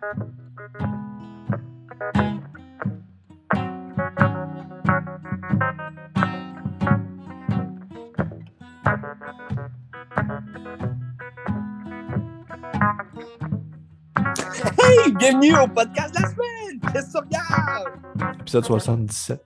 [0.00, 0.06] Hey,
[15.12, 16.80] bienvenue au podcast de la semaine!
[16.92, 18.40] Qu'est-ce que tu regardes?
[18.40, 19.42] Épisode 77.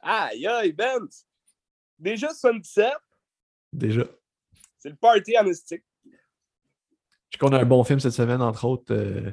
[0.00, 1.08] Aïe, aïe, Ben!
[1.98, 2.92] Déjà 77,
[3.72, 4.04] Déjà.
[4.78, 5.84] c'est le party en mystique.
[7.32, 9.32] Je sais qu'on a un bon film cette semaine, entre autres, euh,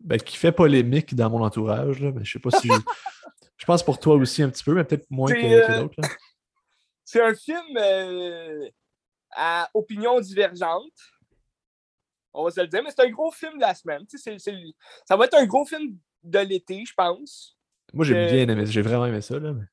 [0.00, 2.68] ben, qui fait polémique dans mon entourage, là, mais je sais pas si.
[3.58, 6.00] je pense pour toi aussi un petit peu, mais peut-être moins que, que euh, d'autres.
[7.04, 8.68] C'est un film euh,
[9.32, 10.92] à opinion divergente.
[12.34, 14.06] On va se le dire, mais c'est un gros film de la semaine.
[14.06, 14.74] Tu sais, c'est- c'est-
[15.06, 17.56] ça va être un gros film de l'été, je pense.
[17.94, 19.38] Moi, j'ai euh, bien aimé, j'ai vraiment aimé ça.
[19.38, 19.64] Là, mais-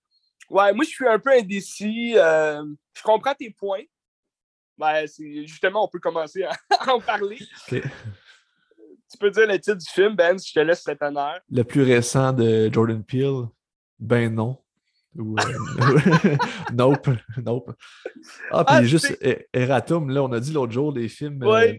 [0.50, 2.14] Ouais, moi, je suis un peu indécis.
[2.18, 3.84] euh, je comprends tes points.
[4.78, 5.06] Ben,
[5.46, 6.52] justement, on peut commencer à
[6.94, 7.38] en parler.
[7.72, 7.82] Ok.
[9.12, 11.40] Tu peux dire le titre du film, Ben, si je te laisse cet honneur.
[11.50, 13.46] Le plus récent de Jordan Peele,
[14.00, 14.58] ben non.
[15.18, 16.36] Ou, euh,
[16.74, 17.72] nope, nope.
[18.52, 21.74] Ah, puis Ah, juste E- Eratum, là, on a dit l'autre jour des films euh,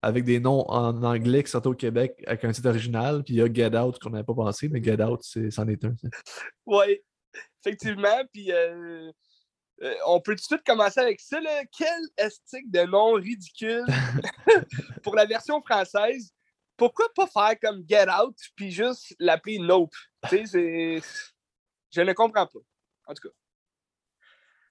[0.00, 3.36] avec des noms en anglais qui sortent au Québec avec un titre original, puis il
[3.38, 5.94] y a Get Out qu'on n'avait pas pensé, mais Get Out, c'est- c'en est un.
[6.00, 6.08] ça.
[6.64, 7.00] Oui,
[7.60, 8.22] effectivement.
[8.32, 9.10] Puis, euh,
[9.82, 11.40] euh, on peut tout de suite commencer avec ça.
[11.40, 11.62] Là.
[11.76, 13.84] Quel estique de nom ridicule
[15.02, 16.32] pour la version française?
[16.76, 19.94] Pourquoi pas faire comme Get Out puis juste l'appeler Nope?
[20.30, 21.00] Je
[22.00, 22.58] ne comprends pas.
[23.06, 23.34] En tout cas.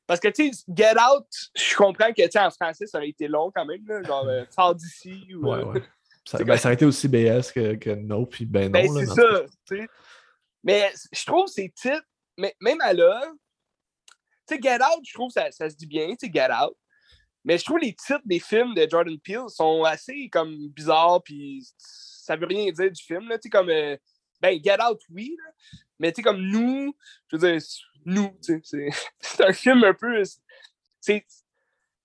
[0.07, 3.27] Parce que, tu sais, Get Out, je comprends que, tu en français, ça aurait été
[3.27, 3.85] long quand même.
[3.87, 5.25] Là, genre, euh, Sors d'ici.
[5.35, 5.83] Ou, Ouais, euh, ouais.
[6.25, 8.71] Ça, ben, que- ça a été aussi BS que, que non, puis ben non.
[8.71, 9.85] Ben, là, c'est ça.
[10.63, 12.05] Mais je trouve ces titres,
[12.37, 13.31] mais, même à là,
[14.51, 16.75] tu sais, Get Out, je trouve ça, ça se dit bien, tu sais, Get Out.
[17.43, 21.65] Mais je trouve les titres des films de Jordan Peele sont assez comme bizarres, puis
[21.77, 23.97] ça veut rien dire du film, là, comme, euh,
[24.39, 25.51] ben, Get Out, oui, là,
[25.99, 26.95] mais tu sais, comme nous,
[27.31, 27.61] je veux dire,
[28.05, 30.21] nous, tu sais, c'est- c'est un film un peu,
[30.99, 31.25] c'est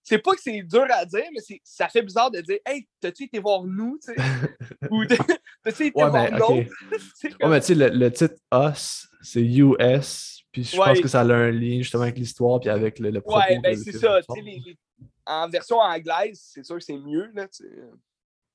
[0.09, 3.25] c'est pas que c'est dur à dire, mais ça fait bizarre de dire, hey, t'as-tu
[3.25, 4.17] été voir nous, tu sais,
[4.91, 6.53] ou t'as-tu été Ouais, voir mais, l'autre,
[6.93, 7.01] ok.
[7.17, 11.01] C'est Ouais, comme- mais tu sais, le, le titre Us, c'est US, puis je pense
[11.01, 13.39] que ça a un lien justement avec l'histoire, puis avec le, le propos.
[13.41, 14.21] Ouais, ben c'est ça.
[14.37, 14.79] les- les-
[15.27, 17.31] En version anglaise, c'est sûr que c'est mieux.
[17.35, 17.47] Là.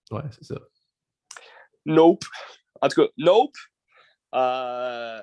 [0.09, 0.55] Ouais, c'est ça.
[1.85, 2.23] nope.
[2.81, 3.55] En tout cas, Nope.
[4.33, 5.21] Euh,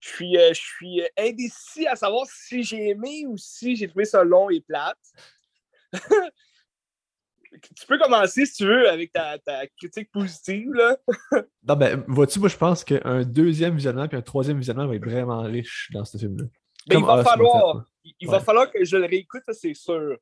[0.00, 4.06] Je suis, euh, je suis indécis à savoir si j'ai aimé ou si j'ai trouvé
[4.06, 4.98] ça long et plate.
[7.52, 10.72] tu peux commencer si tu veux avec ta, ta critique positive.
[10.72, 10.96] Là.
[11.66, 15.04] Non, ben, vois-tu, moi, je pense qu'un deuxième visionnement puis un troisième visionnement va être
[15.04, 16.44] vraiment riche dans ce film-là.
[16.88, 17.86] Mais Ben, il va Us falloir.
[18.04, 20.16] fait, Il va falloir que je le réécoute, c'est sûr.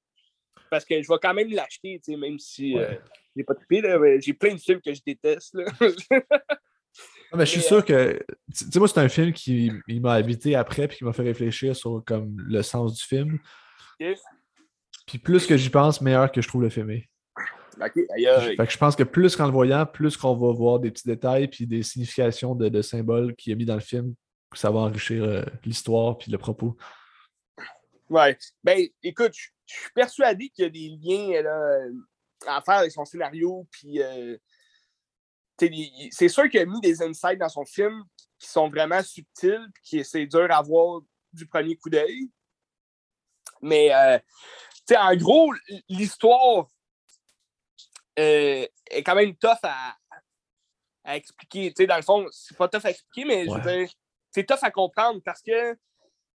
[0.71, 2.84] Parce que je vais quand même l'acheter, tu sais, même si Ouais.
[2.84, 2.94] euh,
[3.37, 5.55] j'ai pas mais J'ai plein de films que je déteste.
[5.55, 5.65] Là.
[7.31, 8.19] Ah, mais je suis Mais, sûr que.
[8.56, 11.77] Tu sais, moi, c'est un film qui m'a habité après puis qui m'a fait réfléchir
[11.77, 13.39] sur comme, le sens du film.
[14.00, 14.15] Ok.
[15.06, 17.08] Puis plus que j'y pense, meilleur que je trouve le film est.
[17.81, 18.56] Ok, aïe, aïe.
[18.56, 21.06] Fait que je pense que plus qu'en le voyant, plus qu'on va voir des petits
[21.06, 24.15] détails puis des significations de, de symboles qui est mis dans le film,
[24.55, 26.77] ça va enrichir euh, l'histoire puis le propos.
[28.11, 28.37] Ouais.
[28.65, 31.93] Ben, écoute, je suis persuadé qu'il y a des liens là, euh,
[32.47, 33.66] à faire avec son scénario.
[33.71, 34.37] Puis, euh,
[36.10, 38.03] c'est sûr qu'il a mis des insights dans son film
[38.39, 41.03] qui sont vraiment subtils, puis qui c'est dur à voir
[41.33, 42.31] du premier coup d'œil.
[43.60, 44.19] Mais, euh,
[44.97, 45.53] en gros,
[45.89, 46.69] l'histoire
[48.19, 49.97] euh, est quand même tough à,
[51.05, 51.71] à expliquer.
[51.87, 53.91] Dans le fond, c'est pas tough à expliquer, mais je veux dire,
[54.31, 55.77] c'est tough à comprendre parce que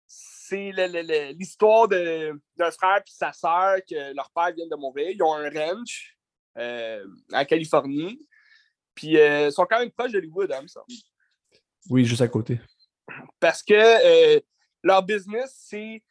[0.06, 4.66] c'est le- le- le- l'histoire de- d'un frère et sa sœur que leur père vient
[4.66, 5.10] de mourir.
[5.10, 6.16] Ils ont un ranch
[6.58, 8.28] euh, en Californie.
[8.94, 10.86] Puis euh, ils sont quand même proches d'Hollywood, hein, semble.
[11.88, 12.60] Oui, juste à côté.
[13.40, 14.40] Parce que euh,
[14.82, 16.02] leur business, c'est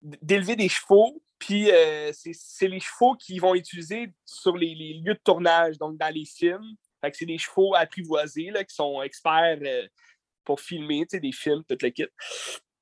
[0.00, 1.22] d'élever des chevaux.
[1.40, 5.96] Puis euh, c'est les chevaux qu'ils vont utiliser sur les, les lieux de tournage, donc
[5.96, 6.76] dans les films.
[7.00, 9.88] Fait que c'est des chevaux apprivoisés là, qui sont experts euh,
[10.44, 12.10] pour filmer tu sais, des films, toute l'équipe.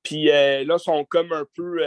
[0.03, 1.79] Puis euh, là, ils sont comme un peu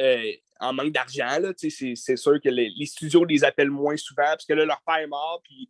[0.00, 1.38] euh, en manque d'argent.
[1.38, 4.52] là, tu sais, C'est sûr que les, les studios les appellent moins souvent parce que
[4.52, 5.40] là, leur père est mort.
[5.44, 5.68] Puis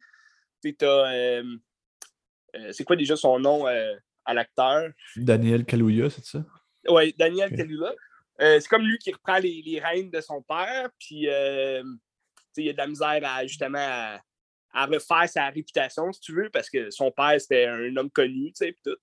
[0.63, 1.43] tu sais, t'as,
[2.73, 4.91] c'est quoi déjà son nom à l'acteur?
[5.17, 6.43] Daniel Kaluuya, c'est ça?
[6.89, 7.59] Oui, Daniel Ok.
[7.59, 7.93] Kaluuya.
[8.41, 11.83] Euh, c'est comme lui qui reprend les, les rênes de son père, puis euh,
[12.57, 14.19] il a de la misère à justement
[14.73, 18.53] à, refaire sa réputation, si tu veux, parce que son père, c'était un homme connu,
[18.53, 18.97] tu sais, puis tout.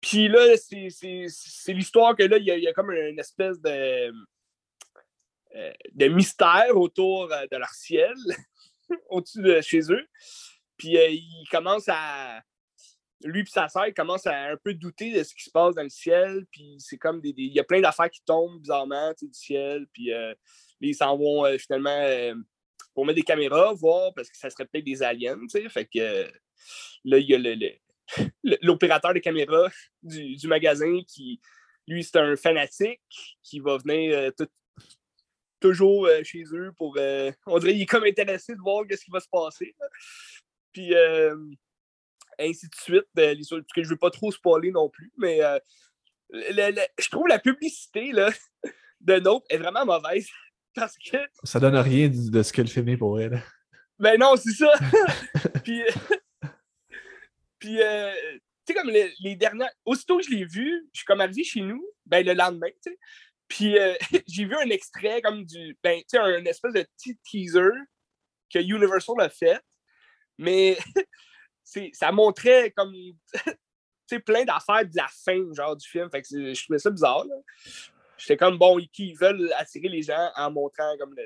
[0.00, 4.12] Puis là, c'est- l'histoire que là, il y, a, comme une espèce de,
[5.54, 8.14] euh, de mystère autour euh, de leur ciel.
[9.08, 10.06] au-dessus de chez eux.
[10.76, 12.42] Puis il commence à.
[13.24, 15.82] Lui et sa sœur, commencent à un peu douter de ce qui se passe dans
[15.82, 16.44] le ciel.
[16.50, 17.32] Puis c'est comme des.
[17.36, 19.86] Il y a plein d'affaires qui tombent bizarrement du ciel.
[19.92, 20.34] Puis euh,
[20.80, 22.34] ils s'en vont finalement
[22.94, 25.38] pour mettre des caméras, voir, parce que ça serait peut-être des aliens.
[25.68, 26.30] Fait que
[27.04, 27.70] là, il y a
[28.62, 29.68] l'opérateur de caméra
[30.02, 31.40] du, du, magasin qui,
[31.88, 33.00] lui, c'est un fanatique
[33.42, 34.30] qui va venir
[35.60, 36.98] toujours chez eux pour.
[37.46, 39.74] on dirait qu'il est comme intéressé de voir ce qui va se passer.
[40.72, 40.94] Puis
[42.38, 43.06] ainsi de suite.
[43.14, 45.40] Ben, je ne veux pas trop spoiler non plus, mais
[46.32, 48.30] je trouve la publicité là,
[49.00, 50.28] de Nope est vraiment mauvaise.
[50.74, 51.18] Parce que.
[51.44, 53.42] Ça donne rien de ce que le film est pour elle.
[53.98, 54.72] Ben non, c'est ça.
[55.64, 55.82] puis,
[57.60, 57.82] puis tu
[58.66, 59.70] sais, comme les, dernières.
[59.84, 62.90] Aussitôt que je l'ai vu, je suis comme arrivé chez nous, ben le lendemain, tu
[62.90, 62.98] sais.
[63.46, 63.76] Puis
[64.26, 65.78] j'ai vu un extrait comme du.
[65.82, 67.70] Ben, tu sais, un espèce de petit teaser
[68.52, 69.60] que Universal a fait.
[70.38, 70.76] Mais
[71.92, 72.92] ça montrait comme
[74.24, 76.08] plein d'affaires de la fin genre, du film.
[76.10, 77.24] Fait que je trouvais ça bizarre.
[78.16, 81.24] J'étais comme bon, ils veulent attirer les gens en montrant comme le,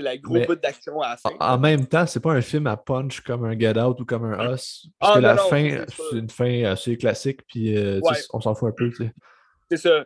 [0.00, 1.30] la gros bout d'action à la fin.
[1.40, 4.24] En, même temps, c'est pas un film à punch comme un Get Out ou comme
[4.24, 4.88] un Us.
[4.98, 8.00] Parce ah, que la fin, c'est une fin assez classique, puis euh,
[8.32, 8.90] on s'en fout un peu.
[9.70, 10.04] C'est ça.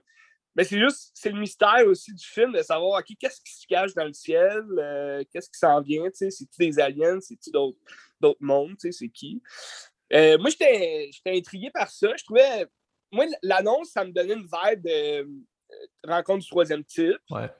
[0.56, 3.66] Mais c'est juste, c'est le mystère aussi du film de savoir, OK, qu'est-ce qui se
[3.66, 7.78] cache dans le ciel, euh, qu'est-ce qui s'en vient, c'est-tu des aliens, c'est-tu d'autres
[8.20, 9.42] d'autres mondes, tu sais, c'est qui?
[10.12, 12.08] Euh, moi, j'étais intrigué par ça.
[12.16, 12.66] Je trouvais.
[13.12, 15.24] Moi, l'annonce, ça me donnait une vibe de euh,
[16.04, 17.18] rencontre du troisième type.
[17.30, 17.50] Ouais.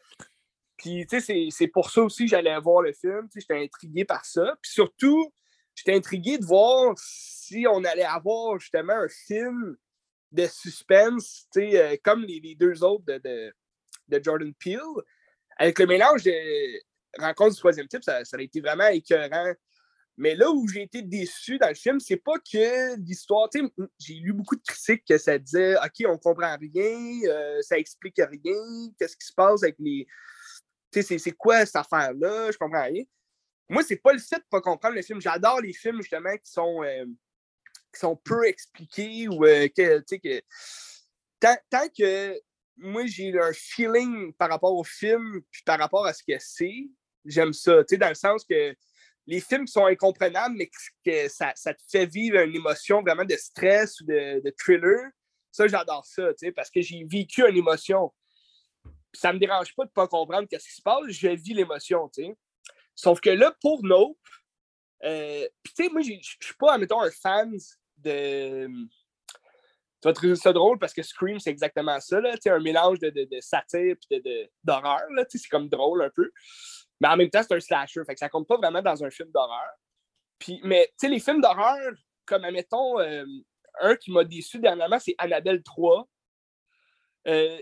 [0.77, 3.29] Puis, tu sais, c'est pour ça aussi que j'allais voir le film.
[3.31, 4.57] Tu sais, j'étais intrigué par ça.
[4.63, 5.33] Puis surtout,
[5.75, 9.77] j'étais intrigué de voir si on allait avoir justement un film
[10.37, 13.53] de suspense, euh, comme les, deux autres de,
[14.09, 14.81] de, Jordan Peele.
[15.59, 16.33] Avec le mélange de
[17.19, 19.53] rencontre du troisième type, ça, a été vraiment écœurant.
[20.19, 23.49] Mais là où j'ai été déçu dans le film, c'est pas que l'histoire.
[23.99, 28.17] J'ai lu beaucoup de critiques que ça disait OK, on comprend rien, euh, ça explique
[28.17, 30.07] rien, qu'est-ce qui se passe avec les.
[30.93, 33.05] C'est quoi cette affaire-là, je comprends rien.
[33.69, 35.21] Moi, c'est pas le fait de pas comprendre le film.
[35.21, 37.05] J'adore les films, justement, qui sont, euh,
[37.97, 40.43] qui sont peu expliqués ou euh, que, que.
[41.41, 42.41] Tant, que
[42.77, 46.89] moi, j'ai un feeling par rapport au film puis par rapport à ce que c'est,
[47.25, 47.83] j'aime ça.
[47.83, 48.75] Dans le sens que
[49.27, 50.71] les films sont incomprenables, mais
[51.05, 55.11] que ça, te fait vivre une émotion vraiment de stress ou de, thriller,
[55.51, 58.13] ça, j'adore ça, parce que j'ai vécu une émotion.
[59.13, 62.11] Ça me dérange pas de ne pas comprendre ce qui se passe, je vis l'émotion,
[62.95, 64.19] Sauf que là, pour Nope,
[65.05, 65.47] euh,
[65.93, 67.55] moi, je suis pas, admettons, un fan
[68.07, 73.11] Tu vas trouver ça drôle parce que Scream, c'est exactement ça, là, un mélange de,
[73.11, 76.31] de, satire et d'horreur, c'est comme drôle un peu.
[77.01, 78.05] Mais en même temps, c'est un slasher.
[78.05, 79.71] Fait que ça compte pas vraiment dans un film d'horreur.
[80.39, 81.93] Puis, mais, tu sais, les films d'horreur,
[82.25, 83.25] comme, admettons, euh,
[83.81, 86.09] un qui m'a déçu dernièrement, c'est Annabelle 3.
[87.29, 87.61] Euh,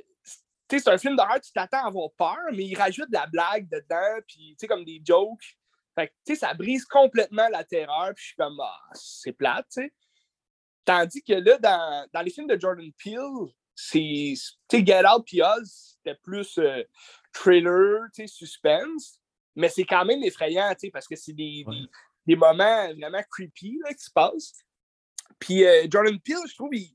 [0.69, 3.69] c'est un film d'horreur, tu t'attends à avoir peur, mais il rajoute de la blague
[3.69, 5.57] dedans, puis, comme des jokes.
[5.95, 9.83] Fait que, ça brise complètement la terreur, puis je suis comme, ah, c'est plate, tu
[9.83, 9.93] sais.
[10.85, 14.35] Tandis que là, dans, dans, les films de Jordan Peele, c'est,
[14.71, 16.83] Get Out puis Oz, c'était plus euh,
[17.33, 19.19] thriller, suspense.
[19.57, 21.65] Mais c'est quand même effrayant, parce que c'est des,
[22.27, 24.53] des, moments vraiment creepy là, qui se passent.
[25.39, 26.95] Puis euh, Jordan Peele, je trouve, il,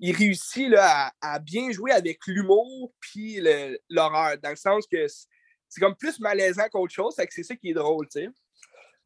[0.00, 3.40] il réussit là, à, bien jouer avec l'humour puis
[3.88, 7.74] l'horreur, dans le sens que c'est comme plus malaisant qu'autre chose, c'est ça qui est
[7.74, 8.28] drôle, tu sais.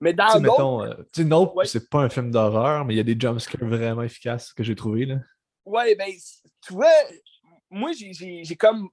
[0.03, 0.35] Mais dans
[0.83, 3.65] euh, tu sais, Nope, c'est pas un film d'horreur, mais il y a des jumpscares
[3.65, 5.19] vraiment efficaces que j'ai trouvé là.
[5.65, 6.11] Ouais, ben,
[6.67, 6.91] tu vois,
[7.71, 8.89] moi, j'ai comme.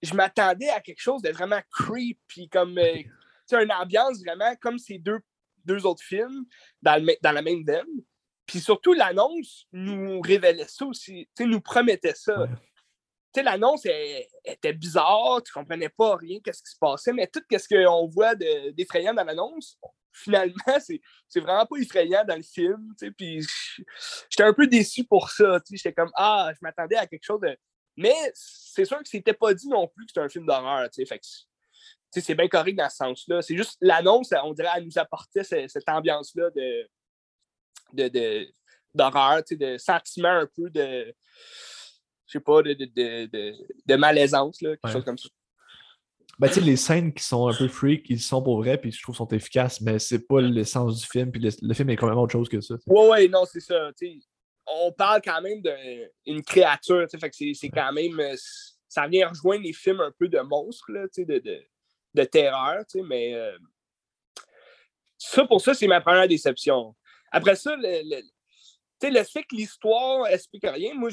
[0.00, 2.78] Je m'attendais à quelque chose de vraiment creepy, comme.
[2.78, 3.02] Euh,
[3.46, 5.18] c'est une ambiance vraiment comme ces deux,
[5.64, 6.44] deux autres films
[6.80, 7.82] dans, dans la même veine.
[8.46, 12.46] Puis surtout, l'annonce nous révélait ça aussi, nous promettait ça.
[13.36, 13.86] L'annonce
[14.44, 18.36] était bizarre, tu comprenais pas rien, qu'est-ce qui se passait, mais tout ce qu'on voit
[18.36, 19.80] d'effrayant dans l'annonce,
[20.14, 22.94] finalement, c'est vraiment pas effrayant dans le film.
[23.16, 23.44] Puis
[24.30, 25.58] j'étais un peu déçu pour ça.
[25.70, 27.56] J'étais comme, ah, je m'attendais à quelque chose de.
[27.96, 30.88] Mais c'est sûr que c'était pas dit non plus que c'était un film d'horreur.
[30.94, 31.20] Fait
[32.10, 33.42] c'est bien correct dans ce sens-là.
[33.42, 38.48] C'est juste l'annonce, on dirait, elle nous apportait cette, ambiance-là de, de,
[38.94, 41.12] d'horreur, de sentiment un peu de,
[42.26, 43.54] je sais pas, de, de,
[43.84, 45.28] de, malaisance, là, quelque chose comme ça.
[46.38, 48.90] Ben, tu sais, les scènes qui sont un peu freak, ils sont pour vrai, puis
[48.90, 52.08] je trouve sont efficaces, mais c'est pas l'essence du film, puis le, film est quand
[52.08, 52.74] même autre chose que ça.
[52.86, 53.90] Ouais, ouais, non, c'est ça.
[54.66, 55.62] on parle quand même
[56.26, 58.18] d'une créature, fait que c'est quand même.
[58.18, 58.34] Euh,
[58.88, 61.62] ça vient rejoindre les films un peu de monstres, là, de, de,
[62.14, 63.34] de terreur, mais.
[63.34, 63.56] Euh,
[65.16, 66.94] ça, pour ça, c'est ma première déception.
[67.32, 68.22] Après ça, le, le,
[69.10, 71.10] le fait que l'histoire explique rien, moi,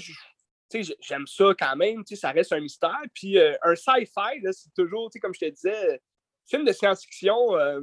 [1.00, 3.02] j'aime ça quand même, ça reste un mystère.
[3.14, 6.02] Puis euh, un sci-fi, c'est toujours, comme je te disais,
[6.48, 7.82] film de science-fiction, euh,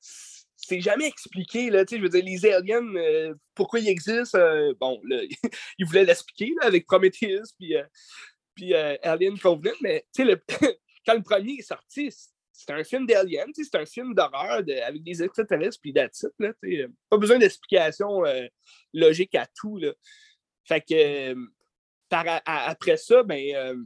[0.00, 1.70] c'est jamais expliqué.
[1.70, 4.38] Là, je veux dire, les aliens, euh, pourquoi ils existent,
[4.78, 5.22] bon, là,
[5.78, 7.74] ils voulaient l'expliquer avec Prometheus puis,
[8.54, 10.04] puis Alien Covenant, mais
[11.06, 12.14] quand le premier est sorti,
[12.52, 16.52] c'est un film d'Alien, c'est un film d'horreur avec des extraterrestres puis Là,
[17.08, 18.22] pas besoin d'explication
[18.92, 19.78] logique à tout.
[19.78, 19.92] Là.
[20.64, 21.34] Fait que
[22.10, 23.76] après ça, ben, euh,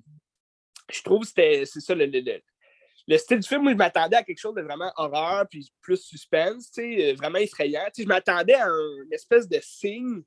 [0.91, 3.63] je trouve que c'était c'est ça le, le, style du film.
[3.63, 7.87] Moi, je m'attendais à quelque chose de vraiment horreur puis plus suspense, euh, vraiment effrayant.
[7.97, 10.23] je m'attendais à une espèce de signe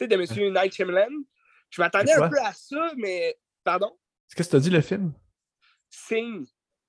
[0.00, 0.52] de M.
[0.52, 1.22] Night Shyamalan.
[1.70, 3.96] Je m'attendais un peu à ça, mais pardon?
[4.34, 5.12] Qu'est-ce que tu as dit le film?
[5.90, 6.46] Sing.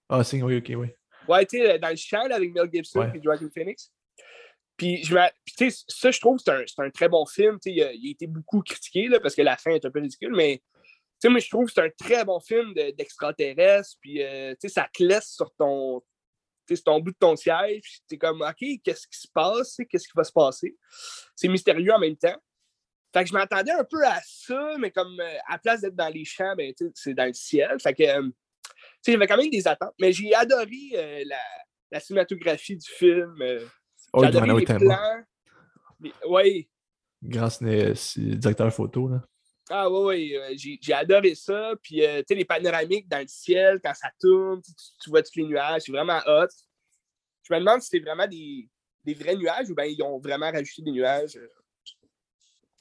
[0.09, 0.87] Ah, Sing, oui, ok, oui.
[1.27, 3.91] Ouais, tu sais, dans le champ avec Mel Gibson et Dragon Phoenix.
[4.77, 7.57] Puis, je puis ça, je trouve que c'est un, un, très bon film.
[7.65, 9.99] Il a, il a, été beaucoup critiqué là, parce que la fin est un peu
[9.99, 10.61] ridicule, mais
[11.25, 13.97] moi, je trouve que c'est un très bon film d'extraterrestres.
[13.99, 16.03] puis, euh, ça te laisse sur ton,
[16.85, 18.01] ton bout de ton siège.
[18.07, 19.77] Tu es comme, OK, qu'est-ce qui se passe?
[19.89, 20.77] Qu'est-ce qui va se passer?
[21.35, 22.37] C'est mystérieux en même temps.
[23.13, 26.09] Fait que je m'attendais un peu à ça, mais comme euh, à place d'être dans
[26.09, 27.77] les champs, ben, c'est dans le ciel.
[27.81, 28.29] Fait que, euh,
[29.05, 29.95] j'avais quand même des attentes.
[29.99, 31.39] Mais j'ai adoré la,
[31.89, 33.33] la, cinématographie du film.
[34.13, 35.23] Oh, il doit plans.
[36.27, 36.69] Oui.
[37.23, 39.23] Grâce directeur photo, là.
[39.69, 41.73] Ah oui, oui, j'ai adoré ça.
[41.81, 44.61] Puis, euh, tu sais, les panoramiques dans le ciel, quand ça tourne,
[45.01, 46.47] tu, vois tous les nuages, c'est vraiment hot.
[47.43, 48.69] Je me demande si c'est vraiment des,
[49.03, 51.37] des, vrais nuages ou bien ils ont vraiment rajouté des nuages.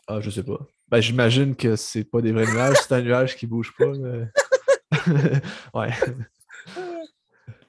[0.07, 0.61] Ah, je sais pas.
[0.87, 3.87] Ben, j'imagine que c'est pas des vrais nuages, c'est un nuage qui bouge pas.
[5.75, 5.91] ouais.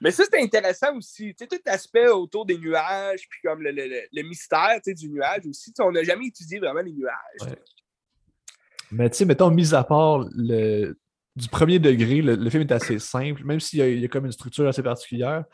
[0.00, 1.34] Mais ça, c'était intéressant aussi.
[1.34, 5.46] Tu sais, tout l'aspect autour des nuages, puis comme le, le, le mystère du nuage
[5.46, 5.72] aussi.
[5.80, 7.56] on n'a jamais étudié vraiment les nuages.
[8.90, 10.96] Mais tu sais, mettons, mis à part le,
[11.36, 14.66] du premier degré, le, film est assez simple, même s'il y, a comme une structure
[14.66, 15.44] assez particulière.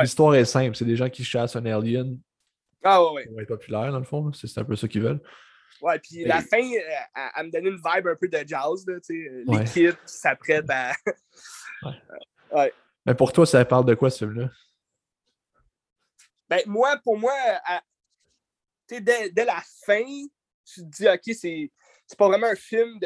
[0.00, 0.76] L'histoire est simple.
[0.76, 2.18] C'est des gens qui chassent un alien.
[2.82, 3.26] Ah ouais, ouais.
[3.26, 4.32] Pour être populaire, dans le fond.
[4.32, 5.20] C'est un peu ça qu'ils veulent.
[5.80, 9.00] Ouais, puis la fin, euh, elle, me donnait une vibe un peu de jazz, là,
[9.00, 9.44] tu sais.
[9.46, 10.92] Les kids s'apprêtent à.
[12.52, 12.72] ouais.
[13.06, 14.50] Mais pour toi, ça parle de quoi, ce film-là?
[16.48, 17.34] Ben, moi, pour moi,
[18.88, 20.04] dès, dès, la fin,
[20.64, 21.70] tu te dis, OK, c'est,
[22.06, 22.98] c'est pas vraiment un film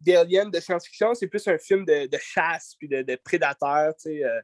[0.00, 3.94] d'alien, de, de, science-fiction, c'est plus un film de, de chasse puis de, de prédateur,
[3.96, 4.24] tu sais.
[4.24, 4.40] Euh,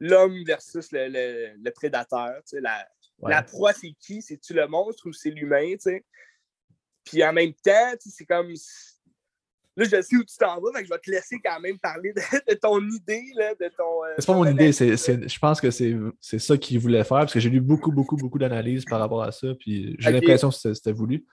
[0.00, 2.60] l'homme versus le, le, le prédateur, tu sais.
[2.60, 2.86] La,
[3.22, 4.20] la proie, c'est qui?
[4.20, 6.04] C'est-tu le monstre ou c'est l'humain, tu sais?
[7.04, 8.52] Puis en même temps, c'est comme
[9.76, 12.12] Là, je sais où tu t'en vas, mais je vais te laisser quand même parler
[12.12, 14.04] de, ton idée, là, de ton.
[14.04, 17.32] Euh, c'est pas mon idée, c'est, je pense que c'est, ça qu'il voulait faire, parce
[17.32, 20.56] que j'ai lu beaucoup, beaucoup, beaucoup d'analyses par rapport à ça, puis j'ai l'impression que
[20.74, 21.24] c'était, voulu.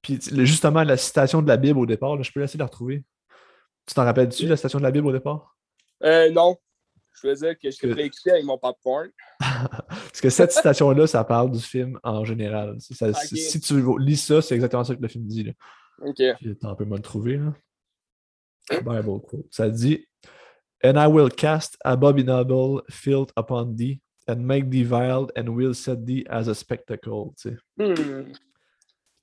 [0.00, 3.02] Puis justement, la citation de la Bible au départ, je peux essayer de la retrouver.
[3.84, 5.56] Tu t'en rappelles-tu, la citation de la Bible au départ?
[6.04, 6.56] Euh, non.
[7.20, 9.08] Je veux dire que je t'ai réécrit avec mon popcorn.
[9.40, 12.76] Parce que cette citation-là, ça parle du film en général.
[12.78, 15.44] Si tu lis ça, c'est exactement ça que le film dit.
[15.44, 15.52] Là.
[16.00, 16.22] OK.
[16.60, 17.54] T'as un peu mal trouvé, là.
[18.70, 19.46] Bible quote.
[19.50, 20.06] Ça dit
[20.84, 26.04] And I will cast abominable filth upon thee, and make thee vile, and will set
[26.04, 27.32] thee as a spectacle.
[27.40, 27.56] Tu sais.
[27.78, 28.32] Hmm.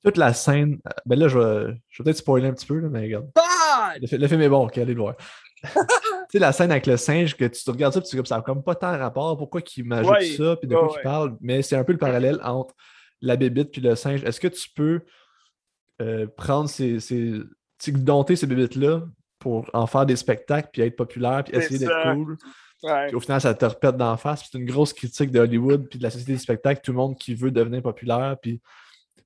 [0.04, 0.80] Toute la scène.
[1.06, 3.30] Ben là, je vais, je vais peut-être spoiler un petit peu, là, mais regarde.
[4.02, 5.16] Le, film est bon, ok, allez le voir.
[5.64, 5.70] tu
[6.32, 8.38] sais, la scène avec le singe, que tu te regardes ça, puis tu dis ça
[8.38, 9.38] n'a comme pas tant rapport.
[9.38, 11.38] Pourquoi qu'il m'ajoute ça, puis de quoi il parle.
[11.40, 12.74] Mais c'est un peu le parallèle entre
[13.22, 14.24] la bébite puis le singe.
[14.24, 15.02] Est-ce que tu peux
[16.02, 17.42] euh, prendre ces, ces
[17.92, 19.04] dompter ces bébites-là
[19.40, 22.38] pour en faire des spectacles, puis être populaire, puis essayer d'être cool.
[22.82, 24.50] Puis au final, ça te repète d'en face.
[24.50, 27.18] C'est une grosse critique de Hollywood, puis de la société du spectacle, tout le monde
[27.18, 28.38] qui veut devenir populaire.
[28.42, 28.62] Puis,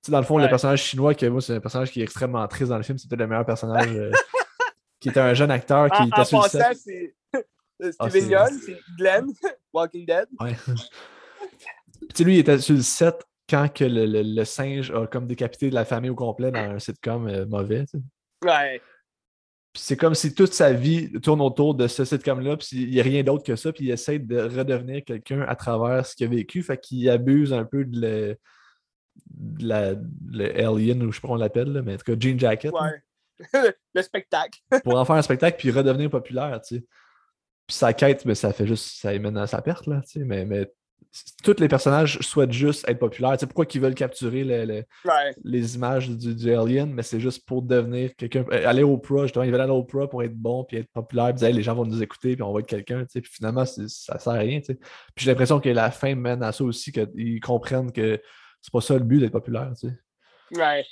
[0.10, 2.70] dans le fond, le personnage chinois, que moi, c'est un personnage qui est extrêmement triste
[2.70, 4.12] dans le film, c'était le meilleur personnage, euh,
[5.00, 6.78] qui était un jeune acteur qui était sur le set.
[6.78, 7.16] c'est
[8.00, 9.28] ah, Steven Yeun, c'est Glenn,
[9.74, 10.28] Walking Dead.
[10.40, 10.56] Ouais.
[12.14, 15.86] puis lui, il était sur le set quand que le, singe a comme décapité la
[15.86, 17.86] famille au complet dans un sitcom euh, mauvais.
[18.44, 18.82] Ouais.
[19.74, 23.04] C'est comme si toute sa vie tourne autour de ce sitcom-là, puis il n'y a
[23.04, 26.30] rien d'autre que ça, puis il essaie de redevenir quelqu'un à travers ce qu'il a
[26.30, 28.38] vécu, fait qu'il abuse un peu de le,
[29.60, 29.94] la,
[30.32, 32.74] le alien, ou je sais pas comment on l'appelle, mais en tout cas, Jean Jacket.
[32.74, 33.04] Ouais.
[33.94, 34.60] le spectacle.
[34.84, 36.86] pour en faire un spectacle, puis redevenir populaire, tu sais.
[37.68, 40.26] Puis sa quête, mais ça fait juste, ça mène à sa perte, là, tu sais,
[40.26, 40.72] mais, mais
[41.44, 43.34] tous les personnages souhaitent juste être populaires.
[43.34, 44.44] Tu sais, pourquoi ils veulent capturer
[45.44, 48.46] les images du, Alien, mais c'est juste pour devenir quelqu'un.
[48.52, 50.92] Euh, aller au pro, justement, ils veulent aller au pro pour être bon puis être
[50.92, 53.02] populaire, puis les gens vont nous écouter, puis on va être quelqu'un.
[53.06, 54.60] Tu sais, puis finalement, ça sert à rien.
[54.60, 54.76] Tu sais.
[54.76, 58.22] Puis j'ai l'impression que la fin mène à ça aussi, qu'ils comprennent que
[58.62, 59.72] c'est pas ça le but d'être populaire.
[60.52, 60.86] Ouais.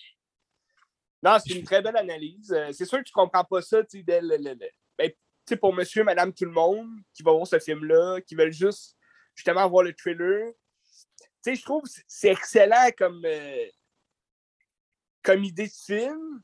[1.21, 2.51] Non, c'est une très belle analyse.
[2.51, 4.21] Euh, c'est sûr que tu comprends pas ça, tu sais,
[4.97, 5.11] ben,
[5.59, 8.94] pour monsieur, madame, tout le monde qui va voir ce film-là, qui veulent juste
[9.35, 10.51] justement voir le trailer.
[11.43, 13.65] Tu sais, je trouve que c'est excellent comme, euh,
[15.21, 16.41] comme idée de film,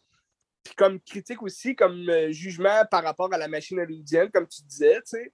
[0.63, 4.61] puis comme critique aussi, comme euh, jugement par rapport à la machine hollywoodienne, comme tu
[4.63, 5.33] disais, tu sais.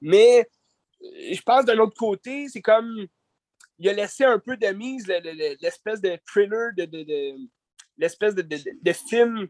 [0.00, 0.48] Mais
[1.02, 3.06] euh, je pense d'un autre côté, c'est comme
[3.78, 7.36] il a laissé un peu de mise l'espèce de thriller, de,
[7.98, 9.48] l'espèce de, film,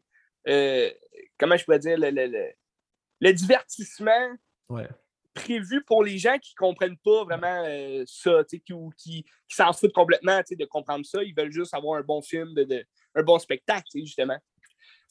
[1.38, 4.36] comment je pourrais dire, le, divertissement
[4.68, 4.88] ouais
[5.36, 9.92] prévu pour les gens qui ne comprennent pas vraiment euh, ça, qui, qui, s'en foutent
[9.92, 11.22] complètement de comprendre ça.
[11.22, 14.38] Ils veulent juste avoir un bon film, de, un bon spectacle, justement.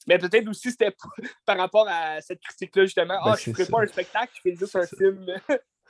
[0.08, 0.94] Mais peut-être aussi c'était
[1.46, 3.20] par rapport à cette critique-là, justement.
[3.24, 5.26] Ben, ah, je ne ferai pas un spectacle, je fais juste un film.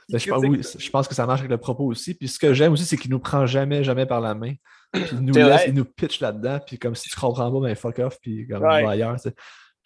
[0.08, 2.14] Ben, je, pense, oui, je pense que ça marche avec le propos aussi.
[2.14, 4.54] Puis ce que j'aime aussi, c'est qu'il nous prend jamais, jamais par la main.
[4.92, 6.60] Puis il nous laisse, il nous pitch là-dedans.
[6.64, 8.86] Puis comme si tu comprends pas, ben fuck off, puis comme ouais.
[8.86, 9.16] ailleurs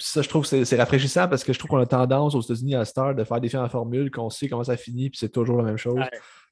[0.01, 2.75] ça, je trouve que c'est rafraîchissant parce que je trouve qu'on a tendance aux États-Unis
[2.75, 5.31] à Star de faire des films en formule, qu'on sait comment ça finit, puis c'est
[5.31, 6.01] toujours la même chose.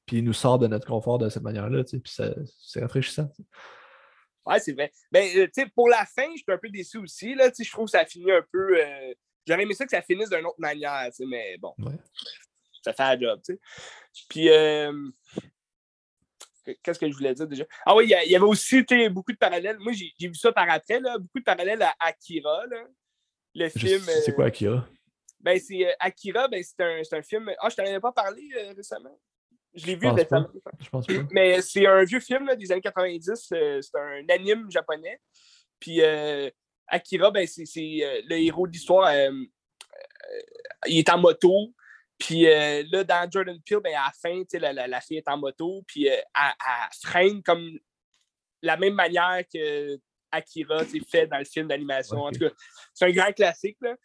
[0.05, 3.29] Puis il nous sort de notre confort de cette manière-là, puis c'est rafraîchissant.
[4.45, 4.91] Ouais, c'est vrai.
[5.11, 7.35] Ben, euh, pour la fin, je suis un peu déçu aussi.
[7.35, 8.79] Là, je trouve que ça finit un peu.
[8.79, 9.13] Euh,
[9.45, 11.75] j'aurais aimé ça que ça finisse d'une autre manière, mais bon.
[12.83, 13.39] Ça fait la job.
[13.43, 13.59] sais.
[14.29, 14.91] Puis, euh,
[16.81, 17.65] qu'est-ce que je voulais dire déjà?
[17.85, 19.77] Ah oui, il y, avait aussi beaucoup de parallèles.
[19.79, 22.65] Moi, j'ai vu ça par après, là, beaucoup de parallèles à Akira.
[22.67, 22.87] Là
[23.55, 24.01] le film.
[24.23, 24.87] C'est quoi euh, Akira?
[25.39, 27.51] Ben, c'est euh, Akira, ben, c'est un, un, film.
[27.59, 29.17] Ah, je t'en avais pas parlé euh, récemment?
[29.73, 30.49] Je l'ai vu récemment.
[30.79, 31.13] Je pense pas.
[31.31, 33.31] Mais c'est un vieux film là, des années 90.
[33.35, 35.19] c'est un anime japonais.
[35.79, 36.01] Puis
[36.87, 39.11] Akira, ben, c'est le héros de l'histoire.
[40.87, 41.73] il est en moto.
[42.17, 45.37] Puis là, dans Jordan Peele, ben, à la fin, la, la, la, fille est en
[45.37, 45.83] moto.
[45.87, 47.77] Puis elle, elle freine comme
[48.61, 49.99] la même manière que
[50.31, 52.17] Akira fait dans le film d'animation.
[52.17, 52.51] En tout cas,
[52.93, 53.77] c'est un grand classique.
[53.81, 53.95] Là.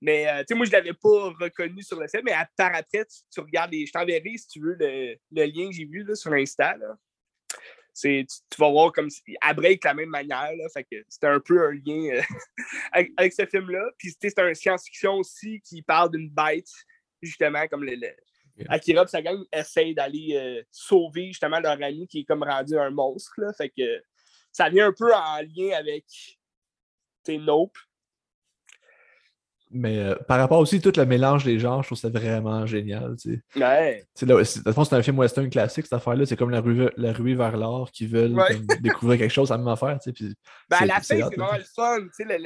[0.00, 2.74] Mais euh, tu sais, moi, je ne l'avais pas reconnu sur le film, mais par
[2.74, 3.86] après, tu, regardes les.
[3.86, 6.76] Je t'enverrai si tu veux le, lien que j'ai vu là, sur Insta.
[6.76, 6.96] Là.
[8.00, 10.52] Tu, tu, vas voir comme elle break de la même manière.
[10.56, 12.22] Là, fait que c'était un peu un lien euh,
[12.92, 13.90] avec, ce film-là.
[13.98, 16.70] Puis c'est un science-fiction aussi qui parle d'une bête,
[17.20, 17.96] justement, comme le,
[18.68, 22.78] Akira et sa gang essayent d'aller euh, sauver justement leur ami qui est comme rendu
[22.78, 23.32] un monstre.
[23.38, 24.02] Là, fait que
[24.52, 26.04] ça vient un peu en lien avec
[27.22, 27.76] tes Nope.
[29.72, 33.14] Mais euh, par rapport aussi tout le mélange des genres, je trouve ça vraiment génial.
[33.16, 33.60] Tu sais.
[33.60, 34.04] Ouais.
[34.14, 36.26] c'est un film western classique, cette affaire-là.
[36.26, 38.36] C'est comme la rue, la rue vers l'or qui veulent
[38.80, 39.96] découvrir quelque chose, à même affaire.
[40.02, 40.34] Tu sais, puis
[40.68, 42.00] ben, à la fin, c'est vraiment le fun.
[42.16, 42.38] Tu sais,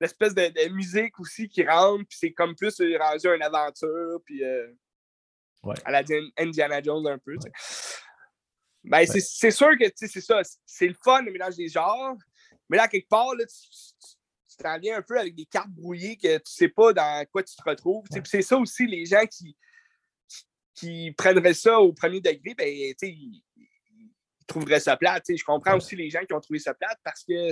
[0.00, 4.44] l'espèce de, musique aussi qui rentre, puis c'est comme plus euh, rendu une aventure, puis
[4.44, 4.66] euh,
[5.62, 5.76] ouais.
[5.86, 6.02] à la
[6.38, 7.36] Indiana Jones un peu.
[8.84, 10.42] Ben, c'est sûr que c'est ça.
[10.66, 12.16] C'est le fun, le mélange des genres.
[12.68, 16.36] Mais là, quelque part, là, tu, t'en viens un peu avec des cartes brouillées que
[16.36, 18.04] tu sais pas dans quoi tu te retrouves.
[18.24, 19.56] C'est ça aussi, les gens qui,
[20.74, 23.42] qui prendraient ça au premier degré, ben, ils, ils,
[24.46, 25.24] trouveraient ça plate.
[25.28, 27.50] Je comprends aussi les gens qui ont trouvé ça plate parce que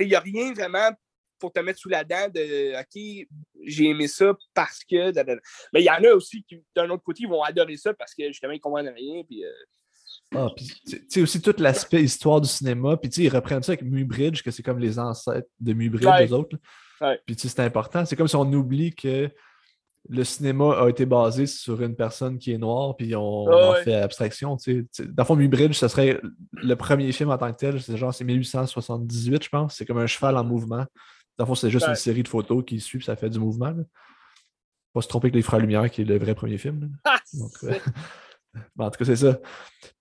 [0.00, 0.90] il n'y a rien vraiment
[1.38, 3.28] pour te mettre sous la dent de OK,
[3.64, 5.12] j'ai aimé ça parce que.
[5.72, 8.14] Mais il y en a aussi qui, d'un autre côté, ils vont adorer ça parce
[8.14, 9.22] que justement, ils comprennent rien.
[9.24, 9.52] Puis, euh,
[10.34, 13.62] ah, puis tu sais aussi tout l'aspect histoire du cinéma, puis tu sais, ils reprennent
[13.62, 16.56] ça avec Mubridge, que c'est comme les ancêtres de Mubridge, les autres.
[17.26, 18.04] Puis tu sais, c'est important.
[18.04, 19.30] C'est comme si on oublie que
[20.10, 23.94] le cinéma a été basé sur une personne qui est noire, puis on, en fait
[23.94, 24.56] abstraction.
[24.56, 25.06] Tu sais.
[25.06, 26.20] Dans le fond, Mubridge, ce serait
[26.52, 27.80] le premier film en tant que tel.
[27.80, 29.76] C'est genre, c'est 1878, je pense.
[29.76, 30.84] C'est comme un cheval en mouvement.
[31.38, 33.38] Dans le fond, c'est juste une série de photos qui suit, puis ça fait du
[33.38, 33.70] mouvement.
[33.70, 33.82] Là.
[34.92, 36.90] Pas se tromper avec Les Frères Lumière, qui est le vrai premier film.
[37.04, 37.18] Ah,
[38.78, 39.38] en tout cas, c'est ça.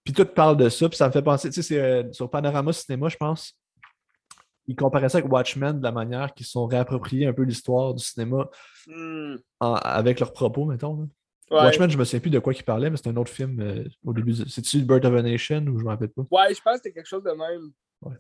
[0.04, 2.30] Puis tout parle de ça, puis ça me fait penser, tu sais, c'est euh, sur
[2.30, 3.58] Panorama Cinéma, je pense,
[4.68, 7.94] ils comparaient ça avec Watchmen de la manière qu'ils se sont réappropriés un peu l'histoire
[7.94, 8.50] du cinéma
[8.88, 9.36] hmm.
[9.60, 11.10] avec leurs propos, mettons.
[11.50, 13.86] Watchmen, je me souviens plus de quoi ils parlaient, mais c'est un autre film euh,
[14.04, 14.34] au début.
[14.34, 16.24] C'est-tu Birth of a Nation ou je ne me rappelle pas?
[16.30, 17.72] Ouais, je pense que c'était quelque chose de même.
[18.02, 18.18] Ouais.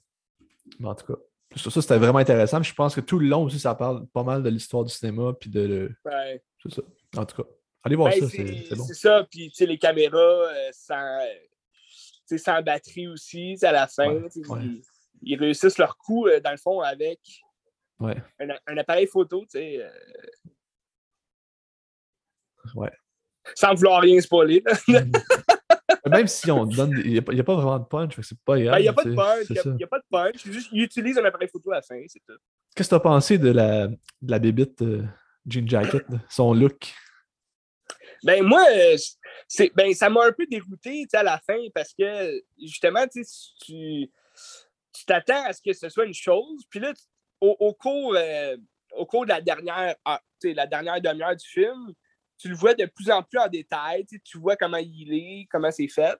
[0.79, 1.19] Mais en tout cas,
[1.55, 2.63] ça, c'était vraiment intéressant.
[2.63, 5.33] Je pense que tout le long aussi, ça parle pas mal de l'histoire du cinéma.
[5.33, 6.41] Puis de, Ouais.
[6.63, 6.81] C'est ça.
[7.17, 7.49] En tout cas.
[7.83, 8.83] Allez voir ben, ça, c'est bon.
[8.83, 11.19] C'est ça, puis les caméras euh, sans,
[12.37, 14.21] sans, batterie aussi, à la fin.
[15.21, 17.19] Ils, réussissent leur coup, euh, dans le fond, avec
[17.99, 18.13] un,
[18.67, 19.81] un, appareil photo, tu sais.
[19.81, 19.89] Euh,
[22.75, 22.91] ouais.
[23.55, 24.63] Sans vouloir rien spoiler.
[26.05, 27.01] Même si on donne.
[27.03, 28.73] Il n'y a, pas vraiment de punch, c'est pas grave.
[28.73, 29.45] Ben, il n'y a pas de punch.
[29.49, 30.45] Il n'y a, pas de punch.
[30.45, 32.37] Juste, il utilise un appareil photo à la fin, c'est tout.
[32.75, 35.03] Qu'est-ce que tu as pensé de la, de la bébite euh,
[35.45, 36.93] Jean Jacket, son look?
[38.23, 38.97] Ben, moi, euh,
[39.47, 44.09] c'est, ben, ça m'a un peu dégoûté à la fin parce que, justement, tu,
[44.97, 46.63] tu t'attends à ce que ce soit une chose.
[46.69, 46.93] Puis là,
[47.39, 48.57] au, cours, euh,
[48.93, 49.95] au cours de la dernière,
[50.43, 51.93] la dernière demi-heure du film,
[52.37, 54.05] tu le vois de plus en plus en détail.
[54.23, 56.17] Tu vois comment il est, comment c'est fait.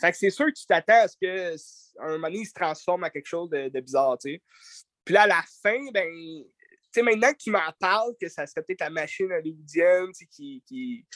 [0.00, 2.52] Fait que c'est sûr que tu t'attends à ce qu'à un moment donné, il se
[2.52, 4.18] transforme en quelque chose de, bizarre.
[4.20, 6.44] Puis là, à la fin, ben,
[6.92, 10.62] sais, maintenant qu'il m'en parle, que ça serait peut-être la machine hollywoodienne, qui.
[10.66, 11.06] qui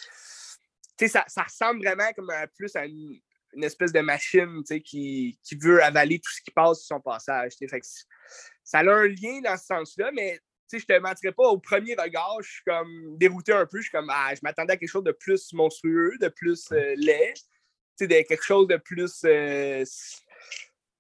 [1.09, 3.19] ça, ça ressemble vraiment comme plus à une,
[3.63, 7.53] espèce de machine qui, qui veut avaler tout ce qui passe sur son passage.
[7.59, 7.81] Fait
[8.63, 10.39] ça a un lien dans ce sens-là, mais
[10.79, 13.79] je te mentirais pas, au premier regard, je suis comme dérouté un peu.
[13.79, 16.95] Je suis comme, ah, je m'attendais à quelque chose de plus monstrueux, de plus euh,
[16.97, 17.35] laid,
[18.01, 19.23] de quelque chose de plus.
[19.25, 19.85] Euh,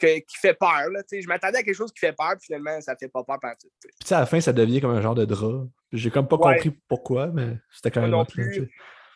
[0.00, 0.90] qui fait peur.
[0.90, 3.38] Là, je m'attendais à quelque chose qui fait peur, puis finalement, ça fait pas peur
[3.40, 3.68] par tout.
[3.80, 5.66] Puis à la fin, ça devient comme un genre de drap.
[5.92, 8.10] J'ai comme pas compris pourquoi, mais c'était quand même.
[8.10, 8.70] Non plus.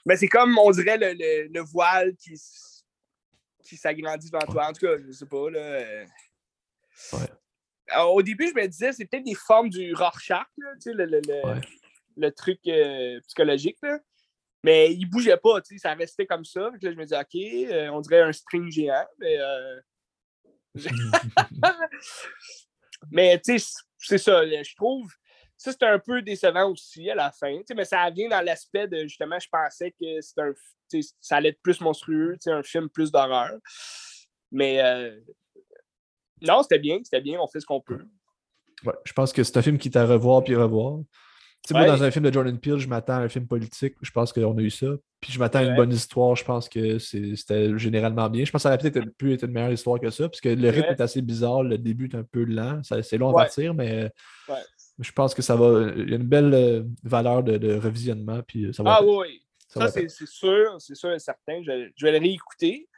[0.06, 2.34] Mais c'est comme, on dirait, le, le, voile qui,
[3.62, 4.68] qui s'agrandit devant toi.
[4.68, 5.50] En tout cas, je sais pas.
[5.50, 6.04] Là, euh.
[7.14, 8.02] ouais.
[8.02, 11.20] au début, je me disais, c'est peut-être des formes du Rorschach, là, le, le,
[12.16, 13.78] le, truc euh, psychologique.
[13.82, 13.98] Là.
[14.62, 16.60] Mais il bougeait pas, ça restait comme ça.
[16.60, 17.34] Là, je me disais, OK,
[17.72, 19.38] euh, on dirait un string géant, mais
[23.10, 25.10] mais tu sais, c'est ça, je trouve.
[25.56, 27.60] Ça, c'était un peu décevant aussi à la fin.
[27.74, 30.52] Mais ça vient dans l'aspect de justement, je pensais que un,
[31.20, 33.52] ça allait être plus monstrueux, un film plus d'horreur.
[34.50, 35.18] Mais euh,
[36.42, 38.04] non, c'était bien, c'était bien, on fait ce qu'on peut.
[38.84, 40.98] Ouais, je pense que c'est un film qui t'a à revoir puis revoir
[41.72, 43.94] moi, dans un film de Jordan Peele, je m'attends à un film politique.
[44.02, 44.88] Je pense qu'on a eu ça.
[45.20, 46.36] Puis je m'attends à une bonne histoire.
[46.36, 48.44] Je pense que c'était généralement bien.
[48.44, 50.50] Je pense que ça aurait peut-être pu être une meilleure histoire que ça, parce que
[50.50, 51.62] le rythme est assez bizarre.
[51.62, 52.82] Le début est un peu lent.
[52.82, 54.10] C'est long à partir, mais
[54.98, 55.90] je pense que ça va.
[55.96, 58.42] Il y a une belle euh, valeur de, revisionnement.
[58.46, 60.76] Puis ça va ah oui, ça, c'est sûr.
[60.78, 61.62] C'est sûr et certain.
[61.62, 62.88] Je, je, vais le réécouter.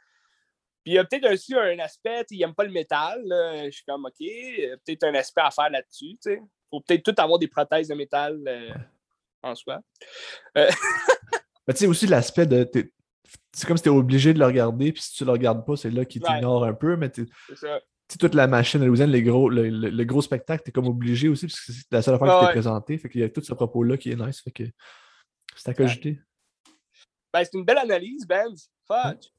[0.83, 3.23] Puis il y a peut-être aussi un aspect, il n'aime pas le métal.
[3.65, 6.17] Je suis comme, OK, peut-être un aspect à faire là-dessus
[6.69, 8.73] faut peut-être tout avoir des prothèses de métal euh,
[9.43, 9.79] en soi.
[10.57, 10.69] Euh,
[11.69, 12.69] tu sais, aussi l'aspect de.
[13.51, 15.75] C'est comme si tu es obligé de le regarder, puis si tu le regardes pas,
[15.75, 20.63] c'est là qu'il t'ignore un peu, mais toute la machine les gros, le, gros spectacle,
[20.63, 22.97] tu es comme obligé aussi, parce que c'est la seule fois que tu t'es présenté.
[22.97, 24.41] Fait qu'il y a tout ce propos-là qui est nice.
[24.41, 24.63] Fait que
[25.55, 26.19] c'est à cogiter.
[27.33, 28.53] Ben, c'est une belle analyse, Ben.
[28.87, 29.31] Fuck.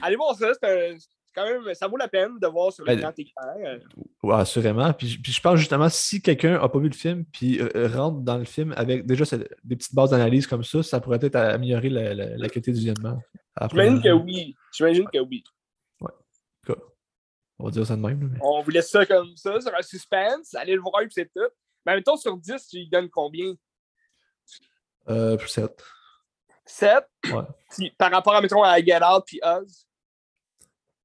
[0.00, 0.96] Allez voir ça, c'est un,
[1.34, 3.46] quand même, ça vaut la peine de voir sur le grand écran.
[3.64, 3.78] Euh.
[4.22, 4.92] Oui, assurément.
[4.92, 8.38] Puis, je pense justement, si quelqu'un n'a pas vu le film, puis euh, rentre dans
[8.38, 9.24] le film avec déjà
[9.64, 13.20] des petites bases d'analyse comme ça, ça pourrait peut-être améliorer la, qualité du visionnement.
[13.70, 14.54] J'imagine que oui.
[14.72, 15.42] J'imagine que oui.
[16.00, 16.10] Ouais.
[17.58, 18.38] On va dire ça de même.
[18.40, 20.54] On vous laisse ça comme ça, sur un suspense.
[20.54, 21.48] Allez le voir, et c'est tout.
[21.86, 23.54] Mais mettons, sur 10, tu lui donnes combien?
[25.08, 25.82] Euh, 7.
[26.64, 27.04] 7?
[27.26, 27.90] Ouais.
[27.98, 29.86] par rapport à, mettons, à Get Out puis Oz?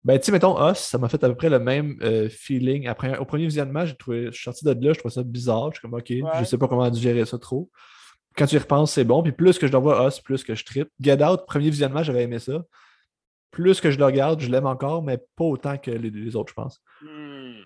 [0.03, 2.87] Ben, tu sais, mettons, Us, ça m'a fait à peu près le même euh, feeling.
[2.87, 5.71] Après, au premier visionnement, j'ai trouvé, je suis sorti de là, je trouvais ça bizarre.
[5.71, 7.69] Je suis comme, OK, je sais pas comment digérer ça trop.
[8.37, 9.23] Quand tu y repenses, c'est bon.
[9.23, 10.89] Puis plus que je le vois Us, plus que je tripe.
[11.01, 12.63] Get Out, premier visionnement, j'avais aimé ça.
[13.51, 16.53] Plus que je le regarde, je l'aime encore, mais pas autant que les, autres, je
[16.53, 16.81] pense.
[17.01, 17.63] Hmm.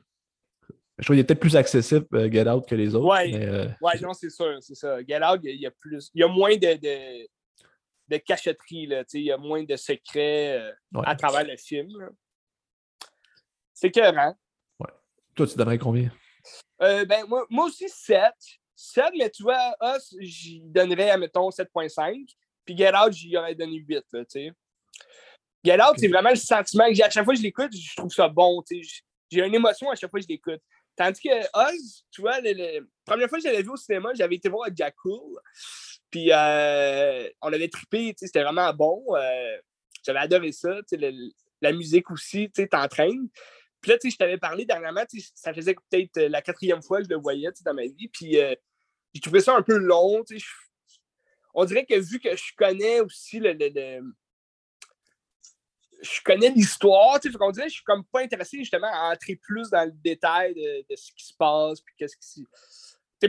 [0.97, 3.07] Je trouve qu'il est peut-être plus accessible, euh, Get Out, que les autres.
[3.07, 4.99] Ouais, euh, ouais non, c'est sûr, c'est ça.
[5.03, 6.11] Get Out, il y, a plus.
[6.13, 7.27] Il y a moins de, de,
[8.11, 12.09] de cachotterie, là, il y a moins de secrets à travers le film.
[13.73, 14.35] C'est écœurant.
[14.79, 14.91] Ouais.
[15.33, 16.11] Toi, tu donnerais combien?
[16.81, 18.33] Euh, ben, moi, moi aussi, 7.
[18.75, 22.25] 7, mais tu vois, Us, j'y donnerais, mettons, 7.5.
[22.65, 24.51] Puis Get Out, j'y aurais donné 8, tu sais.
[25.63, 27.03] Get Out, c'est vraiment le sentiment que j'ai.
[27.03, 29.01] À chaque fois que je l'écoute, je trouve ça bon, tu sais.
[29.31, 30.61] J'ai une émotion à chaque fois que je l'écoute.
[30.95, 34.35] Tandis que Oz, tu vois, la première fois que je l'avais vu au cinéma, j'avais
[34.35, 35.39] été voir Jack Cool.
[36.11, 39.03] Puis euh, on avait trippé, c'était vraiment bon.
[39.15, 39.57] Euh,
[40.03, 40.79] j'avais adoré ça.
[41.61, 43.29] la musique aussi, tu t'entraînes.
[43.79, 47.09] Puis là, je t'avais parlé dernièrement, ça faisait peut-être euh, la quatrième fois que je
[47.09, 48.09] le voyais dans ma vie.
[48.09, 48.33] Puis
[49.13, 50.23] j'ai trouvé ça un peu long.
[51.53, 53.57] On dirait que vu que je connais aussi le.
[56.01, 59.37] je connais l'histoire, tu sais, on dirait je suis comme pas intéressé justement à entrer
[59.37, 62.45] plus dans le détail de, ce qui se passe, puis qu'est-ce qui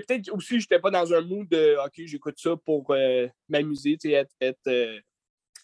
[0.01, 4.35] peut-être aussi, j'étais pas dans un mood de OK, j'écoute ça pour euh, m'amuser, être,
[4.41, 5.03] être,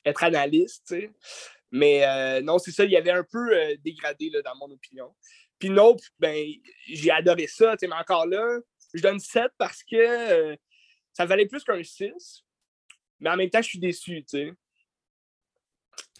[0.04, 0.82] être, analyste.
[0.86, 1.10] sais.
[1.70, 4.70] Mais euh, non, c'est ça, il y avait un peu euh, dégradé là, dans mon
[4.70, 5.14] opinion.
[5.58, 6.46] Puis Nope, ben,
[6.86, 8.58] j'ai adoré ça, mais encore là,
[8.94, 10.56] je donne 7 parce que euh,
[11.12, 12.44] ça valait plus qu'un 6.
[13.20, 14.54] Mais en même temps, je suis déçu, tu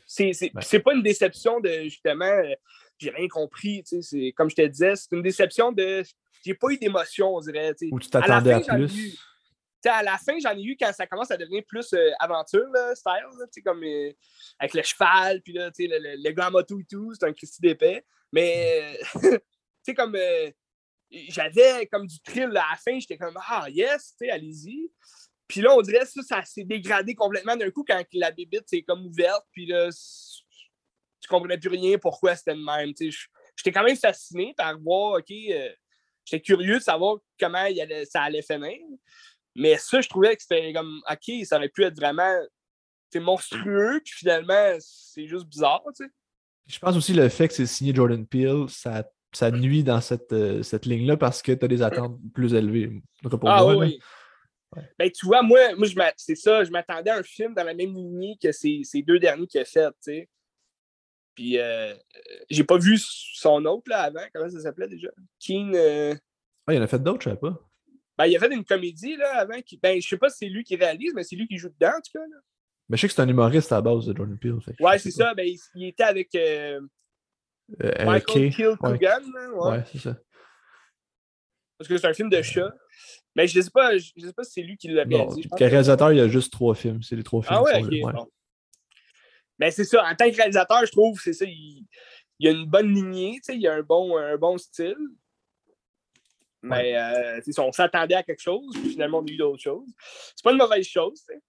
[0.07, 0.33] sais.
[0.33, 0.83] c'est ben.
[0.83, 2.55] pas une déception de justement, euh,
[2.99, 3.85] j'ai rien compris.
[4.37, 6.03] Comme je te disais, c'est une déception de.
[6.44, 7.74] J'ai pas eu d'émotion, on dirait.
[7.90, 9.18] Ou tu t'attendais à, plus?
[9.85, 12.94] à la fin, j'en ai eu quand ça commence à devenir plus euh, aventure, là,
[12.94, 14.12] style, comme euh,
[14.59, 17.61] avec le cheval, puis là, le, le, le grand moto et tout, c'est un Christy
[17.61, 18.05] d'épais.
[18.33, 19.38] Mais, tu
[19.83, 20.16] sais, comme
[21.11, 24.90] j'avais comme du thrill à la fin, j'étais comme Ah yes, allez-y.
[25.46, 28.68] Puis là, on dirait que ça, ça s'est dégradé complètement d'un coup quand la bébite
[28.68, 32.92] s'est comme ouverte, puis là, tu comprenais plus rien pourquoi c'était le même.
[32.98, 35.70] J'étais quand même fasciné par voir, OK, euh,
[36.29, 37.64] j'étais curieux de savoir comment
[38.09, 38.79] ça allait finir.
[39.55, 42.35] Mais ça, je trouvais que c'était comme, OK, ça aurait pu être vraiment
[43.17, 46.11] monstrueux, puis finalement, c'est juste bizarre, tu sais.
[46.67, 50.33] Je pense aussi le fait que c'est signé Jordan Peele, ça, ça nuit dans cette,
[50.35, 53.03] euh, cette ligne-là parce que tu as des attentes plus élevées.
[53.47, 53.99] ah oui.
[54.99, 57.95] Ben, tu vois, moi, moi c'est ça, je m'attendais à un film dans la même
[57.95, 60.29] lignée que ces, ces deux derniers qu'il a fait.
[61.38, 61.94] Puis, euh,
[62.51, 64.24] j'ai pas vu son autre, là, avant.
[64.35, 65.07] Comment ça s'appelait déjà?
[65.38, 65.72] Keen.
[65.72, 66.12] Euh,
[66.66, 67.57] ah, il en a fait d'autres, je sais pas.
[68.18, 69.61] Ben, il a fait une comédie, là, avant.
[69.61, 69.79] Qui...
[69.81, 71.92] Ben, je sais pas si c'est lui qui réalise, mais c'est lui qui joue dedans,
[71.96, 72.37] en tout cas, là.
[72.88, 74.59] Mais je sais que c'est un humoriste à la base de Jordan Peele.
[74.64, 75.33] Fait ouais, c'est ça.
[75.33, 76.81] Ben, il, était avec euh,
[78.05, 78.98] Michael Kill ouais.
[78.98, 80.16] ouais, ouais c'est ça.
[81.79, 82.74] Parce que c'est un film de chat.
[83.37, 85.42] Mais je ne sais, pas, je sais pas si c'est lui qui l'a bien dit.
[85.48, 87.01] Le réalisateur, il y a juste trois films.
[87.05, 87.61] C'est les trois films.
[87.61, 88.27] Ah ouais, ok.
[89.59, 91.85] Mais c'est ça, en tant que réalisateur, je trouve, c'est ça, il,
[92.38, 94.97] il y a une bonne lignée, il y a un bon, un bon style.
[96.62, 99.88] Mais euh, on s'attendait à quelque chose, puis finalement, on a eu d'autres choses.
[100.35, 101.40] C'est pas une mauvaise chose, tu sais.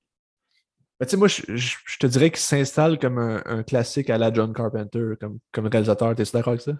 [0.99, 4.17] Mais tu sais, moi, je, je, te dirais qu'il s'installe comme un, un, classique à
[4.17, 6.13] la John Carpenter, comme, comme réalisateur.
[6.13, 6.73] T'es-tu d'accord avec ça?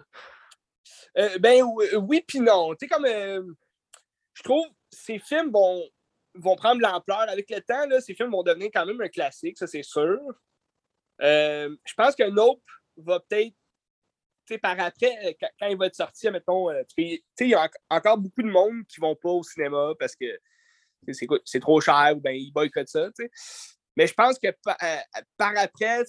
[1.16, 1.64] Euh, ben
[1.96, 2.74] oui, puis non.
[2.74, 3.06] Tu sais, comme.
[3.06, 3.42] Euh,
[4.34, 5.82] je trouve ces films vont,
[6.34, 7.20] vont prendre l'ampleur.
[7.30, 10.18] Avec le temps, là, ces films vont devenir quand même un classique, ça c'est sûr.
[11.22, 12.62] Euh, je pense que Nope
[12.96, 13.54] va peut-être,
[14.60, 18.84] par après, quand, il va être sorti, mettons, il y a encore beaucoup de monde
[18.88, 20.26] qui ne vont pas au cinéma parce que
[21.44, 23.08] c'est trop cher ou bien ils boycottent ça.
[23.96, 24.48] Mais je pense que
[25.36, 26.02] par après,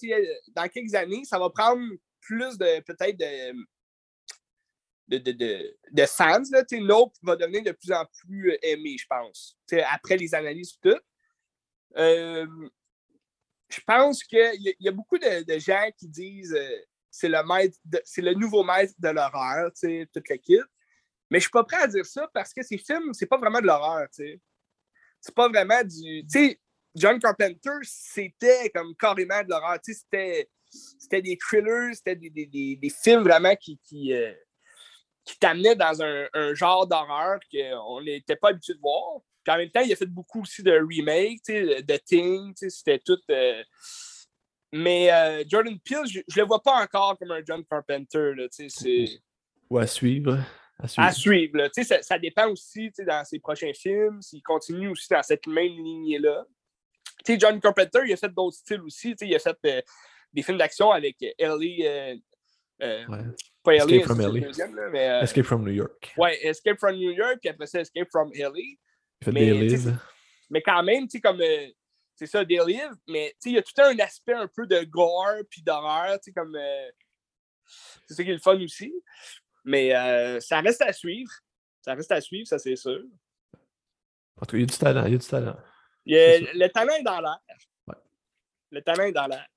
[0.56, 1.84] dans quelques années, ça va prendre
[2.22, 3.54] plus de peut-être de
[5.20, 6.42] de, de, de, fans.
[6.52, 9.58] Là, Nope va devenir de plus en plus euh, aimé, je pense.
[9.90, 11.00] après les analyses et tout.
[11.98, 12.48] Euh,
[13.72, 16.78] je pense qu'il y, y, a beaucoup de, gens qui disent euh,
[17.10, 19.72] c'est le le nouveau maître de l'horreur,
[20.14, 20.62] toute l'équipe.
[21.30, 23.62] Mais je suis pas prêt à dire ça parce que ces films, c'est pas vraiment
[23.62, 24.08] de l'horreur.
[24.12, 24.40] C'est
[25.36, 26.26] pas vraiment du.
[26.28, 26.60] sais
[26.94, 29.80] John Carpenter, c'était comme carrément de l'horreur.
[29.82, 30.50] C'était
[31.10, 34.14] des thrillers, c'était des, des, des, films vraiment qui, qui,
[35.24, 39.22] qui t'amenait dans un, genre d'horreur qu'on n'était pas habitué de voir.
[39.44, 43.18] Puis en même temps, il a fait beaucoup aussi de remakes, de Thing, c'était tout.
[43.30, 43.64] Euh,
[44.72, 48.34] mais euh, Jordan Peele, je, ne le vois pas encore comme un John Carpenter.
[48.36, 48.48] Là,
[49.70, 50.38] Ou à suivre.
[50.98, 51.70] À suivre.
[51.74, 56.46] ça, ça, dépend aussi dans ses prochains films, s'il continue aussi dans cette même lignée-là.
[57.28, 59.16] John Carpenter, il a fait d'autres styles aussi.
[59.22, 59.82] Il a fait euh,
[60.34, 61.84] des films d'action avec Ellie.
[63.64, 64.90] Pas Escape from LA.
[64.90, 66.14] mais, Escape from New York.
[66.18, 68.78] Ouais, Escape from New York, puis après ça, Escape from LA.
[69.22, 69.98] Il fait mais, des lives.
[70.50, 71.42] Mais quand même, tu sais, comme.
[71.42, 71.68] Euh,
[72.16, 75.42] c'est ça, des lives, mais il y a tout un aspect un peu de gore
[75.50, 76.56] puis d'horreur, tu sais, comme.
[76.56, 76.90] Euh,
[78.08, 78.94] c'est ça qui est le fun aussi.
[79.64, 79.92] Mais
[80.40, 81.32] ça reste à suivre.
[81.82, 83.02] Ça reste à suivre, ça, c'est sûr.
[84.38, 85.06] En tout cas, il y a du talent.
[85.06, 85.58] Il y a du talent.
[86.06, 87.40] le talent est dans l'air.
[87.88, 87.96] Ouais.
[88.72, 89.48] Le talent est dans l'air.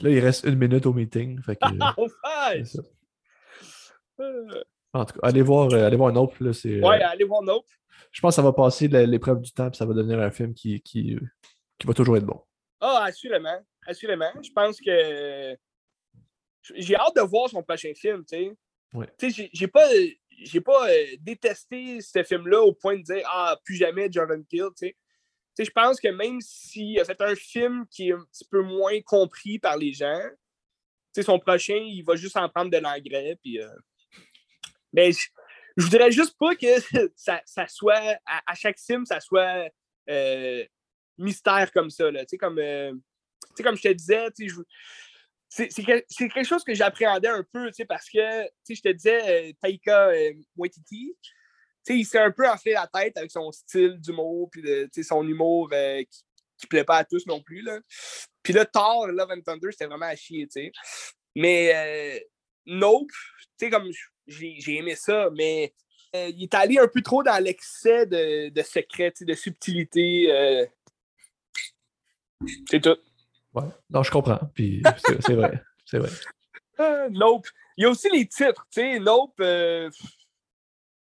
[0.00, 1.40] Là, il reste une minute au meeting.
[1.42, 1.62] Fait que,
[4.92, 6.38] en tout cas, allez voir, euh, allez voir Nope.
[6.40, 7.66] Là, ouais, allez voir Nope.
[8.10, 10.52] Je pense que ça va passer l'épreuve du temps et ça va devenir un film
[10.54, 11.16] qui, qui,
[11.78, 12.40] qui va toujours être bon.
[12.80, 13.58] Ah, assurément.
[13.86, 14.30] Assurément.
[14.42, 15.56] Je pense que
[16.74, 18.52] j'ai hâte de voir son prochain film, tu sais.
[18.92, 19.06] Ouais.
[19.18, 19.88] Tu sais, j'ai pas,
[20.42, 24.68] j'ai pas euh, détesté ce film-là au point de dire Ah, plus jamais Jordan Peele,
[24.76, 24.96] tu sais
[25.58, 29.00] je pense que même s'il a fait un film qui est un petit peu moins
[29.02, 30.22] compris par les gens,
[31.20, 33.36] son prochain, il va juste en prendre de l'engrais.
[33.42, 33.68] Puis, euh,
[34.92, 36.66] Mais je, voudrais juste pas que
[37.16, 39.68] ça, soit, à, chaque film, ça soit
[40.08, 40.64] euh,
[41.18, 42.10] mystère comme ça.
[42.10, 42.24] Là.
[42.38, 42.92] Comme, euh,
[43.62, 44.28] comme je te disais,
[45.48, 50.10] c'est quelque chose que j'appréhendais un peu parce que je te disais, Taika
[50.56, 51.16] Waititi,
[51.88, 56.02] il s'est un peu enflé la tête avec son style d'humour, puis son humour euh,
[56.02, 56.24] qui,
[56.64, 57.62] ne plaît pas à tous non plus.
[57.62, 57.80] Là.
[58.42, 60.70] Puis là, Thor, Love and Thunder, c'était vraiment à chier, sais.
[61.34, 62.20] Mais euh,
[62.66, 63.10] Nope,
[63.70, 63.90] comme
[64.26, 65.72] j'ai aimé ça, mais
[66.14, 70.66] euh, il est allé un peu trop dans l'excès de, de secret, de subtilité.
[72.68, 72.96] C'est tout.
[73.54, 74.40] Ouais, non, je comprends.
[74.54, 74.82] Puis
[75.20, 75.62] c'est vrai.
[75.84, 76.10] C'est vrai.
[77.10, 77.46] nope.
[77.76, 78.98] Il y a aussi les titres, tu sais.
[78.98, 79.34] Nope.
[79.40, 79.90] Euh,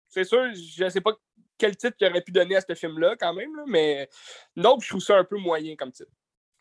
[0.08, 1.12] c'est sûr, je ne sais pas
[1.58, 4.08] quel titre qu'il aurait pu donner à ce film-là, quand même, mais
[4.54, 6.10] Nope, je trouve ça un peu moyen comme titre.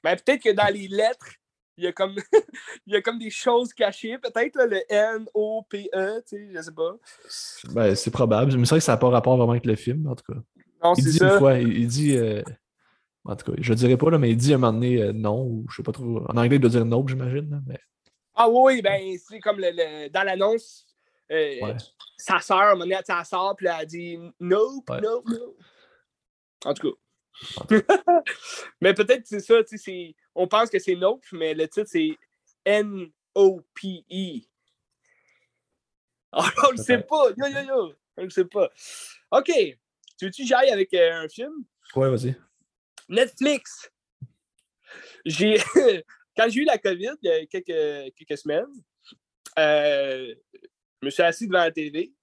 [0.03, 1.33] Mais peut-être que dans les lettres,
[1.77, 2.15] il y a comme,
[2.87, 6.95] il y a comme des choses cachées, peut-être, le N-O-P-E, tu sais, je sais pas.
[7.73, 10.07] Ben, c'est probable, mais c'est vrai que ça n'a pas rapport vraiment avec le film,
[10.07, 10.39] en tout cas.
[10.83, 11.33] Non, il dit ça.
[11.33, 12.17] une fois, il, dit.
[12.17, 12.41] Euh,
[13.25, 15.13] en tout cas, je dirais pas, là, mais il dit à un moment donné euh,
[15.13, 16.23] non, ou je sais pas trop.
[16.29, 17.63] En anglais, il doit dire nope, j'imagine.
[17.67, 17.79] Mais...
[18.35, 20.85] Ah oui, ben, c'est comme le, dans l'annonce,
[21.31, 21.73] euh,
[22.17, 25.57] sa sœur, à un moment donné, elle sort, puis elle a dit nope, nope, nope.
[26.65, 26.97] En tout cas.
[28.81, 32.17] mais peut-être c'est ça, tu sais, on pense que c'est Nope, mais le titre c'est
[32.65, 34.41] N-O-P-E.
[36.31, 38.69] Ah, on le sait pas, yo yo yo, on le sait pas.
[39.31, 39.51] OK,
[40.17, 41.53] tu veux-tu que j'aille avec euh, un film?
[41.95, 42.35] Ouais, vas-y.
[43.09, 43.91] Netflix.
[45.25, 45.57] J'ai
[46.35, 48.65] quand j'ai eu la COVID il y a quelques, quelques semaines,
[49.57, 50.35] euh,
[51.01, 52.13] je me suis assis devant la télé,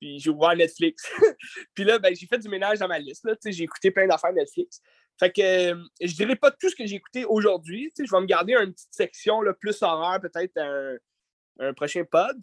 [0.00, 1.08] puis j'ai ouvert Netflix.
[1.74, 3.26] puis là, ben, j'ai fait du ménage dans ma liste.
[3.44, 4.80] J'ai écouté plein d'affaires Netflix.
[5.20, 7.92] Fait que euh, je dirais pas tout ce que j'ai écouté aujourd'hui.
[7.98, 10.96] Je vais me garder une petite section là, plus horreur, peut-être un,
[11.58, 12.38] un, prochain pod.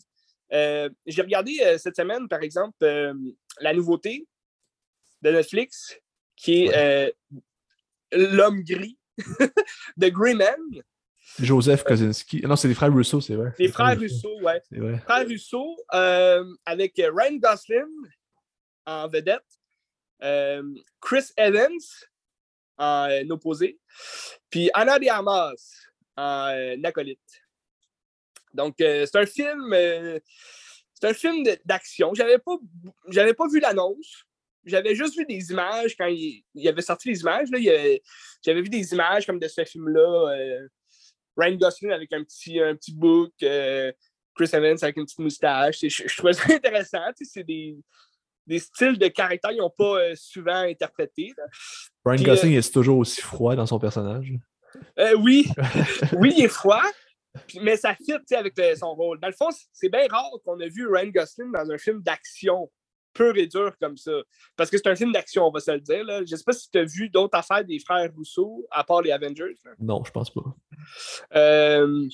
[0.54, 2.78] Euh, j'ai regardé euh, cette semaine, par exemple,
[3.60, 4.28] la nouveauté
[5.24, 5.98] de Netflix,
[6.36, 7.16] qui est
[8.14, 8.98] L'homme gris
[9.98, 10.56] de Grey Man.
[11.40, 12.42] Joseph Kosinski.
[12.44, 13.54] Non, c'est les frères Russo, c'est vrai.
[13.58, 14.62] Les frères Russo, ouais.
[14.70, 15.00] C'est vrai.
[15.00, 17.90] Frères Russo, avec Ryan Gosling
[18.86, 19.42] en vedette,
[21.02, 21.82] Chris Evans
[22.78, 23.72] en euh,
[24.50, 25.54] puis Anna de Armas
[26.16, 27.20] en acolyte.
[28.54, 29.74] Donc, c'est un film.
[30.94, 32.14] c'est un film d'action.
[32.14, 32.58] J'avais pas,
[33.34, 34.24] pas vu l'annonce.
[34.66, 37.48] J'avais juste vu des images quand il, il avait sorti les images.
[38.44, 40.68] J'avais vu des images comme de ce film-là
[41.38, 43.92] Ryan Gosling avec un petit, un petit book, euh,
[44.36, 45.80] Chris Evans avec une petite moustache.
[45.82, 47.04] Je, je trouvais ça intéressant.
[47.22, 47.78] C'est des,
[48.48, 51.34] des, styles de caractère qu'ils n'ont pas euh, souvent interprétés.
[52.06, 54.34] Ryan Gosling euh, est toujours aussi froid dans son personnage.
[55.20, 55.48] oui,
[56.14, 56.84] oui, il est froid,
[57.62, 59.20] mais ça fit avec son rôle.
[59.20, 62.70] Dans le fond, c'est bien rare qu'on a vu Ryan Gosling dans un film d'action
[63.18, 64.12] pur et dur comme ça.
[64.56, 66.04] Parce que c'est un film d'action, on va se le dire.
[66.06, 66.24] Là.
[66.26, 69.02] Je ne sais pas si tu as vu d'autres affaires des frères Rousseau, à part
[69.02, 69.56] les Avengers.
[69.80, 70.56] Non, je pense pas.
[71.36, 72.08] Euh,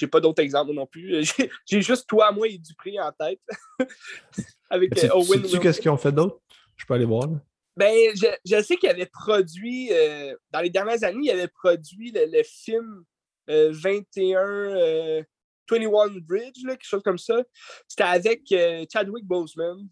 [0.00, 1.22] j'ai pas d'autres exemples non plus.
[1.66, 3.40] J'ai juste toi, moi et Dupré en tête.
[4.70, 6.40] Avec tu, euh, Sais-tu qu'est-ce qu'ils ont fait d'autre?
[6.76, 7.28] Je peux aller voir.
[7.76, 12.42] Ben, je, sais qu'il avait produit, euh, dans les dernières années, il avait produit le,
[12.42, 13.04] film
[13.46, 15.22] 21,
[15.70, 17.42] 21 Bridge, quelque chose comme ça.
[17.86, 19.86] C'était avec euh, Chadwick Boseman.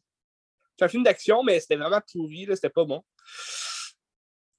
[0.79, 3.03] C'est un film d'action, mais c'était vraiment pourri, c'était pas bon.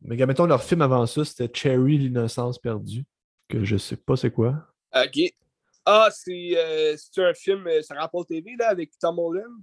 [0.02, 3.04] Mais mettons, leur film avant ça, c'était Cherry, l'innocence perdue,
[3.48, 4.69] que je sais pas c'est quoi.
[4.94, 5.34] Ok.
[5.86, 9.62] Ah, c'est euh, un film, ça euh, rapport TV, là, avec Tom Holland?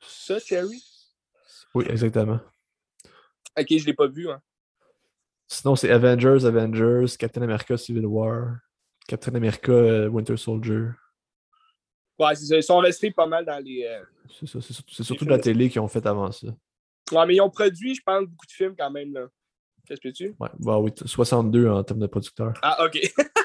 [0.00, 0.82] Ça, Cherry?
[1.74, 2.40] Oui, exactement.
[3.58, 4.40] Ok, je l'ai pas vu, hein.
[5.46, 8.56] Sinon, c'est Avengers, Avengers, Captain America Civil War.
[9.06, 10.88] Captain America, euh, Winter Soldier.
[12.18, 12.56] Ouais, c'est ça.
[12.56, 13.84] Ils sont restés pas mal dans les.
[13.84, 14.58] Euh, c'est ça.
[14.60, 16.48] C'est surtout de la télé qu'ils ont fait avant ça.
[17.12, 19.12] Ouais, mais ils ont produit, je pense, beaucoup de films quand même.
[19.12, 19.26] Là.
[19.86, 22.54] Qu'est-ce que tu Ouais, bah oui, 62 en termes de producteurs.
[22.62, 22.98] Ah, ok.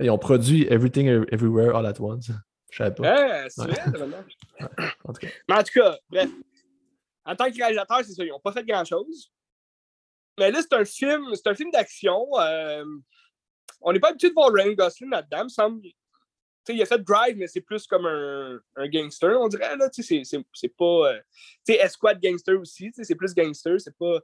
[0.00, 2.30] ils ont produit Everything Everywhere All at Once.
[2.70, 3.16] Je savais pas.
[3.16, 4.24] Ah, c'est vrai, vraiment.
[5.04, 5.28] en tout cas.
[5.48, 6.30] Mais en tout cas, bref.
[7.24, 8.24] En tant que réalisateur, c'est ça.
[8.24, 9.30] Ils n'ont pas fait grand-chose.
[10.38, 12.26] Mais là, c'est un film, c'est un film d'action.
[12.38, 12.84] Euh,
[13.80, 15.86] on n'est pas habitué de voir Ryan Gosling là-dedans, me semble.
[16.68, 19.76] il a fait Drive, mais c'est plus comme un, un, gangster, on dirait.
[19.76, 20.84] Là, c'est, c'est, pas.
[20.84, 21.20] Euh,
[21.66, 24.20] tu sais, Esquad Gangster aussi, c'est plus gangster, c'est pas.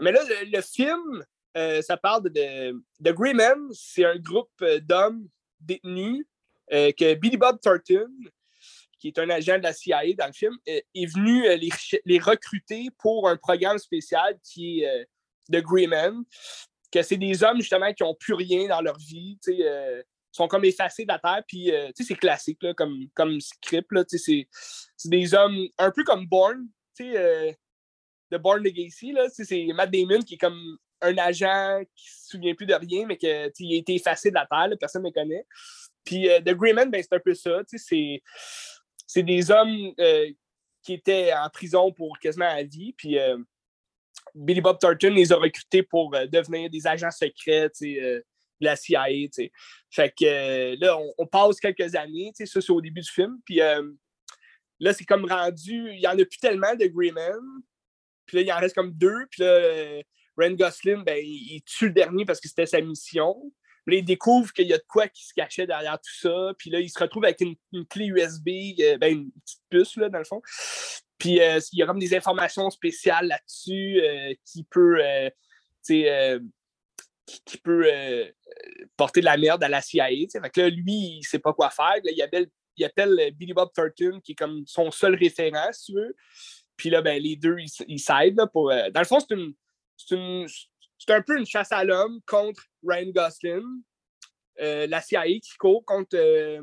[0.00, 1.24] Mais là, le, film,
[1.56, 3.58] euh, ça parle de, de Grey Men.
[3.72, 5.28] C'est un groupe euh, d'hommes
[5.60, 6.24] détenus
[6.70, 8.08] que Billy Bob Thornton,
[9.00, 11.42] qui est un agent de la CIA dans le film, est venu
[12.04, 15.08] les, recruter pour un programme spécial qui est
[15.48, 16.22] de Grey Men
[16.90, 20.48] que c'est des hommes justement qui n'ont plus rien dans leur vie, tu euh, sont
[20.48, 24.48] comme effacés de la terre, puis euh, c'est classique là, comme, comme script, là, c'est
[25.04, 26.68] des hommes un peu comme Bourne,
[27.00, 27.52] euh,
[28.30, 32.54] de Bourne Legacy, c'est Matt Damon qui est comme un agent qui ne se souvient
[32.54, 35.44] plus de rien, mais qui a été effacé de la terre, personne ne le connaît.
[36.04, 39.92] Puis The Greyman, ben, c'est un peu ça, c'est des hommes
[40.82, 43.18] qui étaient en prison pour quasiment à vie, puis
[44.34, 48.20] Billy Bob Thornton les a recrutés pour euh, devenir des agents secrets euh,
[48.60, 49.06] de la CIA.
[49.90, 53.38] Fait que euh, là, on, passe quelques années, ça c'est au début du film.
[53.44, 57.40] Puis là, c'est comme rendu, il n'y en a plus tellement de Greyman.
[58.26, 59.26] Puis là, il en reste comme deux.
[59.30, 60.02] Puis là,
[60.40, 63.36] Ryan Gosling, ben, il, tue le dernier parce que c'était sa mission.
[63.86, 66.52] Là, il découvre qu'il y a de quoi qui se cachait derrière tout ça.
[66.58, 68.48] Puis là, il se retrouve avec une, clé USB,
[68.80, 70.40] euh, ben, une petite puce, là, dans le fond.
[71.18, 75.00] Puis euh, il y a comme des informations spéciales là-dessus euh, qui peut,
[75.86, 77.86] qui, peut
[78.96, 80.08] porter de la merde à la CIA.
[80.10, 81.96] Là, lui, il ne sait pas quoi faire.
[82.04, 85.98] il, appelle, il appelle Billy Bob Thornton, qui est comme son seul référent, si tu
[85.98, 86.16] veux.
[86.76, 88.40] Puis là, ben, les deux, ils s'aident.
[88.52, 89.52] Pour, dans le fond, c'est une,
[90.06, 93.82] c'est un peu une chasse à l'homme contre Ryan Gosling.
[94.60, 96.60] Euh, la CIA qui court contre euh,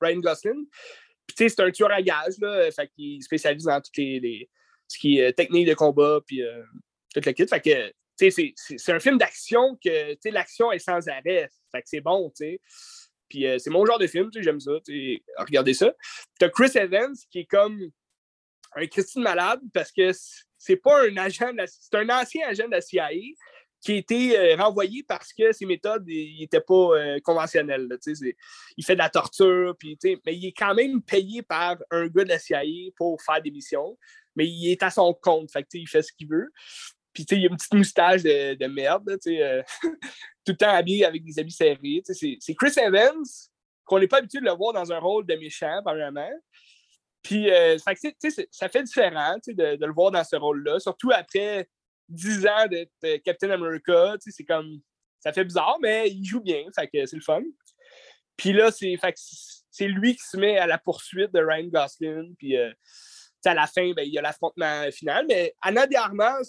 [0.00, 0.66] Ryan Gosling.
[1.26, 2.70] Puis, tu sais, c'est un tueur à gage, là.
[2.72, 4.48] Fait qu'il spécialise dans toutes les,
[4.88, 6.62] ce qui est technique de combat, puis euh,
[7.14, 7.46] toute la kit.
[7.46, 11.48] Fait que, tu sais, c'est un film d'action que, tu sais, l'action est sans arrêt.
[11.70, 12.60] Fait que c'est bon, tu sais.
[13.28, 14.72] Puis c'est mon genre de film, tu sais, j'aime ça.
[15.38, 15.92] Regardez ça.
[16.40, 17.78] T'as Chris Evans qui est comme
[18.74, 20.10] un Christine malade parce que
[20.58, 23.10] c'est pas un agent, c'est un ancien agent de la CIA
[23.80, 27.88] qui a été euh, renvoyé parce que ses méthodes n'étaient pas euh, conventionnelles.
[28.76, 32.28] il fait de la torture, mais il est quand même payé par un gars de
[32.28, 33.96] la CIA pour faire des missions,
[34.34, 36.50] mais il est à son compte, fait il fait ce qu'il veut.
[37.12, 39.62] Puis il a une petite moustache de, merde, euh,
[40.44, 42.02] tout le temps habillé avec des habits serrés.
[42.04, 43.24] C'est Chris Evans,
[43.84, 46.30] qu'on n'est pas habitué de le voir dans un rôle de méchant, apparemment.
[47.22, 47.92] Puis, euh, ça,
[48.50, 51.68] ça fait différent de, de, le voir dans ce rôle-là, surtout après
[52.08, 54.14] 10 ans d'être euh, Captain America.
[54.20, 54.80] C'est comme.
[55.20, 57.42] Ça fait bizarre, mais il joue bien, fait que c'est le fun.
[58.36, 62.36] Puis là, c'est lui qui se met à la poursuite de Ryan Gosling.
[62.36, 62.72] Puis euh,
[63.44, 65.26] à la fin, ben, il y a l'affrontement final.
[65.28, 66.48] Mais Anna de Armas,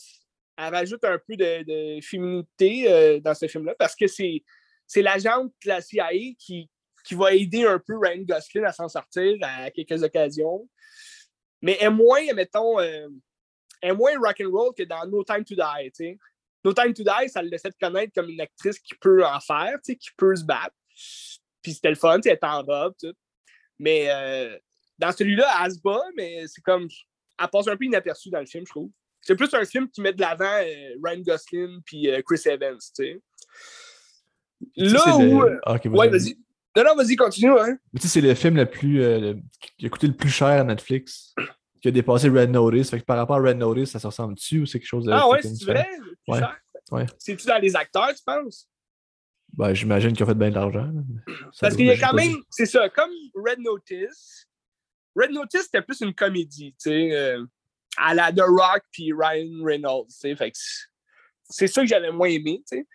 [0.55, 4.43] elle rajoute un peu de, féminité dans ce film-là parce que c'est
[5.01, 6.69] l'agente de la CIA qui,
[7.09, 10.69] qui va aider un peu Ryan Gosling à s'en sortir à quelques occasions.
[11.59, 13.07] Mais est moins, mettons, euh,
[13.81, 16.17] est moins rock'n'roll que dans No Time to Die.
[16.63, 19.79] No Time to Die, ça le laissait connaître comme une actrice qui peut en faire,
[19.83, 20.75] qui peut se battre.
[21.63, 22.93] Puis c'était le fun, elle est en robe.
[23.79, 24.55] Mais euh,
[24.99, 26.87] dans celui-là, elle se bat, mais c'est comme.
[27.41, 28.91] Elle passe un peu inaperçue dans le film, je trouve.
[29.21, 32.77] C'est plus un film qui met de l'avant euh, Ryan Gosling puis Chris Evans.
[34.75, 35.43] Là où.
[35.65, 36.37] Ah, ouais, vas-y.
[36.75, 37.57] Non, non, vas-y, continue.
[37.59, 37.77] Hein.
[37.95, 39.33] Tu sais, c'est le film le plus, euh,
[39.77, 41.33] qui a coûté le plus cher à Netflix,
[41.81, 42.89] qui a dépassé Red Notice.
[42.89, 45.05] Fait que par rapport à Red Notice, ça se ressemble dessus ou c'est quelque chose
[45.05, 45.11] de.
[45.11, 45.87] Ah ouais, c'est vrai?
[46.27, 46.41] Ouais.
[46.91, 47.05] ouais.
[47.17, 48.69] C'est-tu dans les acteurs, tu penses?
[49.53, 50.91] Ben, j'imagine qu'ils ont fait bien de l'argent.
[51.59, 54.47] Parce qu'il y a quand même, c'est ça, comme Red Notice.
[55.15, 57.43] Red Notice, c'était plus une comédie, tu sais, euh,
[57.97, 60.35] à la The Rock puis Ryan Reynolds, tu sais.
[60.35, 60.57] Fait que
[61.49, 62.87] c'est ça que j'avais moins aimé, tu sais.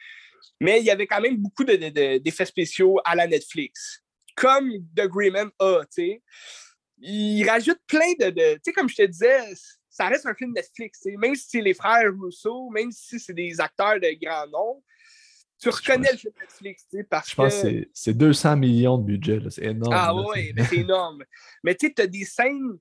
[0.60, 4.00] Mais il y avait quand même beaucoup d'effets spéciaux à la Netflix.
[4.36, 6.22] Comme The Greyman a, tu sais.
[6.98, 8.54] Il rajoute plein de.
[8.54, 9.38] tu sais, comme je te disais,
[9.90, 11.00] ça reste un film Netflix.
[11.18, 14.82] Même si c'est les frères Rousseau, même si c'est des acteurs de grand nom,
[15.60, 16.86] tu reconnais le film Netflix.
[17.08, 19.40] Parce je pense que c'est 200 millions de budget.
[19.50, 19.94] C'est énorme.
[19.94, 21.24] Ah oui, c'est énorme.
[21.62, 22.78] Mais tu sais, as des scènes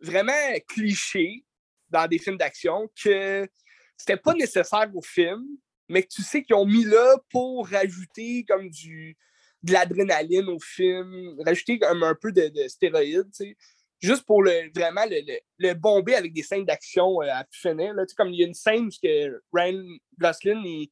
[0.00, 0.32] vraiment
[0.68, 1.44] clichés
[1.88, 3.48] dans des films d'action que
[3.96, 5.44] c'était pas nécessaire au film,
[5.92, 9.16] mais que tu sais qu'ils ont mis là pour rajouter comme du,
[9.62, 13.56] de l'adrénaline au film, rajouter comme un peu de, stéroïdes, tu sais,
[14.00, 15.20] juste pour le, vraiment le,
[15.58, 17.94] le, bomber avec des scènes d'action euh, à pu finir.
[17.94, 19.84] Là, tu sais, comme il y a une scène où Ryan
[20.18, 20.90] Gosling, il,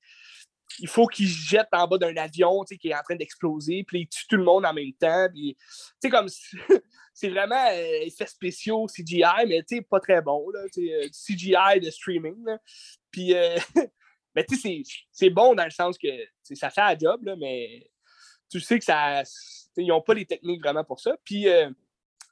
[0.79, 3.85] il faut qu'il jette en bas d'un avion tu sais, qui est en train d'exploser,
[3.87, 5.29] puis il tue tout le monde en même temps.
[5.33, 5.57] Puis,
[6.11, 6.29] comme
[7.15, 10.49] c'est vraiment euh, effets spéciaux, CGI, mais pas très bon.
[10.51, 12.45] Là, euh, CGI de streaming.
[13.11, 13.59] Puis, euh,
[14.35, 16.09] Mais tu sais, c'est bon dans le sens que
[16.55, 17.91] ça fait un job, là, mais
[18.49, 19.23] tu sais que ça.
[19.77, 21.17] Ils n'ont pas les techniques vraiment pour ça.
[21.25, 21.71] Puis, euh,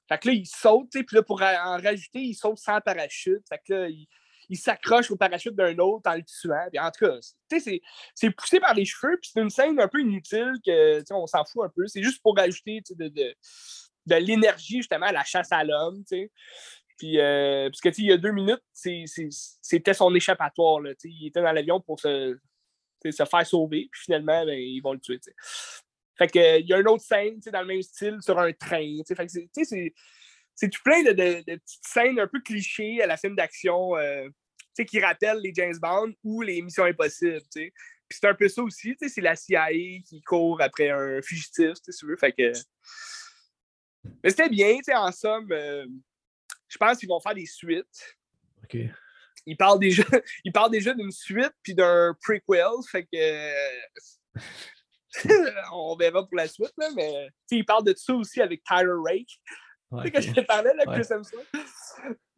[0.09, 3.43] fait que là, ils sautent, puis là, pour en rajouter, ils sautent sans parachute.
[3.49, 3.89] Fait que
[4.49, 6.67] ils s'accrochent au parachute d'un autre en le tuant.
[6.71, 7.19] Puis en tout cas,
[8.15, 11.45] c'est poussé par les cheveux, puis c'est une scène un peu inutile que on s'en
[11.45, 11.87] fout un peu.
[11.87, 13.35] C'est juste pour rajouter de, de,
[14.07, 16.03] de l'énergie justement à la chasse à l'homme.
[16.99, 20.81] Puis, euh, parce que, il y a deux minutes, c'était son échappatoire.
[20.81, 22.37] Là, il était dans l'avion pour se,
[23.03, 23.89] faire sauver.
[23.91, 25.21] Puis finalement, ben, ils vont le tuer.
[26.19, 28.97] Fait que, il y a une autre scène dans le même style sur un train.
[29.07, 33.97] Fait que c'est tout plein de, petites scènes un peu clichés à la film d'action
[33.97, 34.29] euh,
[34.85, 37.43] qui rappellent les James Bond ou les Missions Impossibles.
[37.55, 37.73] Puis
[38.11, 38.97] c'est un peu ça aussi.
[39.01, 39.69] C'est la CIA
[40.05, 42.17] qui court après un fugitif, si tu veux.
[42.17, 42.53] Fait que...
[44.25, 45.53] Mais c'était bien, en somme.
[45.53, 45.87] Euh,
[46.69, 48.17] je pense qu'ils vont faire des suites.
[48.65, 48.77] OK.
[49.47, 50.03] Ils parlent déjà,
[50.45, 52.69] ils parlent déjà d'une suite puis d'un prequel.
[52.91, 54.39] Fait que.
[55.73, 59.41] on verra pour la suite, là, mais ils parlent de ça aussi avec Tyler Rake.
[59.91, 61.47] tu sais, que je te parlais, là, Chris Hemsworth.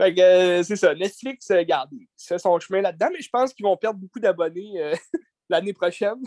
[0.00, 0.94] Fait que euh, c'est ça.
[0.94, 4.20] Netflix, euh, garde, il fait son chemin là-dedans, mais je pense qu'ils vont perdre beaucoup
[4.20, 4.94] d'abonnés euh,
[5.48, 6.22] l'année prochaine.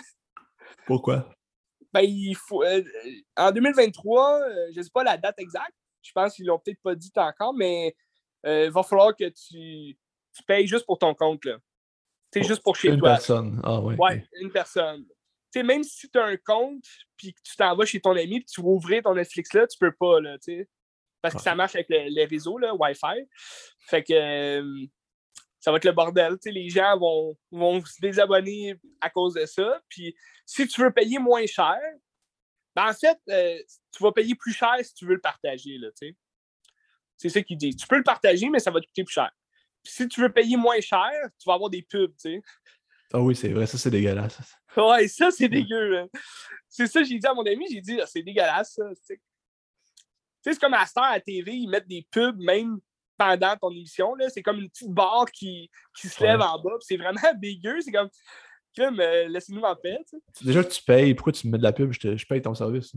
[0.85, 1.33] Pourquoi?
[1.93, 2.63] Ben, il faut.
[3.37, 4.41] en 2023,
[4.73, 5.73] je ne sais pas la date exacte.
[6.03, 7.95] Je pense qu'ils l'ont peut-être pas dit encore, mais
[8.45, 9.97] il va falloir que tu,
[10.33, 11.47] tu payes juste pour ton compte.
[12.33, 13.09] C'est juste pour chez une toi.
[13.11, 13.61] Une personne.
[13.63, 13.95] Ah, ouais.
[13.97, 15.05] Ouais, une personne.
[15.55, 16.83] même si tu as un compte,
[17.15, 19.67] puis que tu t'en vas chez ton ami, puis tu vas ouvrir ton Netflix là,
[19.67, 20.69] tu peux pas, là, tu sais.
[21.21, 23.29] Parce que ça marche avec les réseaux, là, Wi-Fi.
[23.87, 24.85] Fait que euh,
[25.59, 26.37] ça va être le bordel.
[26.45, 29.81] les gens vont, vont se désabonner à cause de ça.
[29.87, 30.13] Puis
[30.45, 31.79] si tu veux payer moins cher,
[32.75, 33.57] ben en fait, euh,
[33.91, 35.77] tu vas payer plus cher si tu veux le partager.
[35.77, 35.89] Là,
[37.17, 37.75] c'est ça qu'il dit.
[37.75, 39.31] Tu peux le partager, mais ça va te coûter plus cher.
[39.83, 42.13] si tu veux payer moins cher, tu vas avoir des pubs.
[42.17, 42.41] sais.
[43.13, 44.39] Ah oui, c'est vrai, ça c'est dégueulasse.
[44.75, 46.09] Ouais, ça c'est dégueu.
[46.67, 48.73] C'est ça que j'ai dit à mon ami, j'ai dit, ah, c'est dégueulasse.
[48.73, 49.21] Ça sais,
[50.43, 52.79] c'est comme à Star à la TV, ils mettent des pubs même
[53.17, 54.13] pendant ton émission.
[54.29, 56.77] C'est comme une petite barre qui, qui se lève en bas.
[56.81, 57.81] C'est vraiment bégueux.
[57.81, 58.09] C'est comme,
[58.81, 59.99] euh, laissez-nous en paix.
[60.41, 61.91] Déjà que tu payes, pourquoi tu me mets de la pub?
[61.91, 62.93] Je, je paye ton service.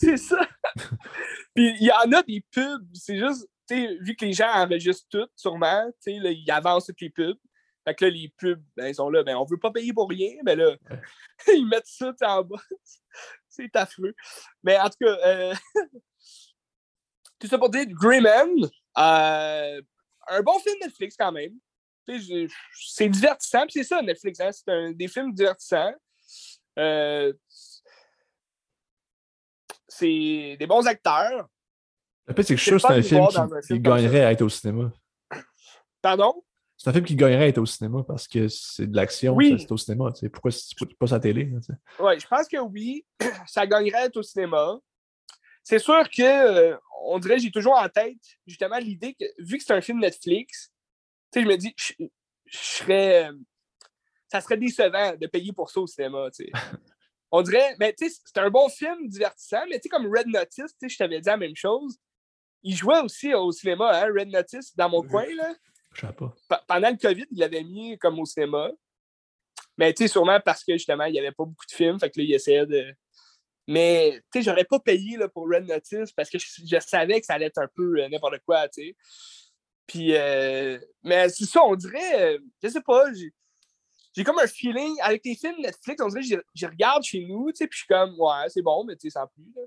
[0.00, 0.48] C'est ça.
[1.54, 2.86] Puis il y en a des pubs.
[2.94, 7.38] C'est juste, vu que les gens enregistrent tout, sûrement, là, ils avancent toutes les pubs.
[7.86, 10.08] Fait que là, les pubs, ben, ils sont là, ben, on veut pas payer pour
[10.08, 10.76] rien, mais là,
[11.48, 12.60] ils mettent ça en bas.
[13.48, 14.14] c'est affreux.
[14.62, 15.54] Mais en tout cas, euh,
[17.38, 18.50] tout ça pour dire, Greyman,
[18.98, 19.82] euh,
[20.28, 21.58] un bon film Netflix quand même.
[22.72, 24.50] C'est divertissant, c'est ça Netflix, hein?
[24.52, 25.94] c'est un, des films divertissants.
[26.78, 27.32] Euh,
[29.86, 31.48] c'est des bons acteurs.
[32.26, 34.48] Le c'est que je suis sûr que c'est un film qui, gagnerait à être au
[34.48, 34.92] cinéma.
[36.02, 36.44] Pardon?
[36.76, 39.56] C'est un film qui gagnerait à être au cinéma parce que c'est de l'action, oui.
[39.58, 40.12] c'est au cinéma.
[40.32, 41.50] Pourquoi c'est pas sa télé?
[41.98, 43.04] Oui, je pense que oui,
[43.46, 44.78] ça gagnerait à être au cinéma
[45.68, 49.64] c'est sûr que euh, on dirait j'ai toujours en tête justement l'idée que vu que
[49.64, 50.72] c'est un film Netflix,
[51.34, 51.94] je me dis je,
[52.50, 53.32] serais euh,
[54.28, 56.28] ça serait décevant de payer pour ça au cinéma,
[57.30, 60.28] On dirait mais tu sais c'est un bon film divertissant, mais tu sais comme Red
[60.28, 61.98] Notice, je t'avais dit la même chose.
[62.62, 65.26] Il jouait aussi au cinéma, hein, Red Notice, dans mon coin.
[65.36, 65.54] Là.
[65.94, 66.34] Je sais pas.
[66.66, 68.70] pendant le COVID, il l'avait mis comme au cinéma.
[69.76, 72.00] Mais tu sais, sûrement parce que justement, il n'y avait pas beaucoup de films.
[72.00, 72.92] Fait que là, il essayait de,
[73.68, 77.26] mais, tu sais, j'aurais pas payé là, pour Red Notice parce que je, savais que
[77.26, 78.96] ça allait être un peu euh, n'importe quoi, tu sais.
[79.88, 84.94] Puis, euh, mais c'est ça, on dirait, euh, je sais pas, j'ai comme un feeling,
[85.00, 87.84] avec les films Netflix, on dirait que je regarde chez nous, tu sais, puis je
[87.84, 89.62] suis comme, ouais, c'est bon, mais tu sais, sans plus, là.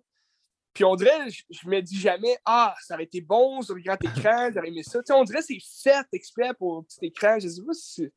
[0.73, 4.01] Puis on dirait, je, me dis jamais, ah, ça aurait été bon sur le grand
[4.01, 4.99] écran, j'aurais aimé ça.
[4.99, 8.07] Tu sais, on dirait que c'est fait exprès pour le petit écran, je sais pas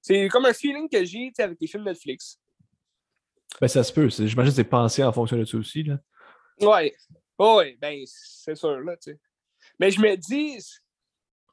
[0.00, 2.38] c'est comme un feeling que j'ai, tu sais, avec les films Netflix.
[3.58, 4.10] Ben, ça se peut.
[4.10, 5.82] J'imagine que c'est pensé en fonction de ça aussi.
[5.82, 5.98] Là.
[6.60, 6.92] Oui.
[7.38, 8.80] Oui, ben, c'est sûr.
[8.80, 9.18] Là, sais.
[9.78, 10.58] Mais je me dis,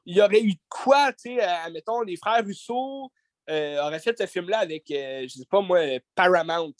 [0.04, 3.10] il y aurait eu quoi, tu sais, mettons, les frères Russo
[3.50, 5.80] euh, auraient fait ce film-là avec, euh, je sais pas moi,
[6.14, 6.74] Paramount.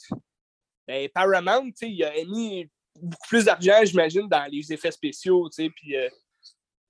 [0.86, 2.68] Ben, Paramount, tu sais, il aurait mis
[3.00, 6.08] beaucoup plus d'argent, j'imagine, dans les effets spéciaux, tu sais, puis euh,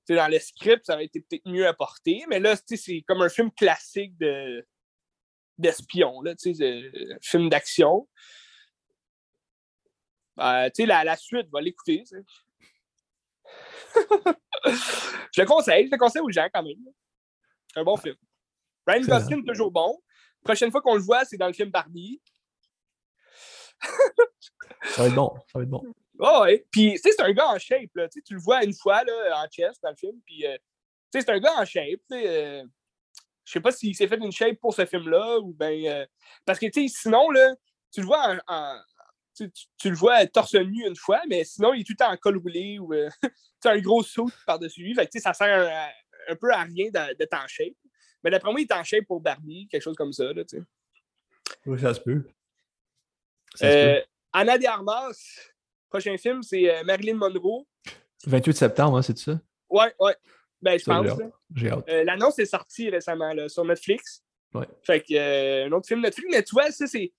[0.09, 2.25] dans le script, ça aurait été peut-être mieux apporté.
[2.29, 4.67] Mais là, c'est comme un film classique de,
[5.59, 6.91] d'espion, là, tu sais,
[7.23, 8.09] film d'action.
[10.39, 10.43] Tu
[10.75, 12.05] sais, la, la, suite, va l'écouter.
[15.33, 16.79] Je le conseille, je le conseille aux gens quand même.
[17.77, 18.17] Un bon film.
[18.87, 20.03] Ryan Gosling, toujours bon.
[20.43, 22.21] Prochaine fois qu'on le voit, c'est dans le film Barbie.
[24.83, 25.83] ça va être bon, ça va être bon.
[26.19, 26.65] Oh, ouais.
[26.71, 28.09] Puis, tu sais, c'est un gars en shape, là.
[28.09, 30.21] Tu, tu le vois une fois, là, en chest dans le film.
[30.25, 30.57] Puis, euh,
[31.13, 32.29] tu sais, c'est un gars en shape, tu sais.
[32.29, 32.65] Euh,
[33.45, 35.57] je sais pas s'il s'est fait une shape pour ce film-là ou.
[35.61, 36.07] Euh,
[36.45, 37.55] parce que, tu sais, sinon, là,
[37.93, 38.81] tu le vois en.
[39.35, 42.17] Tu, le vois torse nu une fois, mais sinon, il est tout le temps en
[42.17, 43.09] col roulé ou euh,
[43.63, 44.95] tu as un gros saut par-dessus lui.
[44.95, 45.93] Fait que, ça sert
[46.29, 47.75] un, peu à rien d'être en shape.
[48.23, 50.33] Mais d'après moi, il est en shape pour Barbie, quelque chose comme ça.
[50.33, 50.63] Là, sais.
[51.67, 52.25] oui, ça se peut.
[53.63, 54.01] Euh,
[54.33, 55.13] Anna de Armas,
[55.89, 57.67] prochain film, c'est Marilyn Monroe.
[58.27, 59.41] 28 septembre, hein, c'est ça?
[59.69, 60.15] Ouais, ouais.
[60.63, 61.19] Ben, je pense.
[61.55, 61.89] J'ai hâte.
[61.89, 64.23] Euh, l'annonce est sortie récemment là, sur Netflix.
[64.55, 64.67] Ouais.
[64.83, 67.13] Fait que, euh, un autre film Netflix, mais tu vois, ça, c'est.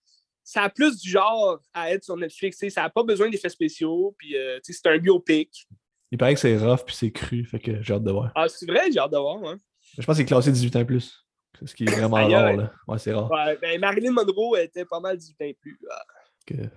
[0.43, 2.57] Ça a plus du genre à être sur Netflix.
[2.69, 4.15] Ça n'a pas besoin d'effets spéciaux.
[4.17, 5.67] Puis, euh, c'est un biopic.
[6.11, 7.45] Il paraît que c'est rough puis c'est cru.
[7.45, 8.31] Fait que j'ai hâte de voir.
[8.35, 8.91] Ah, c'est vrai?
[8.91, 9.43] J'ai hâte de voir.
[9.45, 9.57] Hein.
[9.97, 11.25] Je pense qu'il est classé 18 ans plus.
[11.65, 12.53] Ce qui est vraiment rare.
[12.53, 12.73] Là.
[12.87, 13.31] Ouais, c'est rare.
[13.31, 15.79] Ouais, ben, Marilyn Monroe était pas mal 18 ans plus.
[15.89, 16.03] Ah.
[16.49, 16.69] J'ai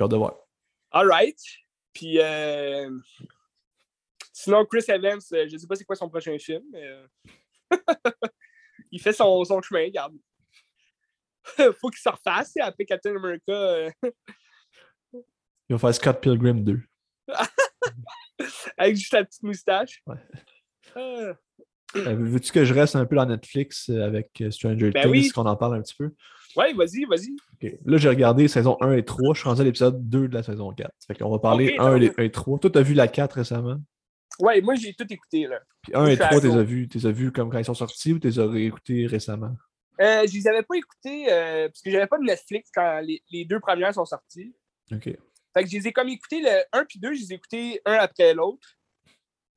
[0.00, 0.34] hâte de voir.
[0.90, 1.38] All right.
[1.92, 2.90] Puis, euh,
[4.38, 6.86] Sinon, Chris Evans, euh, je ne sais pas c'est quoi son prochain film, mais
[8.92, 10.14] il fait son, son chemin, regarde.
[11.80, 13.52] Faut qu'il se refasse après Captain America.
[13.52, 13.90] Euh.
[15.68, 16.80] Il va faire Scott Pilgrim 2.
[18.78, 20.02] Avec juste la petite moustache.
[20.06, 20.16] Ouais.
[20.96, 21.34] Euh,
[21.94, 25.30] veux-tu que je reste un peu dans Netflix avec Stranger ben Things, oui.
[25.30, 26.10] qu'on en parle un petit peu?
[26.56, 27.36] Ouais, vas-y, vas-y.
[27.84, 29.34] Là, j'ai regardé saison 1 et 3.
[29.34, 30.90] Je suis rendu à l'épisode 2 de la saison 4.
[31.06, 32.58] Fait qu'on va parler 1 et 3.
[32.60, 33.76] Toi, t'as vu la 4 récemment?
[34.40, 35.60] Ouais, moi, j'ai tout écouté, là.
[35.82, 38.18] Puis 1 et 3, t'es as vu, as vu comme quand ils sont sortis ou
[38.18, 39.54] t'es as réécoutés récemment?
[40.00, 43.22] Euh, je les avais pas écoutés euh, parce que j'avais pas de Netflix quand les,
[43.30, 44.54] les, deux premières sont sorties.
[44.92, 45.04] OK.
[45.04, 47.80] Fait que je les ai comme écoutés, le 1 puis 2, je les ai écoutés
[47.86, 48.76] un après l'autre.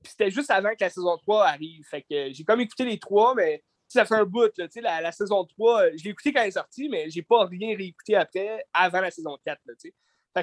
[0.02, 1.84] Puis c'était juste avant que la saison 3 arrive.
[1.90, 4.52] Fait que j'ai comme écouté les trois, mais ça fait un bout.
[4.58, 7.24] Là, la, la saison 3, euh, je l'ai écouté quand elle est sortie, mais j'ai
[7.24, 9.60] pas rien réécouté après, avant la saison 4.
[9.66, 9.92] Là, fait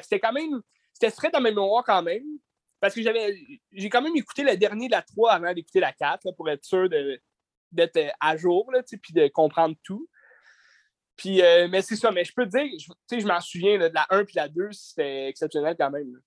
[0.01, 0.61] que c'était quand même.
[0.93, 2.25] C'était frais dans ma mémoire quand même.
[2.81, 3.35] Parce que j'avais.
[3.73, 6.51] J'ai quand même écouté le dernier de la 3 avant d'écouter la 4 là, pour
[6.51, 6.89] être sûr
[7.77, 10.09] d'être à jour, là, puis de comprendre tout.
[11.17, 13.91] Puis, euh, mais c'est ça, mais je peux te dire, je, je m'en souviens de
[13.93, 16.13] la 1 puis la 2, c'était exceptionnel quand même.
[16.13, 16.19] Là.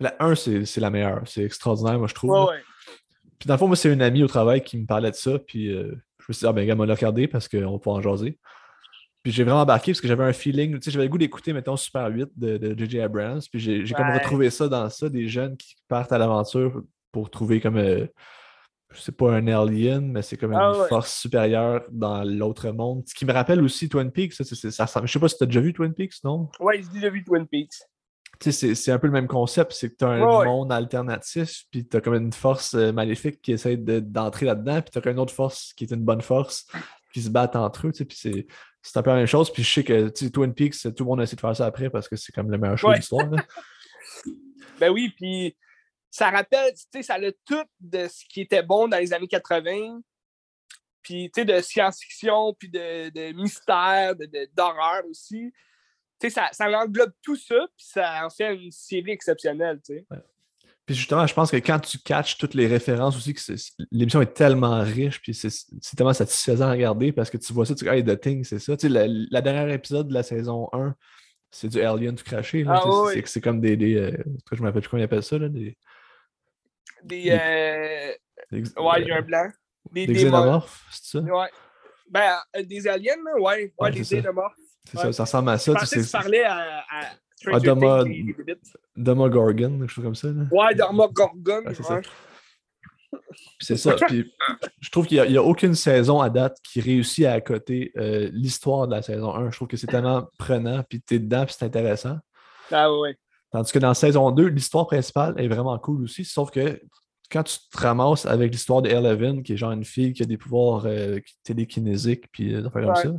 [0.00, 1.22] La 1, c'est la meilleure.
[1.26, 2.30] C'est extraordinaire, moi, je trouve.
[2.30, 2.62] Ouais, ouais.
[3.38, 5.38] Puis dans le fond, moi, c'est une amie au travail qui me parlait de ça.
[5.38, 7.78] Puis euh, je me suis dit, ah ben, gars, on l'a regardé parce qu'on va
[7.78, 8.38] pouvoir en jaser.
[9.22, 11.52] Puis j'ai vraiment embarqué parce que j'avais un feeling, tu sais, j'avais le goût d'écouter,
[11.52, 13.00] mettons, Super 8 de J.J.
[13.00, 13.40] Abrams.
[13.50, 13.90] Puis j'ai ouais.
[13.92, 18.06] comme retrouvé ça dans ça, des jeunes qui partent à l'aventure pour trouver comme, euh,
[19.00, 20.88] sais pas un alien, mais c'est comme une ah, ouais.
[20.88, 23.02] force supérieure dans l'autre monde.
[23.06, 24.34] Ce qui me rappelle aussi Twin Peaks.
[24.34, 26.48] Ça, ça, ça, je sais pas si tu as déjà vu Twin Peaks, non?
[26.60, 27.74] Ouais, j'ai déjà vu Twin Peaks
[28.40, 30.46] c'est un peu le même concept, c'est que tu as un ouais.
[30.46, 35.00] monde alternatif, puis tu as comme une force euh, maléfique qui essaie d'entrer là-dedans, puis
[35.00, 36.66] tu as une autre force qui est une bonne force,
[37.12, 39.52] qui se battent entre eux, puis c'est un peu la même chose.
[39.52, 41.90] Puis je sais que Twin Peaks, tout le monde a essayé de faire ça après
[41.90, 42.94] parce que c'est comme le meilleur show ouais.
[42.94, 43.28] de l'histoire.
[44.80, 45.56] ben oui, puis
[46.14, 49.26] ça rappelle, tu sais, ça a tout de ce qui était bon dans les années
[49.26, 50.00] 80,
[51.02, 54.14] puis tu sais, de science-fiction, puis de, de mystère,
[54.54, 55.52] d'horreur de, aussi
[56.30, 59.80] ça, ça englobe tout ça, puis ça en fait une série exceptionnelle.
[59.88, 60.04] Ouais.
[60.86, 63.40] Puis justement, je pense que quand tu catches toutes les références aussi, que
[63.90, 67.74] l'émission est tellement riche, puis c'est tellement satisfaisant à regarder parce que tu vois ça,
[67.74, 68.76] tu dis, hey, The Thing, c'est ça.
[68.76, 70.94] Tu sais, la, la dernière épisode de la saison 1,
[71.50, 72.64] c'est du Alien tout craché.
[72.68, 73.22] Ah, oui.
[73.24, 73.76] C'est comme des.
[73.76, 74.10] des euh,
[74.50, 75.38] je plus comment ils appellent ça.
[75.38, 75.76] Là, des,
[77.04, 78.12] des, euh...
[78.52, 79.48] ouais, il y a un blanc.
[79.92, 81.20] Des, des xénomorphes, c'est ça?
[81.20, 81.50] Ouais.
[82.10, 83.72] Ben, euh, des aliens, là, ouais.
[83.78, 84.56] Ouais, des xénomorphes.
[84.90, 85.72] C'est ça, ça ressemble à ça.
[85.72, 87.10] Je pensais que tu parlais à, à
[87.52, 90.28] ah, Doma, quelque chose comme ça.
[90.28, 90.44] Là.
[90.50, 91.62] Ouais, Doma Gorgon.
[91.64, 92.02] Ouais, c'est ouais.
[93.60, 93.76] ça.
[93.76, 94.06] ça.
[94.06, 94.32] Puis,
[94.80, 98.30] je trouve qu'il n'y a, a, aucune saison à date qui réussit à accoter euh,
[98.32, 99.50] l'histoire de la saison 1.
[99.50, 102.18] Je trouve que c'est tellement prenant, puis tu es dedans, puis c'est intéressant.
[102.70, 103.16] Ah ouais.
[103.54, 106.82] Tandis que dans saison 2, l'histoire principale est vraiment cool aussi, sauf que
[107.30, 110.26] quand tu te ramasses avec l'histoire de Eleven, qui est genre une fille qui a
[110.26, 113.12] des pouvoirs euh, télékinésiques, puis euh, des affaires comme ça,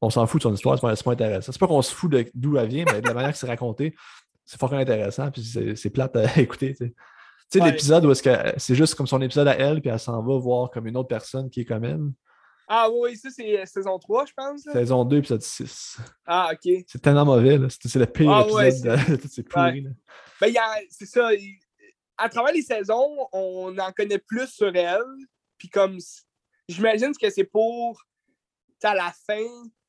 [0.00, 1.52] on s'en fout de son histoire, c'est pas intéressant.
[1.52, 3.94] C'est pas qu'on se fout d'où elle vient, mais de la manière que c'est raconté,
[4.46, 5.42] c'est fort intéressant, puis
[5.76, 6.74] c'est plate à écouter.
[6.74, 6.94] Tu
[7.50, 7.72] sais, ouais.
[7.72, 10.38] l'épisode où est-ce que c'est juste comme son épisode à elle, puis elle s'en va
[10.38, 12.00] voir comme une autre personne qui est comme elle.
[12.74, 14.64] Ah oui, ça c'est saison 3, je pense.
[14.64, 14.72] Là.
[14.72, 15.98] Saison 2, épisode 6.
[16.24, 16.84] Ah, ok.
[16.86, 19.86] C'est tellement mauvais, C'est le pire ah, épisode ouais, de toutes ces pourris.
[20.40, 20.54] Ben,
[20.88, 21.28] c'est ça.
[22.16, 25.02] À travers les saisons, on en connaît plus sur elle.
[25.58, 25.98] Puis comme,
[26.66, 28.00] j'imagine que c'est pour,
[28.82, 29.44] à la fin,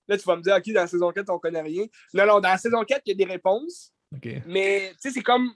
[0.05, 1.85] Là, tu vas me dire, OK, dans la saison 4, on connaît rien.
[2.13, 3.93] Non, non, dans la saison 4, il y a des réponses.
[4.17, 4.43] Okay.
[4.45, 5.53] Mais, tu sais, c'est comme.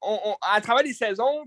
[0.00, 1.44] On, on, à travers les saisons,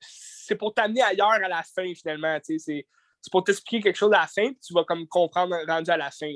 [0.00, 2.36] c'est pour t'amener ailleurs à la fin, finalement.
[2.42, 2.88] C'est
[3.30, 6.10] pour t'expliquer quelque chose à la fin, puis tu vas comme comprendre rendu à la
[6.10, 6.32] fin.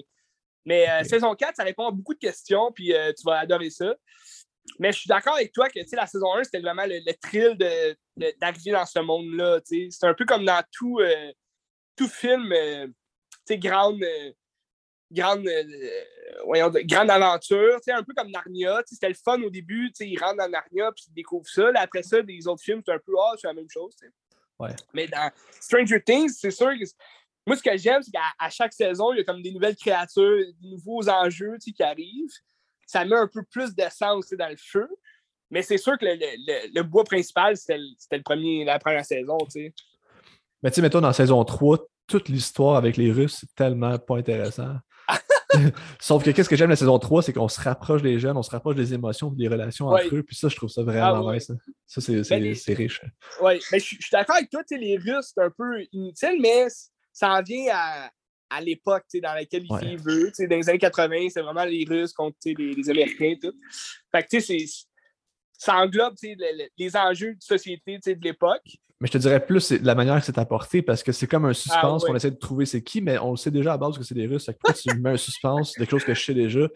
[0.64, 1.09] Mais euh, Okay.
[1.09, 3.95] saison 4, ça répond à beaucoup de questions, puis euh, tu vas adorer ça.
[4.80, 7.57] Mais je suis d'accord avec toi que la saison 1, c'était vraiment le, le thrill
[8.41, 9.61] d'arriver dans ce monde-là.
[9.64, 11.32] C'est un peu comme dans tout, euh,
[11.97, 12.53] tout film,
[13.49, 14.05] grande
[15.12, 15.49] grande,
[16.45, 18.82] voyons, grande aventure, un peu comme Narnia.
[18.87, 21.70] C'était le fun au début, ils rentrent dans Narnia puis ils découvrent ça.
[21.70, 23.95] Là, après ça, des autres films, c'est un peu, ah, c'est la même chose.
[24.59, 24.75] Ouais.
[24.95, 25.31] Mais dans
[25.61, 26.85] Stranger Things, c'est sûr que.
[27.47, 30.39] Moi, ce que j'aime, c'est qu'à chaque saison, il y a comme des nouvelles créatures,
[30.61, 32.33] des nouveaux enjeux qui arrivent.
[32.87, 34.89] Ça met un peu plus d'essence dans le feu.
[35.51, 39.39] Mais c'est sûr que le, le, le bois principal, c'était le, premier, la première saison.
[39.49, 39.73] T'sais.
[40.63, 41.79] Mais tu sais, mettons, dans saison 3,
[42.09, 44.77] toute l'histoire avec les Russes, c'est tellement pas intéressant.
[46.01, 48.43] Sauf que qu'est-ce que j'aime la saison 3, c'est qu'on se rapproche des jeunes, on
[48.43, 50.05] se rapproche des émotions, des relations ouais.
[50.05, 50.23] entre eux.
[50.23, 51.35] Puis ça, je trouve ça vraiment ah, ouais.
[51.35, 51.53] nice.
[51.87, 52.75] Ça, c'est ben, les...
[52.75, 53.01] riche.
[53.43, 56.67] Oui, mais je suis d'accord avec toi, les Russes, c'est un peu inutile, mais
[57.13, 58.11] ça en vient à,
[58.51, 59.97] à l'époque dans laquelle il ouais.
[59.97, 60.33] veut.
[60.39, 63.35] Dans les années 80, c'est vraiment les Russes contre les, les, Américains.
[63.41, 63.55] Tout.
[64.13, 64.39] Fait que
[65.59, 68.67] ça englobe le, les enjeux de société de l'époque.
[69.01, 71.53] Mais je te dirais plus la manière que c'est apporté parce que c'est comme un
[71.53, 72.11] suspense ah, ouais.
[72.11, 74.14] qu'on essaie de trouver c'est qui, mais on le sait déjà à base que c'est
[74.14, 74.47] des Russes.
[74.47, 76.68] Fait que pourquoi tu mets un suspense quelque chose que je sais déjà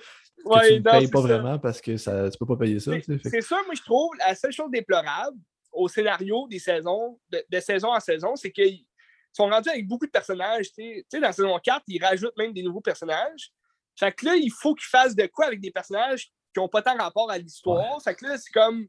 [0.44, 1.26] que ouais, tu ne payes pas ça.
[1.26, 2.92] vraiment parce que ça, tu peux pas payer ça.
[3.24, 5.36] C'est ça, moi je trouve, la seule chose déplorable,
[5.72, 8.84] au scénario des saisons, de, saison en saison, c'est qu'ils
[9.32, 10.72] sont rendus avec beaucoup de personnages.
[10.72, 13.52] Tu sais, dans la saison 4, ils rajoutent même des nouveaux personnages.
[13.98, 16.82] Fait que là, il faut qu'ils fassent de quoi avec des personnages qui n'ont pas
[16.82, 18.00] tant rapport à l'histoire.
[18.02, 18.86] Fait que là, c'est comme.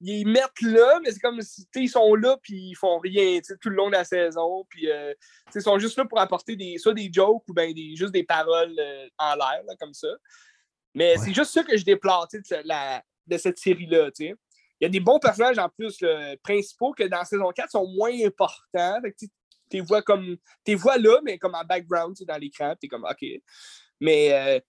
[0.00, 3.68] Ils mettent là, mais c'est comme si ils sont là puis ils font rien tout
[3.68, 4.64] le long de la saison.
[4.68, 5.14] Puis euh,
[5.54, 8.24] ils sont juste là pour apporter des, soit des jokes ou ben des, juste des
[8.24, 10.08] paroles euh, en l'air, comme ça.
[10.94, 14.10] Mais c'est juste ça que je déplore de, la, de cette série-là.
[14.18, 14.36] Il
[14.80, 16.04] y a des bons personnages en plus
[16.42, 19.00] principaux que dans la saison 4 sont moins importants.
[19.70, 20.36] Tu vois comme.
[20.64, 23.24] T'es vois là, mais comme en background dans l'écran, t'es comme OK.
[24.00, 24.60] Mais euh,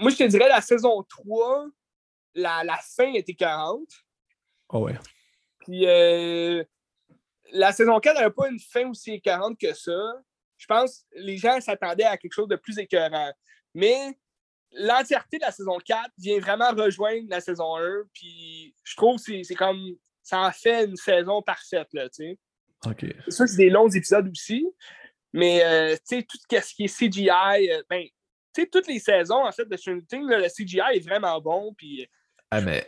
[0.00, 1.66] moi, je te dirais, la saison 3,
[2.34, 3.88] la, la fin était 40.
[4.70, 4.98] Oh ouais.
[5.60, 6.62] Puis euh,
[7.52, 10.22] la saison 4 n'avait pas une fin aussi écœurante que ça.
[10.56, 13.32] Je pense que les gens s'attendaient à quelque chose de plus écœurant.
[13.74, 14.18] Mais
[14.72, 18.04] l'entièreté de la saison 4 vient vraiment rejoindre la saison 1.
[18.12, 19.96] Puis je trouve que c'est comme.
[20.22, 22.38] Ça en fait une saison parfaite, là, tu sais.
[23.26, 24.66] C'est sûr que c'est des longs épisodes aussi.
[25.34, 28.04] Mais, euh, tu sais, tout ce qui est CGI, euh, ben,
[28.54, 31.74] tu sais, toutes les saisons, en fait, de Stranger Things, le CGI est vraiment bon.
[31.74, 32.08] Puis.
[32.56, 32.86] Ah, mais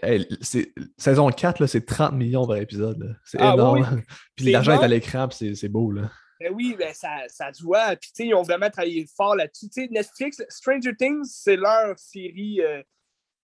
[0.97, 3.19] saison 4, c'est 30 millions par épisode.
[3.25, 4.03] C'est ah, énorme.
[4.37, 5.91] puis l'argent est à l'écran, puis c'est beau.
[5.91, 6.09] Là.
[6.39, 7.97] Ben oui, ben ça, ça se voit.
[7.97, 9.69] Puis, ils ont vraiment travaillé fort là-dessus.
[9.91, 12.61] Netflix, Stranger Things, c'est leur série.
[12.61, 12.81] Euh,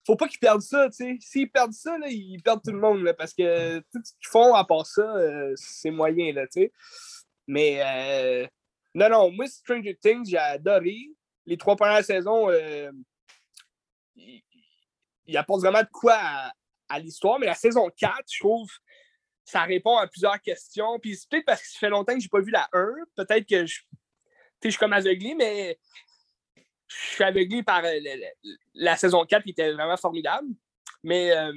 [0.06, 1.16] faut pas qu'ils perdent ça, tu sais.
[1.20, 4.30] S'ils perdent ça, là, ils perdent tout le monde, là, parce que tout ce qu'ils
[4.30, 6.72] font à part ça, euh, c'est moyen, là, tu sais.
[7.48, 8.46] Mais, euh,
[8.94, 11.10] non, non, moi, Stranger Things, j'ai adoré.
[11.46, 12.48] Les trois premières saisons,
[15.26, 16.18] il, apporte vraiment de quoi
[16.88, 18.70] à, l'histoire, mais la saison 4, je trouve,
[19.44, 20.98] ça répond à plusieurs questions.
[21.00, 22.86] Puis c'est peut-être parce que ça fait longtemps que je n'ai pas vu la 1.
[23.16, 23.80] Peut-être que je,
[24.62, 25.78] je suis comme aveuglé, mais
[26.88, 27.98] je suis aveuglé par euh,
[28.74, 30.48] la, saison 4 qui était vraiment formidable.
[31.02, 31.52] Mais euh,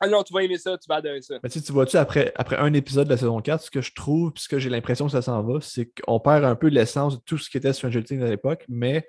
[0.00, 1.38] ah non, tu vas aimer ça, tu vas adorer ça.
[1.42, 3.92] Mais tu, tu vois-tu, après, après un épisode de la saison 4, ce que je
[3.94, 7.22] trouve, puisque j'ai l'impression que ça s'en va, c'est qu'on perd un peu l'essence de
[7.24, 9.06] tout ce qui était Stranger Things à l'époque, mais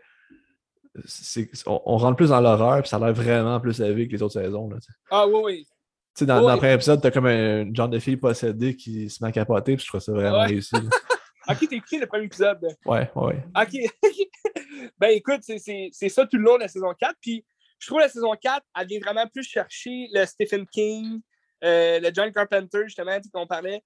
[1.65, 4.21] on, on, rentre plus dans l'horreur, puis ça a l'air vraiment plus élevé que les
[4.21, 4.69] autres saisons.
[4.69, 4.77] Là,
[5.09, 5.67] ah oui, oui.
[6.15, 9.23] Tu sais, dans, le premier épisode, t'as comme un genre de fille possédée qui se
[9.23, 10.75] met à capoter, puis je trouve ça vraiment réussi.
[10.75, 12.59] ok, t'as écouté le premier épisode?
[12.85, 13.43] Ouais, ouais.
[13.59, 13.71] Ok.
[14.99, 17.15] ben écoute, c'est ça tout le long de la saison 4.
[17.19, 17.43] Puis
[17.79, 21.19] je trouve que la saison 4, elle vient vraiment plus chercher le Stephen King,
[21.63, 23.81] euh, le John Carpenter, justement, qu'on parlait.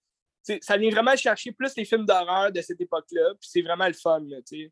[0.62, 3.36] ça vient vraiment chercher plus les films d'horreur de cette époque-là.
[3.39, 4.72] Puis c'est vraiment le fun, tu sais.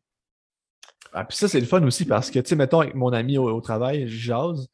[1.12, 3.38] Ah, puis ça, c'est le fun aussi parce que, tu sais, mettons, avec mon ami
[3.38, 4.68] au, au travail, jase.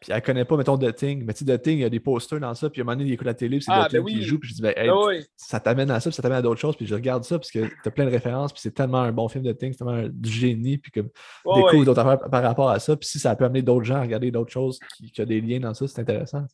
[0.00, 1.24] Puis elle connaît pas, mettons, The Thing.
[1.24, 2.68] Mais tu sais, The Thing, il y a des posters dans ça.
[2.68, 4.38] Puis à un moment donné, il écoute la télé, puis c'est ah, ben qui joue.
[4.38, 6.60] Puis je dis, ben, hey, ben ça t'amène à ça, puis ça t'amène à d'autres
[6.60, 6.76] choses.
[6.76, 8.52] Puis je regarde ça, parce que t'as plein de références.
[8.52, 10.78] Puis c'est tellement un bon film The Thing, c'est tellement du génie.
[10.78, 11.08] Puis comme,
[11.54, 12.96] découvre d'autres affaires par rapport à ça.
[12.96, 15.40] Puis si ça peut amener d'autres gens à regarder d'autres choses qui, qui ont des
[15.40, 16.44] liens dans ça, c'est intéressant.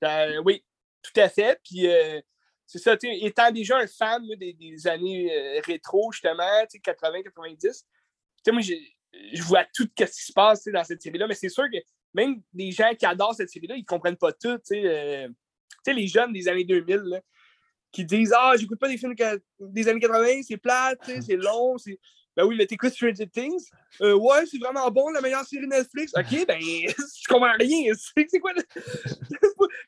[0.00, 0.64] Ben, oui,
[1.02, 1.60] tout à fait.
[1.64, 1.88] Puis.
[1.88, 2.20] Euh,
[2.66, 7.84] c'est ça, étant déjà un fan des, des, années euh, rétro, justement, 80-90,
[8.52, 11.78] moi, je vois tout ce qui se passe dans cette série-là, mais c'est sûr que
[12.12, 14.48] même des gens qui adorent cette série-là, ils ne comprennent pas tout.
[14.48, 15.34] Euh, tu
[15.84, 17.20] sais, les jeunes des années 2000
[17.90, 19.14] qui disent Ah, j'écoute pas des films
[19.60, 21.76] des années 80, c'est plate, c'est long.
[22.36, 23.68] Ben oui, mais t'écoutes Stranger Things?
[24.00, 26.12] Euh, ouais, c'est vraiment bon, la meilleure série Netflix.
[26.16, 27.92] Ok, ben, je comprends rien.
[28.28, 28.52] C'est quoi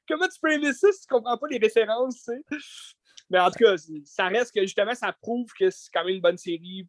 [0.09, 2.59] Comment tu peux aimer ça si tu comprends pas les références, tu sais?
[3.29, 6.21] Mais en tout cas, ça reste que justement, ça prouve que c'est quand même une
[6.21, 6.87] bonne série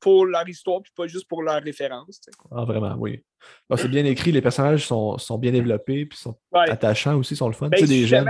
[0.00, 2.20] pour leur histoire, puis pas juste pour leur référence.
[2.50, 3.22] Ah, vraiment, oui.
[3.76, 7.54] c'est bien écrit, les personnages sont, sont bien développés, puis sont attachants aussi, sont le
[7.54, 7.68] fun.
[7.68, 8.28] Ben, tu sais, des jeunes.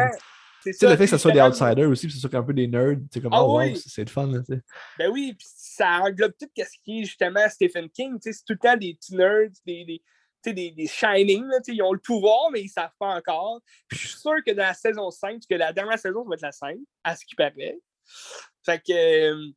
[0.62, 2.52] Tu sais, le fait que ce soit des outsiders aussi, puis ce soit un peu
[2.52, 4.26] des nerds, c'est comme, ah, oh, c'est le fun.
[4.26, 4.40] Là,
[4.98, 8.18] ben oui, puis ça englobe tout ce qui est justement Stephen King.
[8.20, 10.02] C'est tout le temps des petits nerds, des, des,
[10.52, 13.60] des, des shining, là, ils ont le pouvoir, mais ils ne savent pas encore.
[13.88, 16.28] Puis je suis sûr que dans la saison 5, parce que la dernière saison, ça
[16.28, 17.78] va être la 5, à ce qui paraît.
[18.64, 19.52] Fait que euh,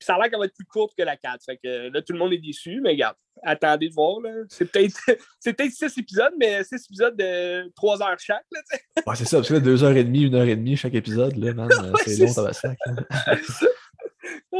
[0.00, 1.44] puis ça a l'air qu'elle va être plus courte que la 4.
[1.44, 4.16] Fait que là, tout le monde est déçu, mais regarde, attendez de voir.
[4.48, 4.98] C'est peut-être
[5.44, 8.46] peut 6 épisodes, mais 6 épisodes de 3 heures chaque.
[8.50, 8.60] Là,
[9.06, 11.68] ouais, c'est ça, parce que là, 2h30, 1h30 chaque épisode, là, man,
[12.06, 12.78] c'est long, ça va sac.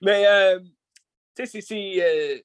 [0.00, 0.60] mais, euh,
[1.36, 1.94] tu sais, c'est.
[2.00, 2.38] Euh,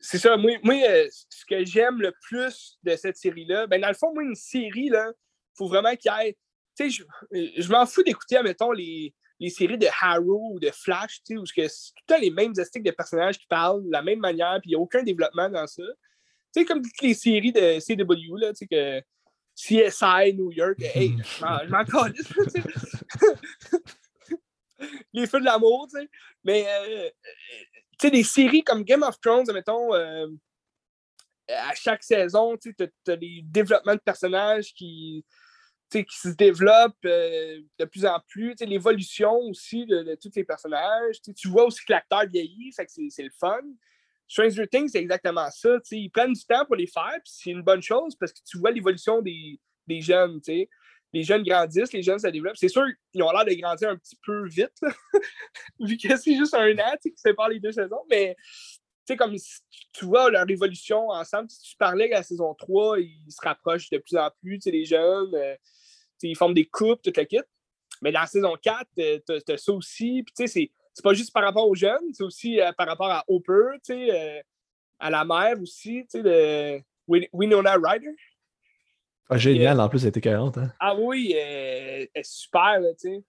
[0.00, 3.88] c'est ça, moi, moi euh, ce que j'aime le plus de cette série-là, ben dans
[3.88, 5.12] le fond, moi, une série, il
[5.56, 6.36] faut vraiment qu'il y ait.
[6.76, 10.70] Tu sais, je, je m'en fous d'écouter, admettons, les, les séries de Harrow ou de
[10.70, 14.02] Flash, où c'est tout le temps les mêmes esthétiques de personnages qui parlent de la
[14.02, 15.82] même manière, puis il n'y a aucun développement dans ça.
[15.82, 19.00] Tu sais, comme toutes les séries de CW, là, tu sais, que
[19.56, 21.84] CSI New York, hey, je m'en
[25.12, 26.08] les feux de l'amour, tu sais.
[26.44, 27.10] Mais, euh,
[27.92, 30.26] tu sais, des séries comme Game of Thrones, mettons, euh,
[31.48, 35.24] à chaque saison, tu as, as des développements de personnages qui
[35.90, 38.54] qui se développe de plus en plus.
[38.60, 41.20] L'évolution aussi de, tous les personnages.
[41.36, 43.60] tu vois aussi que l'acteur vieillit, c'est le fun.
[44.30, 45.78] Stranger Things, c'est exactement ça.
[45.90, 48.58] Ils prennent du temps pour les faire, puis c'est une bonne chose parce que tu
[48.58, 50.40] vois l'évolution des, des, jeunes.
[51.12, 52.56] Les jeunes grandissent, les jeunes se développent.
[52.56, 54.80] C'est sûr qu'ils ont l'air de grandir un petit peu vite,
[55.80, 58.04] vu que c'est juste un an qui sépare les deux saisons.
[58.08, 58.36] Mais
[59.16, 59.34] comme
[59.92, 63.90] tu vois leur évolution ensemble, si tu parlais que la saison 3, ils se rapprochent
[63.90, 65.56] de plus en plus, les jeunes, euh,
[66.22, 67.40] ils forment des coupes, toute la kit.
[68.02, 70.22] Mais dans la saison 4, tu as, ça aussi.
[70.22, 73.24] Puis, c'est c'est pas juste par rapport aux jeunes, c'est aussi euh, par rapport à
[73.28, 74.42] Hopper, euh,
[74.98, 76.80] à la mère aussi, de
[77.32, 78.14] Winona Ryder.
[79.28, 80.58] Ah, génial, en plus, elle était 40.
[80.58, 80.72] Hein?
[80.80, 83.22] Ah oui, elle, est super, tu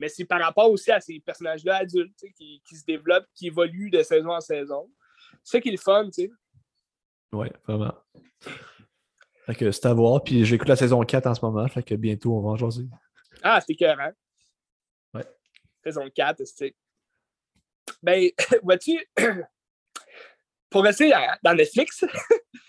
[0.00, 3.90] Mais c'est par rapport aussi à ces personnages-là adultes qui, qui, se développent, qui évoluent
[3.90, 4.90] de saison en saison.
[5.42, 6.30] C'est ça qui est le fun, tu sais.
[7.32, 7.94] Oui, vraiment.
[9.46, 10.22] Fait que c'est à voir.
[10.24, 11.66] Puis j'écoute la saison 4 en ce moment.
[11.68, 12.86] Fait que bientôt, on va en jaser.
[13.42, 14.12] Ah, c'est écœurant.
[15.14, 15.24] Ouais.
[15.84, 16.74] Saison 4, c'est
[18.02, 18.28] ben,
[18.62, 18.98] vois-tu,
[20.70, 21.12] pour rester
[21.42, 22.04] dans Netflix,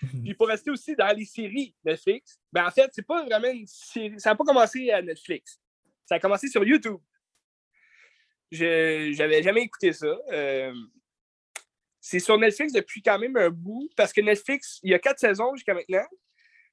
[0.00, 3.66] puis pour rester aussi dans les séries Netflix, ben en fait, c'est pas vraiment une
[3.66, 4.18] série.
[4.18, 5.60] Ça n'a pas commencé à Netflix.
[6.06, 6.98] Ça a commencé sur YouTube.
[8.50, 10.06] Je n'avais jamais écouté ça.
[10.32, 10.72] Euh,
[12.08, 15.18] c'est sur Netflix depuis quand même un bout, parce que Netflix, il y a quatre
[15.18, 16.06] saisons jusqu'à maintenant.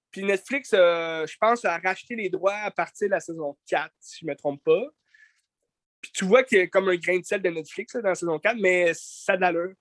[0.10, 3.92] Puis Netflix, euh, je pense, a racheté les droits à partir de la saison 4,
[4.00, 4.86] si je ne me trompe pas.
[6.00, 8.16] Puis tu vois qu'il y a comme un grain de sel de Netflix dans la
[8.16, 9.74] saison 4, mais ça a de l'allure.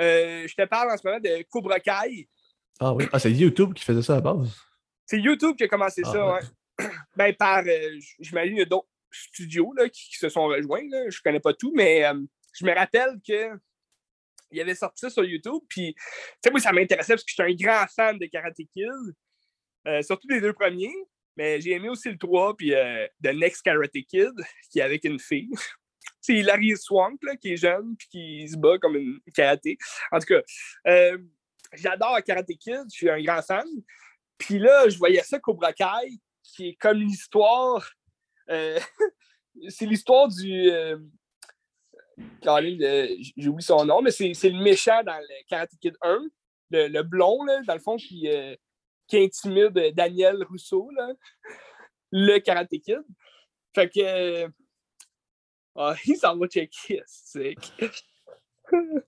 [0.00, 2.28] Euh, je te parle en ce moment de Cobra Kai.
[2.80, 4.58] Ah oui, ah, c'est YouTube qui faisait ça à base?
[5.06, 6.88] C'est YouTube qui a commencé ah, ça, ouais.
[7.16, 10.88] ben, par, euh, j'imagine, il y a d'autres studios là, qui, se sont rejoints.
[10.90, 11.10] Là.
[11.10, 12.02] Je connais pas tout, mais
[12.54, 13.56] je me rappelle que
[14.50, 15.62] il avait sorti ça sur YouTube.
[15.68, 16.02] Puis, tu
[16.44, 20.02] sais, moi, ça m'intéressait parce que j'étais un grand fan de Karate Kid.
[20.02, 20.94] surtout les deux premiers.
[21.36, 24.32] Mais j'ai aimé aussi le 3, puis euh, The Next Karate Kid,
[24.70, 25.50] qui est avec une fille.
[26.20, 29.78] C'est Hilary Swank, là, qui est jeune, puis qui se bat comme une karaté.
[30.12, 30.42] En tout cas,
[30.86, 31.16] euh,
[31.72, 33.66] j'adore Karate Kid, je suis un grand fan.
[34.36, 37.90] Puis là, je voyais ça Cobra Kai, qui est comme l'histoire.
[38.50, 38.78] Euh,
[39.68, 40.70] c'est l'histoire du.
[42.42, 46.28] J'ai oublié son nom, mais c'est le méchant dans le Karate Kid 1,
[46.70, 48.28] le, le blond, là, dans le fond, qui,
[49.08, 51.12] qui intimide Daniel Rousseau, là,
[52.12, 53.02] le Karate Kid.
[53.74, 54.46] Fait que.
[55.74, 57.54] Oh, il s'en va checker, c'est.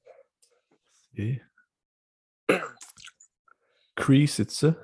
[3.95, 4.75] Crease, c'est ça?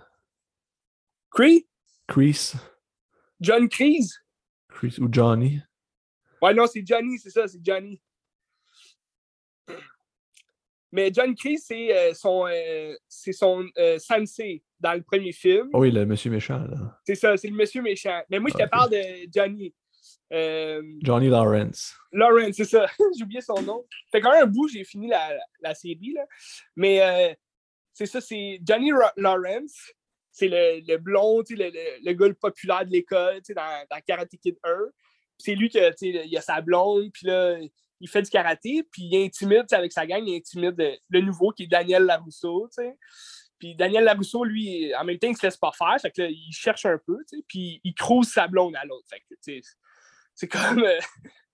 [1.31, 1.67] Cree?
[2.07, 2.57] Crease.
[3.41, 4.21] John Crease?
[4.69, 5.61] Crease ou Johnny?
[6.43, 8.01] Ouais, non, c'est Johnny, c'est ça, c'est Johnny.
[10.91, 15.69] Mais John Kreese, c'est euh, son, euh, c'est son euh, sensei dans le premier film.
[15.73, 16.59] Oh oui, le monsieur méchant.
[16.59, 16.99] là.
[17.05, 18.23] C'est ça, c'est le monsieur méchant.
[18.31, 19.75] Mais moi, je te parle de Johnny.
[21.03, 21.95] Johnny Lawrence.
[22.13, 22.87] Lawrence, c'est ça.
[23.17, 23.85] J'ai oublié son nom.
[24.11, 25.31] Fait quand même un bout, j'ai fini la,
[25.61, 26.13] la, série.
[26.15, 26.25] Là.
[26.77, 27.37] Mais
[27.93, 29.93] c'est ça, c'est Johnny Lawrence.
[30.31, 34.57] C'est le, le blond, le, le, le, gars populaire de l'école dans, dans Karate Kid
[34.63, 34.71] 1.
[35.39, 37.59] C'est lui qui il a sa blonde, puis là,
[38.01, 41.65] il fait du karaté, puis il intimide, avec sa gang, il intimide le nouveau qui
[41.65, 42.69] est Daniel Larousseau,
[43.59, 46.53] Puis Daniel Larousseau, lui, en même temps, il se laisse pas faire, fait que il
[46.53, 49.09] cherche un peu, puis il crouse sa blonde à l'autre.
[50.35, 50.85] c'est comme...
[50.85, 50.99] Euh,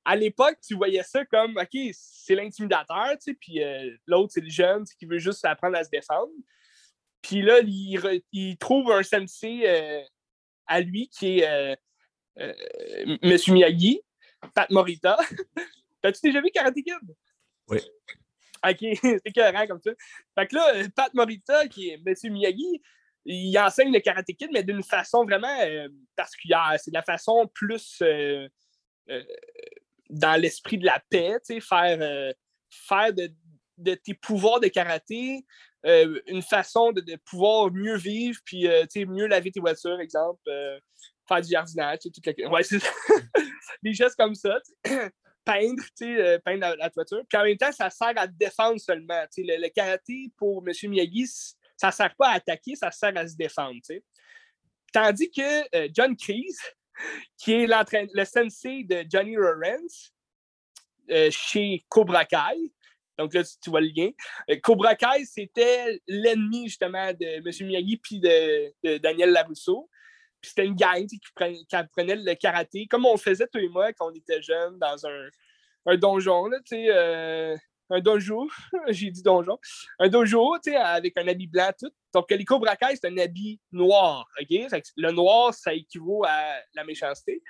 [0.07, 4.85] à l'époque, tu voyais ça comme, OK, c'est l'intimidateur, puis euh, l'autre, c'est le jeune
[4.99, 6.31] qui veut juste apprendre à se défendre.
[7.23, 10.03] Puis là, il, trouve un sensei euh,
[10.67, 11.79] à lui qui est
[12.37, 13.39] M.
[13.49, 14.03] Miyagi,
[14.55, 15.17] Pat Morita.
[16.05, 17.17] T'as-tu déjà vu Karate Kid?
[17.67, 17.79] Oui.
[18.63, 18.77] OK,
[19.25, 19.91] c'est cohérent comme ça.
[20.39, 22.15] Fait que là, Pat Morita, qui est M.
[22.31, 22.83] Miyagi,
[23.25, 26.75] il enseigne le Karate Kid, mais d'une façon vraiment euh, particulière.
[26.77, 28.47] C'est de la façon plus euh,
[29.09, 29.25] euh,
[30.11, 32.35] dans l'esprit de la paix, faire,
[32.69, 35.47] faire de, tes pouvoirs de karaté
[35.85, 38.69] une façon de, pouvoir mieux vivre, puis
[39.07, 40.43] mieux laver tes voitures, exemple,
[41.27, 42.51] faire du jardinage, tout la...
[42.51, 42.63] ouais,
[43.83, 44.61] des gestes comme ça
[45.45, 47.23] peindre, euh, peindre la, toiture.
[47.29, 49.25] Puis en même temps, ça sert à défendre seulement.
[49.37, 50.91] Le, le, karaté, pour M.
[50.91, 51.27] Miyagi,
[51.77, 53.81] ça ne sert pas à attaquer, ça sert à se défendre.
[54.93, 56.61] Tandis que euh, John Kreese,
[57.39, 60.13] qui est le sensei de Johnny Lawrence
[61.11, 62.73] euh, chez Cobra Kai,
[63.17, 64.11] donc là, tu, vois le lien.
[64.61, 67.67] Cobra Kai, c'était l'ennemi justement de M.
[67.69, 69.89] Miyagi puis de, Daniel Larousseau
[70.45, 71.21] c'était une gang qui,
[71.73, 75.97] apprenait le karaté, comme on faisait toi et moi quand on était jeunes dans un,
[75.97, 77.57] donjon, là, euh,
[77.91, 78.49] un dojo,
[78.89, 79.59] j'ai dit donjon,
[79.99, 81.91] un dojo, tu sais, avec un habit blanc, tout.
[82.13, 84.49] Donc, les Cobra Kai, c'est un habit noir, OK?
[84.97, 87.43] le noir, ça équivaut à la méchanceté.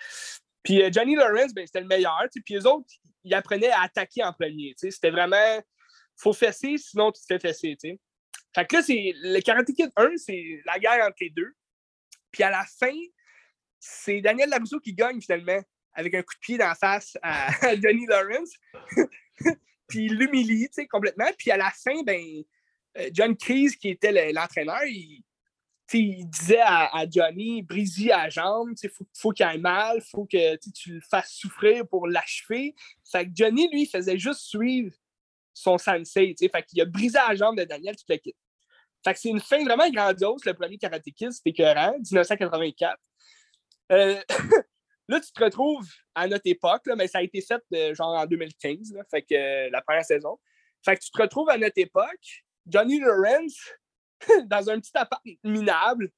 [0.63, 2.43] Puis euh, Johnny Lawrence, ben, c'était le meilleur, tu sais.
[2.45, 2.89] Puis les autres,
[3.23, 4.91] ils apprenaient à attaquer en premier, tu sais.
[4.91, 5.63] C'était vraiment,
[6.17, 8.01] faut fesser, sinon tu te fais fesser, tu sais.
[8.55, 11.53] Fait que là, c'est, le Karate Kid 1, c'est la guerre entre les deux.
[12.35, 12.93] Puis à la fin,
[13.79, 15.63] c'est Daniel Larusso qui gagne finalement
[15.93, 17.49] avec un coup de pied dans la face à
[17.81, 18.51] Johnny Lawrence.
[19.87, 21.31] puis il l'humilie complètement.
[21.39, 22.21] Puis à la fin, ben,
[22.99, 25.23] euh, John Kreese, qui était l'entraîneur, il,
[25.93, 30.57] disait à, Johnny brise à la jambe, il faut, qu'il ait mal, il faut que
[30.73, 32.75] tu le fasses souffrir pour l'achever.
[33.05, 34.93] Fait que Johnny, lui, faisait juste suivre
[35.53, 36.35] son sensei.
[36.37, 38.37] Fait qu'il a brisé la jambe de Daniel, tu le quittes.
[39.05, 42.97] Fait que c'est une fin vraiment grandiose, le premier Karate Kid, c'était écœurant, 1984.
[43.93, 44.21] Euh,
[45.09, 48.27] Là, tu te retrouves à notre époque, mais ça a été fait euh, genre en
[48.27, 50.39] 2015, fait que, euh, la première saison.
[50.85, 53.75] Fait que tu te retrouves à notre époque, Johnny Lawrence,
[54.47, 56.11] dans un petit appart minable,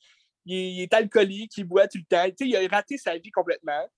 [0.45, 2.33] il, est alcoolique, il boit tout le temps.
[2.39, 3.89] il a raté sa vie complètement.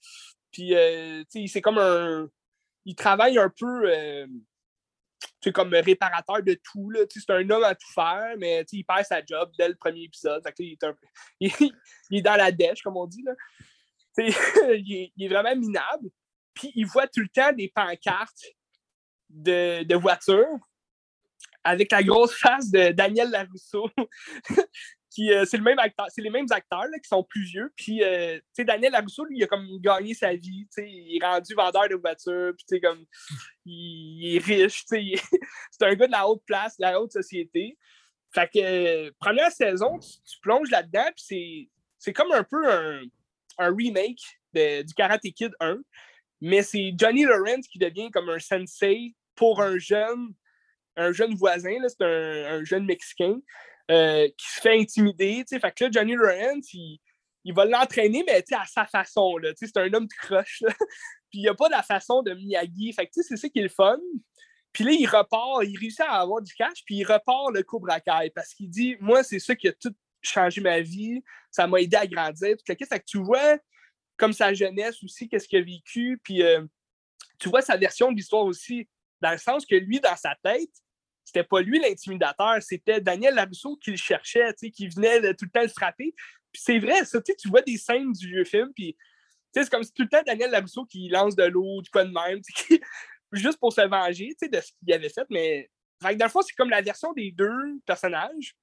[0.51, 2.31] Puis, euh, c'est comme un.
[2.87, 4.27] Il travaille un peu
[5.53, 6.93] comme réparateur de tout.
[7.09, 10.43] C'est un homme à tout faire, mais il perd sa job dès le premier épisode.
[10.59, 10.85] il, est
[12.11, 13.23] il, dans la dèche, comme on dit.
[13.23, 13.35] Là.
[14.19, 16.11] il, est, vraiment minable.
[16.55, 18.47] Puis il voit tout le temps des pancartes
[19.31, 20.59] de, de voitures
[21.65, 23.89] avec la grosse face de Daniel Larousseau.
[25.19, 25.59] qui euh, c'est
[26.11, 27.73] c'est les mêmes acteurs qui sont plus vieux.
[27.77, 30.69] Puis euh, Daniel Larousseau, lui, il a comme gagné sa vie.
[30.77, 33.05] Il est rendu vendeur de voitures, puis comme
[33.67, 37.77] il, est riche, c'est un gars de la haute place, de la haute société.
[38.33, 43.03] Fait que euh, première saison, tu, plonges là-dedans, puis c'est comme un peu un,
[43.59, 44.21] remake
[44.55, 45.79] du Karate Kid 1,
[46.41, 50.29] mais c'est Johnny Lawrence qui devient comme un sensei pour un jeune,
[50.97, 53.41] un jeune voisin, c'est un, jeune Mexicain
[53.91, 55.45] euh, qui se fait intimider.
[55.49, 57.01] Fait que là, Johnny Lawrence, il,
[57.55, 59.37] va l'entraîner, mais à sa façon.
[59.57, 60.63] C'est un homme croche.
[61.31, 62.93] Puis il n'y a pas la façon de Miyagi.
[62.93, 63.99] Fait c'est ça qui est le fun.
[64.73, 68.01] Puis là, il repart, il réussit à avoir du cash, puis il repart le Cobra
[68.01, 71.81] Kai parce qu'il dit Moi, c'est ça qui a tout changé ma vie, ça m'a
[71.81, 72.57] aidé à grandir.
[72.57, 73.59] Tout que tu vois
[74.17, 76.65] comme sa jeunesse aussi, qu'est-ce qu'il a vécu, puis euh,
[77.39, 78.89] tu vois sa version de l'histoire aussi,
[79.21, 80.73] dans le sens que lui, dans sa tête,
[81.29, 85.63] c'était pas lui l'intimidateur, c'était Daniel Larousseau qui le cherchait, qui venait tout le temps
[85.63, 86.15] le frapper.
[86.51, 88.97] Puis c'est vrai, ça, tu vois des scènes du vieux film, puis
[89.53, 92.11] c'est comme si tout le temps Daniel Larousseau qui lance de l'eau, du quoi de
[92.11, 92.41] même,
[93.33, 95.27] juste pour se venger de ce qu'il avait fait.
[95.31, 95.71] Mais
[96.01, 98.57] dans le fond, c'est comme la version des deux personnages.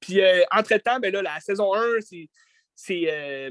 [0.00, 3.50] Puis, euh, entre-temps, ben là, la saison 1, euh,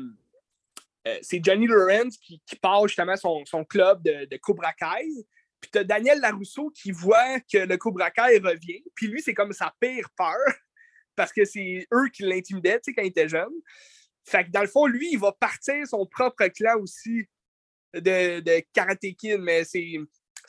[1.07, 5.05] euh, c'est Johnny Lawrence qui, qui part justement son, son club de, de, Cobra Kai.
[5.67, 8.83] Puis tu as Daniel Larousseau qui voit que le Cobra Kai revient.
[8.95, 10.35] Puis lui, c'est comme sa pire peur
[11.15, 13.53] parce que c'est eux qui l'intimidaient quand il était jeune.
[14.23, 17.25] Fait que dans le fond, lui, il va partir son propre clan aussi
[17.93, 19.99] de, de Karate Kid, mais c'est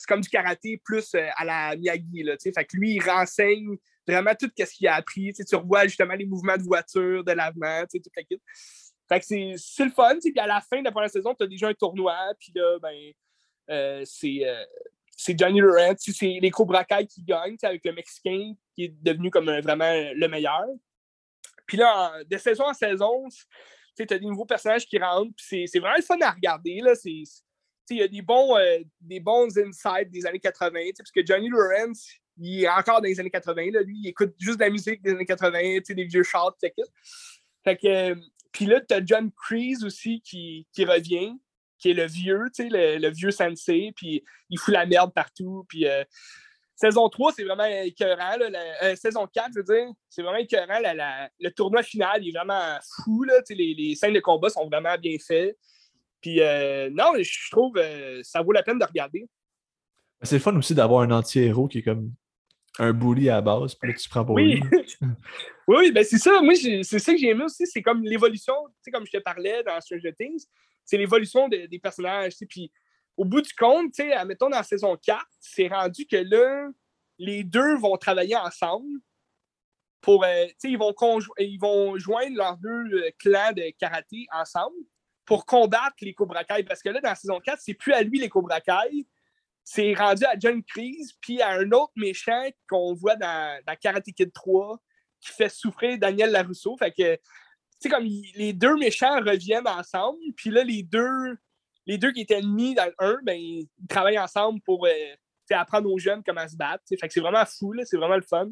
[0.07, 2.23] comme du karaté plus à la Miyagi.
[2.23, 5.33] Là, fait que lui, il renseigne vraiment tout ce qu'il a appris.
[5.33, 8.41] Tu, revois justement les mouvements de voiture, de lavement, tout le kit.
[9.09, 10.17] Fait que c'est le fun.
[10.21, 12.15] Puis à la fin de la première saison, tu as déjà un tournoi.
[12.39, 13.11] Puis là, ben,
[13.69, 14.65] euh, euh,
[15.21, 15.93] c'est Johnny Laurent.
[15.97, 20.27] C'est les Cobra Kai qui gagnent avec le Mexicain qui est devenu comme vraiment le
[20.29, 20.65] meilleur.
[21.65, 23.27] Puis là, de saison en saison,
[23.97, 25.33] tu as des nouveaux personnages qui rentrent.
[25.37, 26.79] C'est vraiment fun à regarder.
[26.79, 26.93] Là.
[27.03, 30.79] Il y a des bons, euh, des bons insights des années 80.
[30.97, 32.07] Parce que Johnny Lawrence,
[32.37, 33.71] il est encore dans les années 80.
[33.73, 33.81] Là.
[33.81, 36.55] Lui, il écoute juste de la musique des années 80, des vieux chants,
[37.67, 38.15] euh,
[38.53, 41.37] puis là, tu as John Kreese aussi qui, qui, revient,
[41.79, 45.65] qui est le vieux, le, le vieux sensei, puis il fout la merde partout.
[45.67, 46.03] Puis euh,
[46.75, 48.37] saison 3, c'est vraiment écœurant.
[48.37, 48.49] Là,
[48.83, 50.79] euh, saison 4, je veux dire, c'est vraiment écœurant.
[51.39, 53.23] le tournoi final il est vraiment fou.
[53.23, 55.57] Là, les, les, scènes de combat sont vraiment bien faites.
[56.21, 56.39] Puis
[56.91, 59.27] non, je trouve que ça vaut la peine de regarder.
[60.21, 62.11] C'est le fun aussi d'avoir un anti-héros qui est comme
[62.79, 64.61] un bully à la base, puis là, tu prends pour oui.
[65.67, 66.41] oui, ben c'est ça.
[66.41, 67.67] Moi, c'est ça que j'ai aimé aussi.
[67.67, 70.45] C'est comme l'évolution, tu sais, comme je te parlais dans Stranger Things,
[70.85, 72.33] c'est l'évolution des personnages.
[72.49, 72.71] Puis
[73.19, 76.69] au bout du compte, tu sais, mettons dans la saison 4, c'est rendu que là,
[77.17, 78.87] les deux vont travailler ensemble
[79.99, 80.93] pour, euh, ils vont,
[81.37, 84.77] ils vont joindre leurs deux euh, clans de karaté ensemble
[85.25, 86.45] pour combattre les Cobra.
[86.45, 88.61] Parce que là, dans la saison 4, c'est plus à lui les Cobra
[89.65, 94.11] c'est rendu à John Kreese, puis à un autre méchant qu'on voit dans, dans, Karate
[94.15, 94.79] Kid 3
[95.19, 96.77] qui fait souffrir Daniel Larousseau.
[97.79, 101.37] Sais, comme les deux méchants reviennent ensemble, puis là, les deux,
[101.85, 105.15] les deux qui étaient ennemis dans 1, ben, ils travaillent ensemble pour, euh,
[105.51, 106.83] apprendre aux jeunes comment se battre.
[106.87, 108.51] Fait que c'est vraiment fou, c'est vraiment le fun.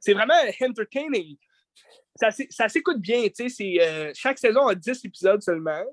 [0.00, 1.36] C'est vraiment entertaining.
[2.16, 5.84] Ça, s'écoute bien, euh, chaque saison a 10 épisodes seulement.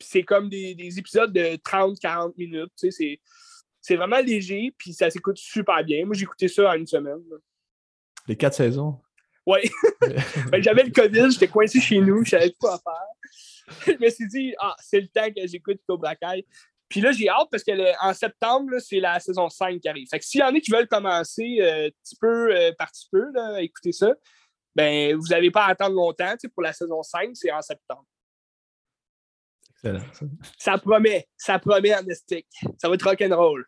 [0.00, 2.72] c'est comme des, épisodes de 30-40 minutes.
[3.80, 6.04] C'est vraiment léger, puis ça s'écoute super bien.
[6.04, 7.22] Moi, j'ai écouté ça en une semaine.
[8.26, 9.00] Les quatre saisons?
[9.46, 9.60] Oui.
[10.50, 13.32] Ben, j'avais le COVID, j'étais coincé chez nous, je savais pas quoi faire.
[13.86, 16.44] je me suis dit, ah, c'est le temps que j'écoute Cobra Kai.
[16.88, 20.08] Puis là, j'ai hâte parce qu'en septembre, c'est la saison 5 qui arrive.
[20.10, 23.08] Fait que s'il y en a qui veulent commencer euh, petit peu euh, par petit
[23.10, 24.12] peu à écouter ça,
[24.74, 26.34] ben vous n'avez pas à attendre longtemps.
[26.52, 28.04] Pour la saison 5, c'est en septembre.
[29.70, 30.04] Excellent.
[30.58, 31.26] Ça promet.
[31.36, 32.46] Ça promet en estique.
[32.78, 33.64] Ça va être rock'n'roll.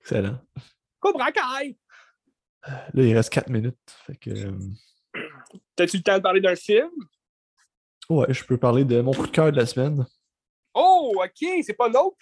[0.00, 0.38] Excellent.
[1.00, 1.76] Cobra Kai!
[2.66, 3.76] Là, il reste 4 minutes.
[4.06, 4.30] Fait que.
[4.30, 4.52] Euh,
[5.76, 6.90] T'as-tu le temps de parler d'un film?
[8.08, 10.06] Ouais, je peux parler de mon coup de cœur de la semaine.
[10.74, 12.18] Oh, ok, c'est pas Nope?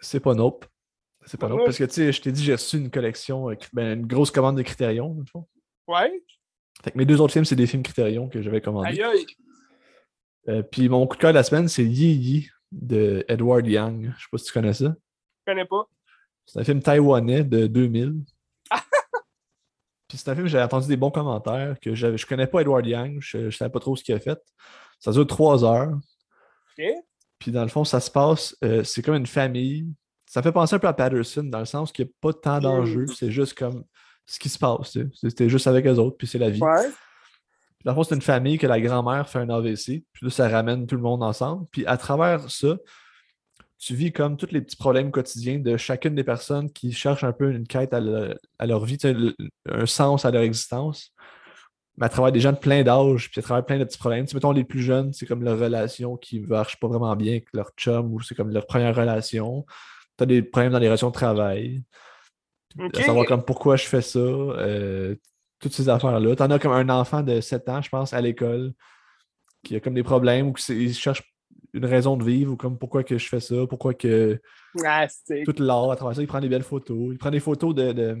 [0.00, 0.66] C'est pas Nope.
[1.24, 1.64] C'est pas Nope.
[1.64, 4.30] Parce que, tu sais, je t'ai dit, j'ai reçu une collection, euh, ben, une grosse
[4.30, 5.46] commande de Criterion, dans le fond.
[5.88, 6.22] Ouais.
[6.82, 8.88] Fait que mes deux autres films, c'est des films Criterion que j'avais commandés.
[8.88, 9.26] Aïe, aïe.
[10.48, 14.12] Euh, puis mon coup de cœur de la semaine, c'est Yi Yi de Edward Young.
[14.16, 14.94] Je sais pas si tu connais ça.
[15.46, 15.88] Je connais pas.
[16.44, 18.14] C'est un film taïwanais de 2000.
[20.08, 22.86] Puis c'est un film, j'avais entendu des bons commentaires, que je je connais pas Edward
[22.86, 24.38] Young, je, ne savais pas trop ce qu'il a fait.
[25.00, 25.98] Ça dure trois heures.
[27.38, 29.86] Puis dans le fond, ça se passe, euh, c'est comme une famille.
[30.26, 32.58] Ça fait penser un peu à Patterson, dans le sens qu'il n'y a pas tant
[32.60, 33.84] d'enjeux, c'est juste comme
[34.26, 34.98] ce qui se passe.
[35.14, 36.60] C'était juste avec eux autres, puis c'est la vie.
[36.60, 36.82] Ouais.
[36.82, 40.30] Puis dans le fond, c'est une famille que la grand-mère fait un AVC, puis là,
[40.30, 41.66] ça ramène tout le monde ensemble.
[41.70, 42.76] Puis à travers ça,
[43.78, 47.32] tu vis comme tous les petits problèmes quotidiens de chacune des personnes qui cherchent un
[47.32, 48.98] peu une quête à, leur vie,
[49.68, 51.12] un sens à leur existence.
[51.98, 54.26] Mais à travers des gens de plein d'âge, puis à travers plein de petits problèmes.
[54.26, 57.32] Tu mettons les plus jeunes, c'est comme leur relation qui ne marche pas vraiment bien
[57.32, 59.64] avec leur chum ou c'est comme leur première relation.
[60.18, 61.82] Tu as des problèmes dans les relations de travail.
[62.78, 64.18] À savoir comme pourquoi je fais ça.
[64.18, 65.16] Euh,
[65.58, 66.36] toutes ces affaires-là.
[66.36, 68.72] Tu en as comme un enfant de 7 ans, je pense, à l'école,
[69.64, 71.22] qui a comme des problèmes ou qui cherche
[71.76, 74.40] une raison de vivre ou comme pourquoi que je fais ça, pourquoi que
[74.84, 75.06] ah,
[75.44, 77.08] tout l'art à travers ça, il prend des belles photos.
[77.12, 78.18] Il prend des photos de,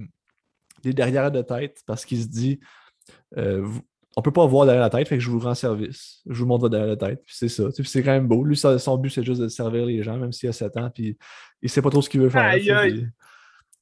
[0.82, 2.60] des derrière de tête parce qu'il se dit
[3.36, 3.66] euh,
[4.16, 6.22] on peut pas voir derrière la tête, fait que je vous rends service.
[6.26, 7.22] Je vous montre derrière la tête.
[7.26, 7.64] c'est ça.
[7.70, 8.44] c'est quand même beau.
[8.44, 11.18] Lui, son but, c'est juste de servir les gens, même s'il a 7 ans, puis
[11.60, 12.54] il sait pas trop ce qu'il veut faire.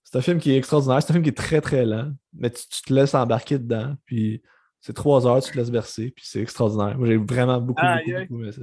[0.03, 1.01] C'est un film qui est extraordinaire.
[1.03, 4.43] C'est un film qui est très, très lent, mais tu, te laisses embarquer dedans, puis
[4.81, 6.99] c'est trois heures, tu te laisses bercer, puis c'est extraordinaire.
[6.99, 8.63] Moi, j'ai vraiment beaucoup, beaucoup, beaucoup aimé ça.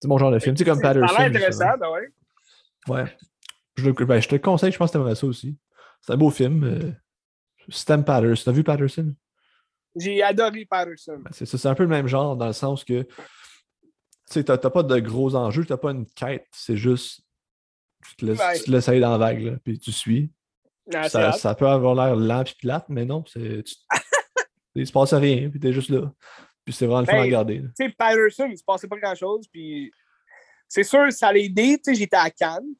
[0.00, 0.54] C'est mon genre de film.
[0.54, 1.14] Tu sais, comme Patterson.
[1.14, 2.08] Ça intéressant, ben ouais.
[2.88, 3.16] Ouais.
[3.76, 5.56] Je, ben, je te le conseille, je pense que tu aimerais ça aussi.
[6.00, 6.64] C'est un beau film.
[6.64, 6.92] Euh,
[7.68, 8.42] Stem Patterson.
[8.44, 9.14] T'as vu Patterson?
[9.96, 11.18] J'ai adoré Patterson.
[11.18, 13.08] Ben, c'est ça, c'est un peu le même genre dans le sens que tu
[14.32, 17.26] sais, t'as pas de gros enjeux, t'as pas une quête, c'est juste
[18.18, 20.30] tu te laisses, aller dans la vague, là, puis tu suis.
[21.08, 23.62] ça, ça, peut avoir l'air lent et plate, mais non, c'est.
[23.64, 23.74] Tu...
[24.74, 26.12] il se passe rien, puis t'es juste là.
[26.66, 27.60] Puis c'est vraiment le fun à ben, regarder.
[27.60, 29.46] Tu sais, Patterson, il se passait pas grand-chose.
[29.52, 29.92] Puis
[30.68, 31.78] c'est sûr, ça l'a aidé.
[31.78, 32.74] Tu sais, j'étais à Cannes.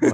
[0.00, 0.12] ouais.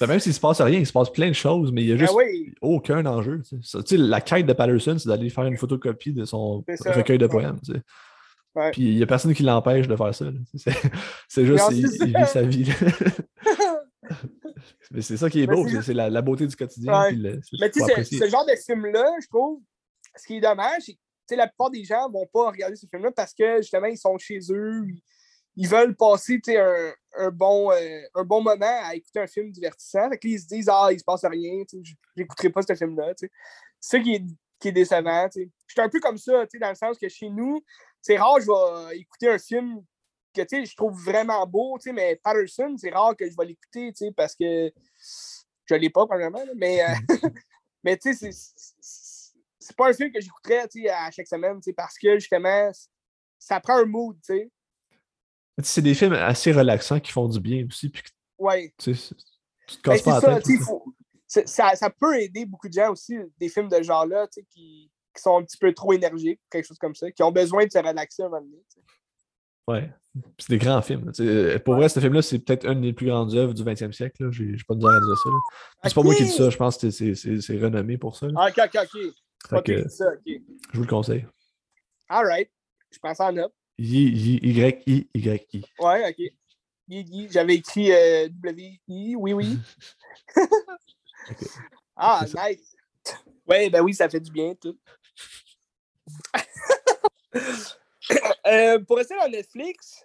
[0.08, 1.96] même s'il se passe rien, il se passe plein de choses, mais il n'y a
[1.96, 2.14] ben juste
[2.62, 3.42] aucun enjeu.
[3.46, 3.96] Tu sais.
[3.98, 7.60] la quête de Patterson, c'est d'aller faire une photocopie de son recueil de poèmes.
[7.62, 7.82] Tu sais.
[8.72, 10.24] Puis il n'y a personne qui l'empêche de faire ça.
[11.28, 12.72] C'est juste, il, vit sa vie.
[14.90, 17.10] mais c'est ça qui est beau, c'est la, beauté du quotidien.
[17.12, 19.60] mais tu sais, ce genre de film-là, je trouve,
[20.16, 20.90] ce qui est dommage,
[21.36, 24.38] la plupart des gens vont pas regarder ce film-là parce que justement, ils sont chez
[24.50, 24.86] eux,
[25.56, 30.08] ils, veulent passer un, un, bon, euh, un bon moment à écouter un film divertissant.
[30.10, 33.12] Fait ils se disent Ah, il se passe rien, je n'écouterai pas ce film-là.
[33.16, 33.30] C'est
[33.80, 35.28] ça qui est, décevant.
[35.34, 37.64] Je suis un peu comme ça, dans le sens que chez nous,
[38.02, 39.82] c'est rare je vais écouter un film
[40.34, 44.70] que je trouve vraiment beau, mais Patterson, c'est rare que je vais l'écouter parce que
[45.66, 46.44] je l'ai pas, probablement.
[46.56, 46.86] Mais, euh,
[47.84, 47.98] mais
[49.70, 52.70] c'est pas un film que j'écouterais à chaque semaine parce que justement,
[53.38, 54.16] ça prend un mood.
[55.62, 57.88] C'est des films assez relaxants qui font du bien aussi.
[57.88, 58.02] Puis,
[58.38, 58.74] ouais.
[58.78, 60.58] Tu te casses ben, pas la tête.
[61.46, 65.38] ça, ça, peut aider beaucoup de gens aussi, des films de genre-là qui, qui, sont
[65.38, 68.24] un petit peu trop énergiques, quelque chose comme ça, qui ont besoin de se relaxer
[68.24, 68.64] un moment donné.
[69.68, 69.92] Ouais.
[70.38, 71.12] C'est des grands films.
[71.64, 74.28] Pour vrai, ce film-là, c'est peut-être une des plus grandes œuvres du 20e siècle.
[74.32, 75.30] J'ai pas de dire à dire ça.
[75.84, 78.26] C'est pas moi qui dis ça, je pense que c'est renommé pour ça.
[78.36, 79.14] Ah, ok, ok, ok.
[79.64, 80.38] Que, ça, Je
[80.74, 81.24] vous le conseille.
[82.08, 82.50] All right.
[82.90, 83.52] Je pense en up.
[83.78, 85.64] Y-Y-Y-I-Y-I.
[85.78, 86.32] Ouais, ok.
[86.88, 89.58] Y, J'avais écrit euh, W-I, oui, oui.
[92.02, 92.74] Ah, nice.
[93.46, 94.78] Ouais, ben oui, ça fait du bien, tout.
[98.46, 100.02] euh, pour rester dans Netflix,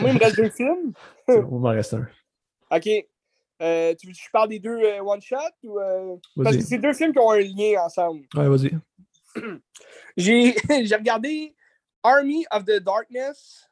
[0.00, 0.92] moi, il me reste deux films.
[1.28, 2.06] il m'en reste un.
[2.70, 2.88] OK.
[3.62, 5.36] Euh, tu veux que je parle des deux euh, one-shot?
[5.62, 8.26] Ou, Parce que c'est deux films qui ont un lien ensemble.
[8.34, 8.72] Ouais, vas-y.
[10.16, 10.54] J'ai
[10.96, 11.54] regardé
[12.02, 13.68] Army of the Darkness.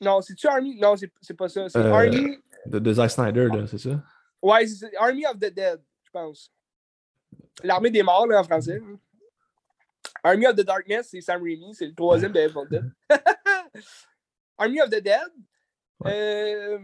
[0.00, 0.78] Non, c'est-tu Army?
[0.78, 1.68] Non, c'est pas ça.
[1.68, 2.38] C'est Army.
[2.66, 4.02] De, de, Zack Snyder, là, c'est ça?
[4.42, 6.52] Ouais, c'est Army of the Dead, je pense.
[7.62, 8.80] L'armée des morts, là, en français.
[10.22, 12.90] Army of the Darkness, c'est Sam Raimi, c'est le troisième de Evil Dead.
[14.58, 15.28] Army of the Dead,
[16.06, 16.78] euh,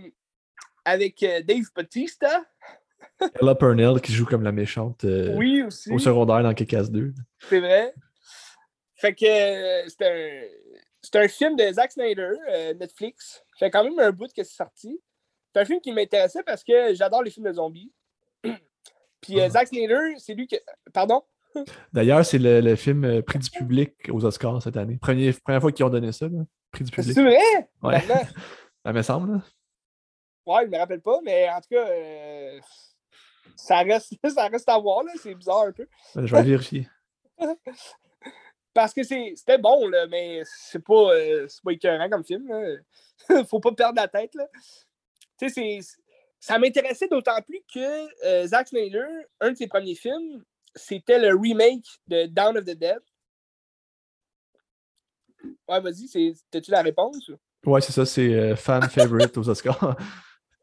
[0.85, 2.45] avec euh, Dave Bautista.
[3.41, 5.91] Ella Purnell qui joue comme la méchante euh, oui, aussi.
[5.93, 7.13] au secondaire dans Kekas 2.
[7.49, 7.95] C'est vrai.
[8.95, 10.43] Fait que c'est un,
[11.03, 12.33] c'est un film de Zack Snyder,
[12.79, 13.43] Netflix.
[13.59, 15.01] Fait quand même un bout que c'est sorti.
[15.53, 17.93] C'est un film qui m'intéressait parce que j'adore les films de zombies.
[19.21, 20.59] Puis uh Zack Snyder, c'est lui qui.
[20.93, 21.23] Pardon?
[21.93, 24.99] D'ailleurs, c'est le, le, film euh, prix du public aux Oscars cette année.
[25.01, 26.45] Première, première fois qu'ils ont donné ça, là.
[26.71, 27.15] prix du public.
[27.15, 27.71] C'est vrai?
[27.83, 28.01] Ouais.
[28.85, 29.33] ça me semble.
[29.33, 29.43] Là.
[30.47, 32.61] Ouais, je me rappelle pas, mais en tout cas, euh,
[33.57, 35.05] ça, reste, ça reste à voir.
[35.23, 35.87] C'est bizarre un peu.
[36.15, 36.89] Je vais vérifier.
[38.73, 42.49] Parce que c'était bon, là, mais c'est pas, euh, pas écœurant comme film.
[42.49, 43.45] Là.
[43.49, 44.35] Faut pas perdre la tête.
[44.35, 44.47] Là.
[45.39, 45.81] Tu sais,
[46.39, 49.07] ça m'intéressait d'autant plus que euh, Zack Snyder,
[49.41, 50.45] un de ses premiers films,
[50.75, 53.01] c'était le remake de Down of the Dead.
[55.69, 57.31] Ouais, vas-y, t'as-tu la réponse?
[57.65, 59.97] Ouais, c'est ça, c'est euh, fan favorite aux Oscars.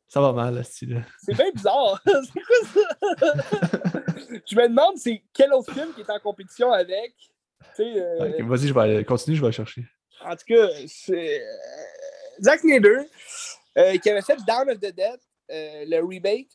[0.08, 1.06] Ça va mal, là, style.
[1.24, 2.02] C'est bien bizarre.
[2.06, 3.34] c'est quoi ça?
[4.46, 7.14] je me demande, c'est quel autre film qui est en compétition avec?
[7.80, 8.44] Euh...
[8.46, 9.86] vas-y, je vais aller, continue, je vais chercher.
[10.22, 11.42] En tout cas, c'est.
[11.42, 11.46] Euh,
[12.42, 13.00] Zack Snyder,
[13.78, 15.20] euh, qui avait fait Down of the Dead,
[15.50, 16.50] le remake.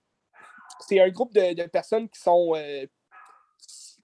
[0.80, 2.54] C'est un groupe de, de personnes qui sont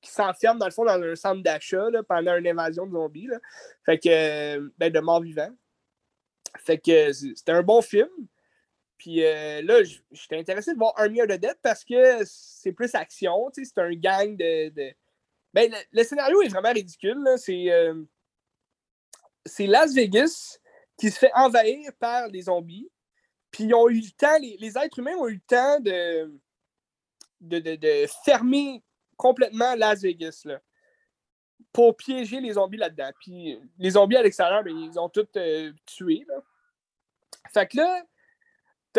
[0.00, 3.26] qui s'enferment dans le fond dans un centre d'achat pendant une invasion de zombies.
[3.26, 3.38] Là.
[3.84, 5.54] Fait que, ben, de morts vivants.
[6.58, 8.08] Fait que c'était un bon film.
[8.98, 12.94] Puis euh, là, j'étais intéressé de voir Army of the Dead parce que c'est plus
[12.94, 13.48] action.
[13.52, 14.72] C'est un gang de.
[15.54, 17.24] Ben, le, scénario est vraiment ridicule.
[17.26, 18.04] Euh,
[19.46, 20.58] c'est Las Vegas
[20.98, 22.90] qui se fait envahir par des zombies.
[23.50, 26.38] Puis ils ont eu le temps, les, les êtres humains ont eu le temps de,
[27.40, 28.82] de, de, fermer
[29.16, 30.60] complètement Las Vegas, là,
[31.72, 33.10] pour piéger les zombies là-dedans.
[33.20, 36.26] Puis les zombies à l'extérieur, ben, ils ont tous euh, tués.
[36.28, 36.42] Là.
[37.54, 38.04] Fait que là,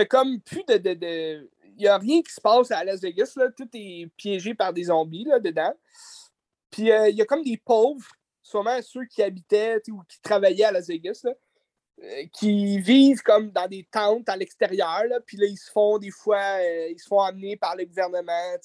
[0.06, 0.78] comme plus de.
[0.78, 3.34] de, Il n'y a rien qui se passe à Las Vegas.
[3.36, 3.50] Là.
[3.56, 5.74] Tout est piégé par des zombies là, dedans.
[6.72, 8.08] Puis euh, il y a comme des pauvres,
[8.44, 11.34] sûrement ceux qui habitaient ou qui travaillaient à Las Vegas, là,
[12.04, 15.04] euh, qui vivent comme dans des tentes à l'extérieur.
[15.26, 18.56] Puis là, ils se font des fois, ils se font amener par le gouvernement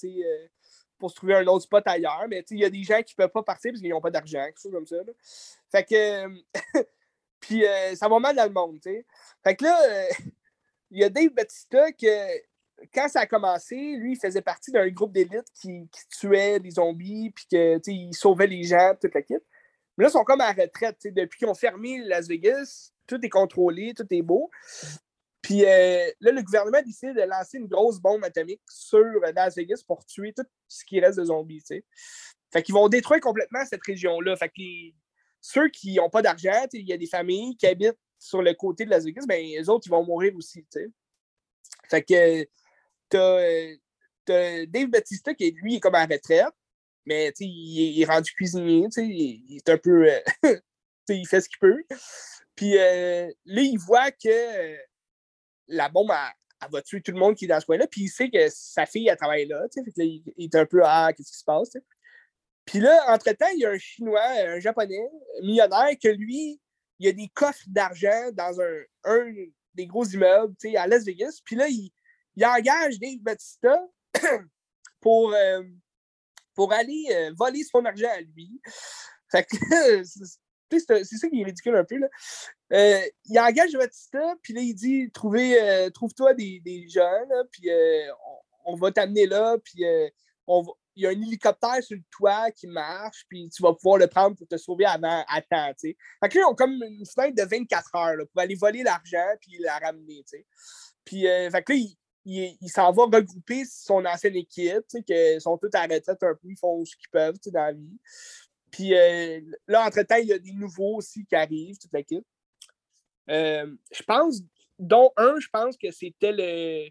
[0.99, 2.27] pour se trouver un autre spot ailleurs.
[2.29, 4.11] Mais il y a des gens qui ne peuvent pas partir parce qu'ils n'ont pas
[4.11, 4.97] d'argent, quelque comme ça.
[5.71, 6.29] Fait que.
[7.45, 10.09] puis euh, ça va mal dans le monde, Fait que là, euh,
[10.95, 12.07] il y a Dave Batista que
[12.95, 15.89] quand ça a commencé, lui, il faisait partie d'un groupe d'élite qui,
[16.19, 19.35] tuait les zombies, puis que, il sauvait les gens, toute la kit.
[19.97, 23.29] Mais là, ils sont comme à retraite, depuis qu'ils ont fermé Las Vegas, tout est
[23.29, 24.51] contrôlé, tout est beau.
[25.43, 29.05] Puis euh, là, le gouvernement décide de lancer une grosse bombe atomique sur
[29.35, 31.85] Las Vegas pour tuer tout ce qui reste de zombies, tu sais.
[32.53, 34.37] Fait qu'ils vont détruire complètement cette région-là.
[34.37, 34.63] Fait que
[35.41, 38.87] ceux qui n'ont pas d'argent, il y a des familles qui habitent sur le côté
[38.87, 40.65] de Las Vegas, ben les autres, ils vont mourir aussi.
[41.91, 42.47] Fait que
[43.11, 43.37] t'as
[44.29, 46.55] as Dave Batista qui, lui, est comme en retraite,
[47.05, 50.09] mais sais, il, est rendu cuisinier, sais, il, est un peu...
[50.43, 51.85] sais, il fait ce qu'il peut.
[52.55, 54.77] Puis euh, là, il voit que
[55.69, 57.87] la bombe, elle, va tuer tout le monde qui est dans ce coin-là.
[57.87, 59.67] Puis il sait que sa fille, elle travaille là.
[59.75, 61.77] Fait que là il, est un peu Ah, qu'est-ce qui se passe?
[62.65, 65.11] Puis là, entre-temps, il y a un Chinois, un Japonais,
[65.43, 66.59] millionnaire, que lui,
[66.99, 69.33] il y a des coffres d'argent dans un, un,
[69.75, 71.41] des gros immeubles à Las Vegas.
[71.45, 71.91] Puis là, il,
[72.37, 73.87] il engage Dave Batista
[75.01, 75.63] pour, euh,
[76.55, 78.61] pour aller euh, voler son argent à lui.
[80.71, 81.99] C'est ça qui est ridicule un peu.
[81.99, 82.09] Là.
[82.73, 87.23] Euh, il engage Batista, puis là, il dit Trouve-toi des, des, gens,
[87.53, 87.69] puis
[88.65, 89.85] on, va t'amener là, puis
[90.47, 90.65] on
[90.97, 94.07] il y a un hélicoptère sur le toit qui marche, puis tu vas pouvoir le
[94.07, 95.73] prendre pour te sauver avant, à temps.
[95.81, 99.27] Fait que là, ils ont comme une fenêtre de 24 heures pour aller voler l'argent
[99.41, 100.25] puis la ramener.
[101.05, 101.79] Puis, fait que là,
[102.25, 106.35] il, s'en va regrouper son ancienne équipe, tu sais, qui sont tous à retraite un
[106.35, 107.99] peu, ils font ce qu'ils peuvent, tu dans la vie.
[108.71, 112.27] Puis euh, là, entre-temps, il y a des nouveaux aussi qui arrivent, toute l'équipe.
[113.31, 114.41] Euh, je pense,
[114.81, 116.89] dont un, je pense que c'était le,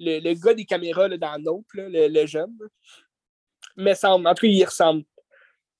[0.00, 2.56] le, gars des caméras là, dans Nope, le, le, jeune.
[3.76, 5.04] Mais semble, en tout cas, il ressemble.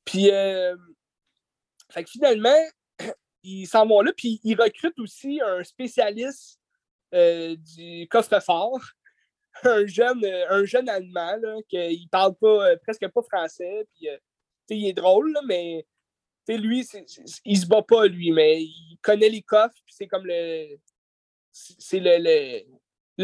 [0.05, 0.77] Puis, euh,
[1.91, 2.59] fait que finalement,
[3.43, 6.61] ils s'en vont là, puis ils recrutent aussi un spécialiste
[7.13, 8.81] du coffre-fort
[9.65, 14.09] un jeune, un jeune Allemand, là, qui parle pas, presque pas français, puis
[14.69, 15.85] il est drôle, mais
[16.49, 16.87] lui,
[17.45, 20.77] il se bat pas, lui, mais il connaît les coffres, puis c'est comme le.
[21.53, 22.61] C'est le, le,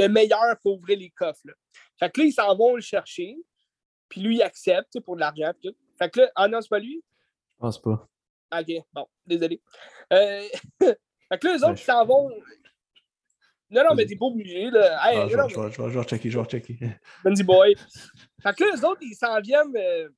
[0.08, 1.42] meilleur pour ouvrir les coffres.
[1.44, 1.52] Là.
[1.98, 3.36] Fait que là, ils s'en vont le chercher,
[4.08, 5.52] puis lui, il accepte pour de l'argent.
[5.98, 7.02] Fait que là, ah non, c'est pas lui?
[7.54, 8.08] Je pense pas.
[8.52, 9.60] Ok, bon, désolé.
[10.12, 10.42] Euh,
[10.80, 12.30] fait que là, les autres, ils s'en vont.
[13.68, 14.98] Non, non, mais t'es pas obligé, là.
[15.00, 16.78] Ah, je, vais, je, checker, je vais checker.
[17.24, 17.74] Bundy boy.
[18.40, 19.76] fait que là, les autres, ils s'en viennent.
[19.76, 20.08] Euh,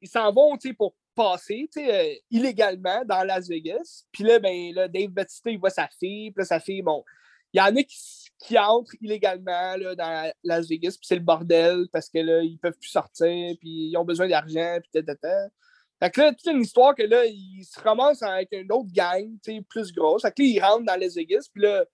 [0.00, 4.04] ils s'en vont, tu sais, pour passer euh, illégalement dans Las Vegas.
[4.10, 6.30] Puis là, ben, là, Dave Bautista, il voit sa fille.
[6.32, 7.04] Puis là, sa fille, bon,
[7.52, 8.19] il y en a qui,
[8.58, 10.92] entrent illégalement là, dans Las Vegas.
[10.92, 13.56] Puis c'est le bordel parce que là, ils peuvent plus sortir.
[13.60, 14.78] Puis ils ont besoin d'argent.
[14.82, 15.48] Puis tata.
[16.02, 19.36] Fait que là, toute une histoire que là, ils se ramassent avec une autre gang,
[19.68, 20.22] plus grosse.
[20.22, 21.48] Fait que là, ils rentrent dans Las Vegas.
[21.52, 21.84] Puis là,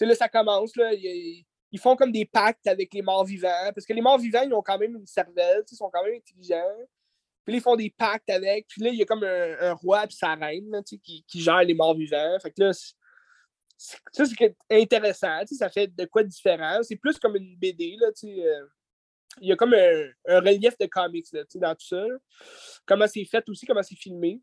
[0.00, 0.76] là, ça commence.
[0.76, 1.44] Là, ils,
[1.78, 3.72] font comme des pactes avec les morts vivants.
[3.74, 5.64] Parce que les morts vivants, ils ont quand même une cervelle.
[5.70, 6.76] Ils sont quand même intelligents.
[7.44, 8.68] Puis là, ils font des pactes avec.
[8.68, 11.74] Puis là, il y a comme un, roi et sa reine qui, qui gère les
[11.74, 12.38] morts vivants.
[12.40, 12.72] Fait que là,
[13.78, 15.40] ça, c'est intéressant.
[15.46, 16.80] Ça fait de quoi de différent.
[16.82, 17.96] C'est plus comme une BD.
[17.98, 18.66] Là, euh,
[19.40, 22.04] il y a comme un, relief de comics là, dans tout ça.
[22.84, 24.40] Comment c'est fait aussi, comment c'est filmé.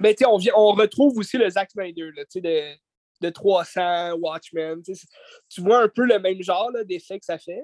[0.00, 2.74] Mais on, on retrouve aussi le Zack Snyder de,
[3.20, 4.82] de 300, Watchmen.
[4.82, 7.62] Tu vois un peu le même genre d'effet que ça fait.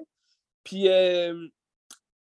[0.63, 1.47] Puis euh,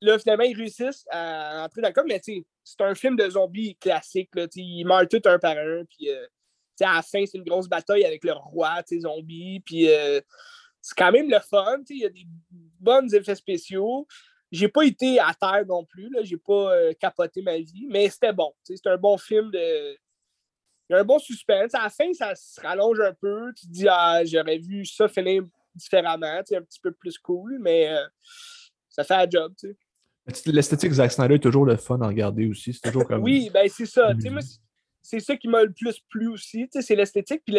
[0.02, 3.76] là, finalement, ils réussissent à entrer dans le com, mais c'est un film de zombies
[3.78, 4.30] classique.
[4.36, 5.84] Là, ils meurent tous un par un.
[5.86, 6.26] Puis, euh,
[6.86, 9.62] à la fin, c'est une grosse bataille avec le roi, zombies.
[9.62, 10.22] Puis, euh,
[10.82, 11.78] c'est quand même le fun.
[11.90, 12.26] Il y a des
[12.80, 14.08] bons effets spéciaux.
[14.52, 16.10] J'ai pas été à terre non plus.
[16.24, 18.54] J'ai pas euh, capoté ma vie, mais c'était bon.
[18.64, 19.98] C'est un bon film de.
[20.90, 21.76] Il y a un bon suspense.
[21.76, 23.52] À la fin, ça se rallonge un peu.
[23.56, 25.44] Tu te dis, ah, j'aurais vu ça finir
[25.76, 27.94] différemment, un petit peu plus cool, mais
[28.90, 29.54] ça fait un job.
[30.45, 32.74] L'esthétique Zack Snyder est toujours le fun à regarder aussi.
[32.74, 33.24] C'est toujours comme.
[33.24, 34.14] oui, ben c'est ça.
[35.08, 36.68] C'est ça qui m'a le plus plu aussi.
[36.70, 37.56] C'est l'esthétique puis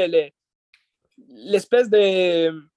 [1.29, 2.69] l'espèce de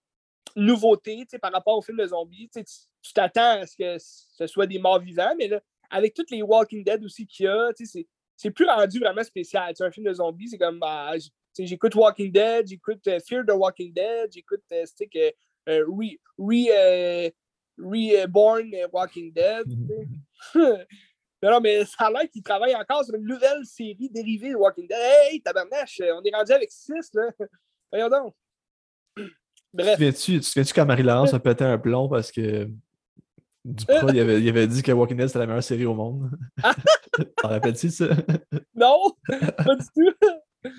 [0.56, 2.50] nouveauté par rapport au film de zombies.
[2.54, 6.42] Tu t'attends à ce que ce soit des morts vivants, mais là, avec toutes les
[6.42, 7.72] Walking Dead aussi qu'il y a,
[8.38, 9.74] c'est plus rendu vraiment spécial.
[9.78, 10.80] un film de zombies, c'est comme.
[10.80, 11.16] Bah,
[11.60, 14.86] j'écoute Walking Dead, j'écoute euh, Fear the Walking Dead, j'écoute euh,
[15.68, 17.30] euh, re, re
[17.78, 19.66] Reborn Walking Dead.
[21.50, 24.88] non, mais ça a l'air qu'il travaille encore sur une nouvelle série dérivée de Walking
[24.88, 24.98] Dead.
[24.98, 27.30] Hey, tabarnache, on est rendu avec 6, là.
[27.92, 28.36] Voyons donc.
[29.74, 29.98] Bref.
[29.98, 32.70] Tu te souviens-tu quand Marie-Laurence a pété un plomb parce que
[33.64, 36.32] Duprat, il, avait, il avait dit que Walking Dead c'était la meilleure série au monde?
[37.38, 38.08] T'en rappelles-tu ça?
[38.76, 40.70] non, pas du tout.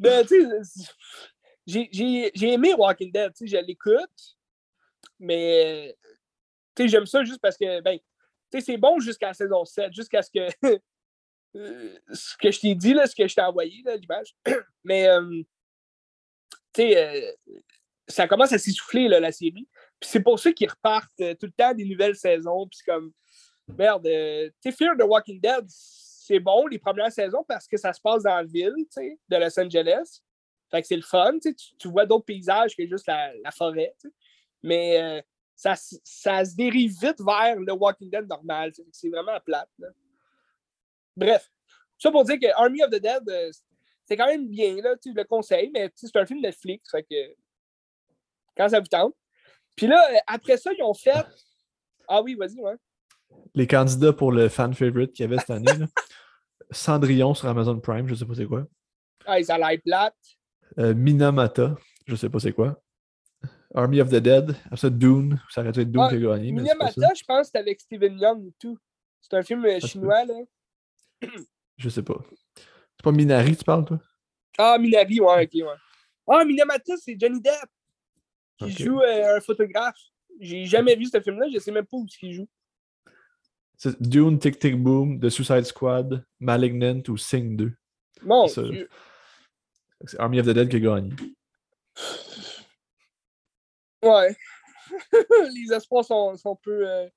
[0.00, 4.36] Mais tu sais, j'ai aimé Walking Dead, tu sais, je l'écoute,
[5.18, 5.96] mais
[6.76, 7.98] j'aime ça juste parce que, ben,
[8.52, 10.48] c'est bon jusqu'à la saison 7, jusqu'à ce que.
[11.54, 14.34] ce que je t'ai dit, là, ce que je t'ai envoyé, l'image.
[14.84, 15.42] Mais, euh,
[16.78, 17.32] euh,
[18.06, 19.68] ça commence à s'essouffler, la série.
[20.00, 22.68] Puis c'est pour ça qu'ils repartent euh, tout le temps des nouvelles saisons.
[22.68, 23.12] Puis comme,
[23.76, 24.08] merde,
[24.62, 28.22] tu Fear the Walking Dead, c'est bon les premières saisons parce que ça se passe
[28.22, 30.20] dans la ville, de Los Angeles.
[30.70, 33.94] Fait que c'est le fun, tu, tu vois d'autres paysages que juste la, la forêt,
[34.62, 35.24] Mais
[35.58, 35.74] ça,
[36.04, 38.72] ça, se dérive vite vers le Walking Dead normal.
[38.92, 39.68] C'est vraiment plate.
[41.16, 41.50] Bref,
[41.98, 43.50] ça pour dire que Army of the Dead, euh,
[44.04, 47.34] c'est quand même bien, là, tu le conseilles, mais c'est un film Netflix, fait que
[48.56, 49.14] quand ça vous tente.
[49.74, 51.26] Puis là, euh, après ça, ils ont fait.
[52.06, 52.76] Ah oui, vas-y, ouais.
[53.52, 55.86] Les candidats pour le fan favorite qu'il y avait cette année, là.
[56.70, 58.64] Cendrillon sur Amazon Prime, je sais pas c'est quoi.
[59.26, 60.14] Ah, ça a l'air plate.
[60.78, 61.74] Euh, Minamata,
[62.06, 62.80] je sais pas c'est quoi.
[63.74, 64.56] Army of the Dead.
[64.66, 65.40] Après ça, Dune.
[65.50, 66.52] Ça aurait dû être Dune ah, qui a gagné.
[66.52, 68.78] Miyamata, je pense que c'était avec Steven Young et tout.
[69.20, 70.34] C'est un film euh, chinois, là.
[71.76, 72.18] Je sais pas.
[72.56, 74.00] C'est pas Minari, tu parles, toi?
[74.56, 75.76] Ah, Minari, ouais, ok, ouais.
[76.28, 77.70] Ah, Minamata, c'est Johnny Depp
[78.58, 79.98] qui joue euh, un photographe.
[80.40, 82.48] J'ai jamais vu ce film-là, je sais même pas où il joue.
[83.76, 87.72] C'est Dune, Tick Tick Boom, The Suicide Squad, Malignant ou Sing 2.
[88.22, 88.88] Bon, c'est
[90.18, 91.12] Army of the Dead qui a gagné.
[94.02, 94.36] Ouais.
[95.54, 96.88] les espoirs sont, sont peu.
[96.88, 97.08] Euh...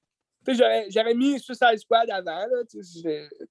[0.47, 2.63] J'aurais mis Suicide Squad avant, là,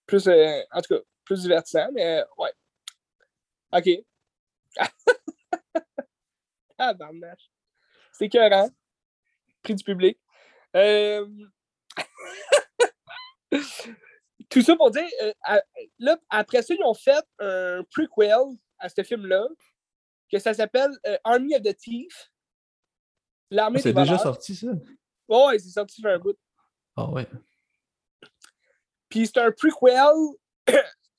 [0.07, 2.53] plus, euh, en tout cas, plus divertissant, mais euh, ouais.
[3.73, 3.89] OK.
[6.79, 7.49] ah, barnache.
[8.13, 8.69] C'est écœurant.
[9.63, 10.19] Prix du public.
[10.75, 11.29] Euh...
[14.51, 15.61] Tout ça pour dire, euh,
[16.01, 19.47] là, après ça, ils ont fait un prequel à ce film-là,
[20.33, 20.91] que ça s'appelle
[21.23, 22.30] Army of the Thief.
[23.57, 24.69] Ah, c'est déjà sorti, ça?
[25.29, 26.37] Ouais, c'est sorti faire un bout.
[26.97, 27.27] Ah ouais.
[29.09, 30.15] Puis c'est un prequel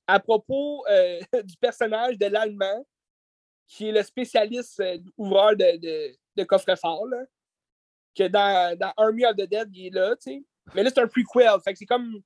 [0.06, 2.86] à propos euh, du personnage de l'Allemand,
[3.66, 7.06] qui est le spécialiste euh, ouvreur de, de, de coffre-fort,
[8.14, 10.44] que dans, dans Army of the Dead, il est là, tu sais.
[10.74, 12.22] Mais là, c'est un prequel, fait que c'est comme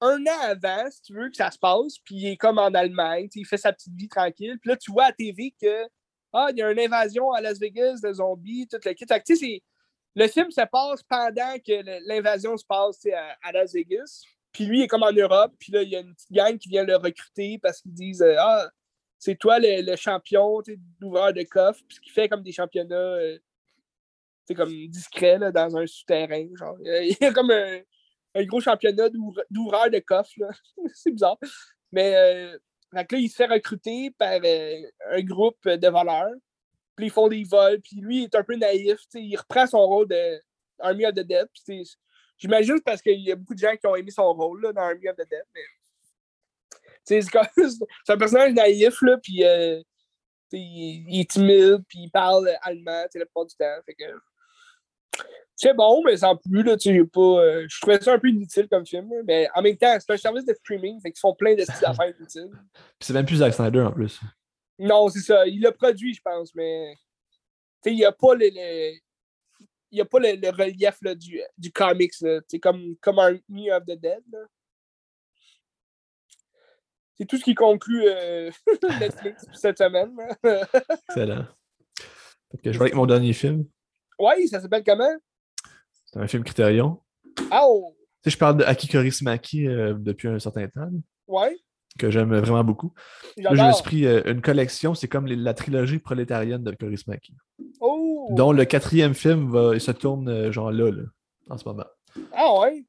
[0.00, 2.72] un an avant, si tu veux, que ça se passe, puis il est comme en
[2.72, 4.58] Allemagne, il fait sa petite vie tranquille.
[4.60, 5.88] Puis là, tu vois à TV que
[6.32, 9.62] ah, il y a une invasion à Las Vegas de zombies, tout le kit.
[10.16, 13.06] Le film se passe pendant que l'invasion se passe
[13.42, 14.22] à, Las Vegas.
[14.52, 15.52] Puis lui, il est comme en Europe.
[15.58, 18.22] Puis là, il y a une petite gang qui vient le recruter parce qu'ils disent
[18.22, 18.68] euh, Ah,
[19.18, 20.60] c'est toi le, champion
[20.98, 21.80] d'ouvreur de coffre.
[21.88, 23.38] Puis qui fait comme des championnats euh,
[24.56, 26.48] comme discrets là, dans un souterrain.
[26.56, 26.76] Genre.
[26.80, 27.80] Il y a comme un,
[28.34, 29.08] un gros championnat
[29.50, 30.32] d'ouvreur de coffre.
[30.94, 31.38] c'est bizarre.
[31.92, 32.58] Mais euh,
[32.92, 36.34] là, il se fait recruter par euh, un groupe de voleurs.
[36.96, 37.80] Puis ils font des vols.
[37.80, 38.98] Puis lui, il est un peu naïf.
[39.14, 40.40] Il reprend son rôle de
[40.80, 41.48] of the Dead.
[42.38, 44.82] J'imagine parce qu'il y a beaucoup de gens qui ont aimé son rôle là, dans
[44.82, 45.44] Army of the Dead.
[45.54, 45.62] Mais...
[47.04, 49.82] C'est un personnage naïf, là, puis euh,
[50.52, 53.76] il, est timide, puis il parle allemand la plupart du temps.
[53.84, 54.04] Fait que,
[55.60, 57.20] c'est bon, mais sans plus, là, tu pas.
[57.20, 60.16] Euh, je trouvais ça un peu inutile comme film, mais en même temps, c'est un
[60.16, 62.48] service de streaming, fait qu'ils font plein de styles d'affaires inutiles.
[62.72, 64.18] Puis c'est même plus Zack Snyder en plus.
[64.78, 65.46] Non, c'est ça.
[65.46, 66.94] Il l'a produit, je pense, mais.
[67.82, 68.46] Tu sais, il n'y a pas le.
[68.46, 73.84] Il n'y a pas le, relief là, du, du comics, C'est comme, comme Army of
[73.84, 74.22] the Dead.
[77.18, 78.50] C'est tout ce qui conclut euh,
[79.00, 80.16] Netflix cette semaine.
[81.08, 81.44] Excellent.
[82.64, 83.66] je vais avec mon dernier film.
[84.18, 85.18] Oui, ça s'appelle comment?
[86.12, 87.00] C'est un film Criterion.
[87.52, 87.94] Oh!
[88.22, 90.90] Tu sais, je parle de Aki Kaurismäki euh, depuis un certain temps.
[91.28, 91.56] Ouais.
[91.98, 92.92] Que j'aime vraiment beaucoup.
[93.36, 97.34] Là, je me suis pris euh, une collection, c'est comme la trilogie prolétarienne de Kaurismäki.
[97.80, 98.28] Oh!
[98.32, 101.02] Dont le quatrième film va, il se tourne euh, genre là, là,
[101.48, 101.86] en ce moment.
[102.32, 102.84] Ah ouais?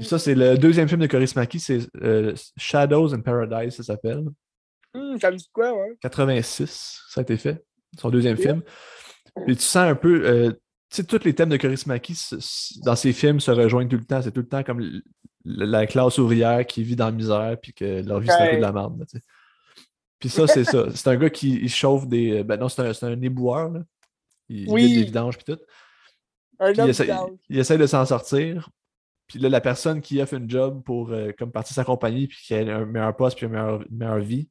[0.00, 1.86] Ça, c'est le deuxième film de Kaurismäki, c'est
[2.56, 4.24] Shadows in Paradise, ça s'appelle.
[4.94, 5.96] Hum, ça me dit quoi, ouais?
[6.00, 7.64] 86, ça a été fait.
[7.98, 8.62] Son deuxième film.
[9.46, 10.56] Et tu sens un peu,
[10.96, 12.16] sais, tous les thèmes de Korismaki
[12.84, 14.22] dans ses films se rejoignent tout le temps.
[14.22, 15.02] C'est tout le temps comme
[15.44, 18.56] la classe ouvrière qui vit dans la misère puis que leur vie, c'est un peu
[18.56, 19.04] de la merde.
[20.18, 20.86] Puis ça, c'est ça.
[20.94, 22.42] C'est un gars qui chauffe des.
[22.44, 23.70] Ben non, c'est un, un, éboueur.
[23.70, 23.80] Là.
[24.48, 24.94] Il oui.
[24.94, 25.60] des vidanges puis tout.
[26.60, 27.10] Un il, essaie,
[27.48, 28.70] il, essaie, de s'en sortir.
[29.26, 32.28] Puis là, la personne qui a fait un job pour euh, comme partir sa compagnie
[32.28, 34.48] puis qui a un meilleur poste puis une meilleure, meilleure vie,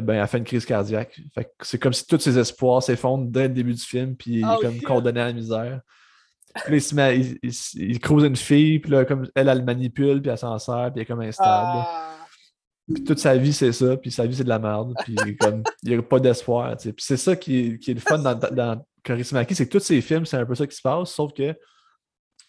[0.00, 1.20] ben, elle fait une crise cardiaque.
[1.62, 4.46] c'est comme si tous ses espoirs s'effondrent dès le début du film, puis il est
[4.46, 5.80] oh, comme condamné à la misère.
[6.64, 7.20] Puis il, se met,
[7.74, 10.90] il, croise une fille, puis là, comme elle, elle le manipule, puis elle s'en sert,
[10.92, 11.84] puis elle est comme instable.
[11.86, 12.16] Ah.
[12.92, 15.62] Puis toute sa vie, c'est ça, puis sa vie, c'est de la merde, puis comme,
[15.82, 16.76] il n'y a pas d'espoir.
[16.76, 20.00] Puis c'est ça qui, qui, est le fun dans, dans Charismaki, c'est que tous ces
[20.00, 21.54] films, c'est un peu ça qui se passe, sauf que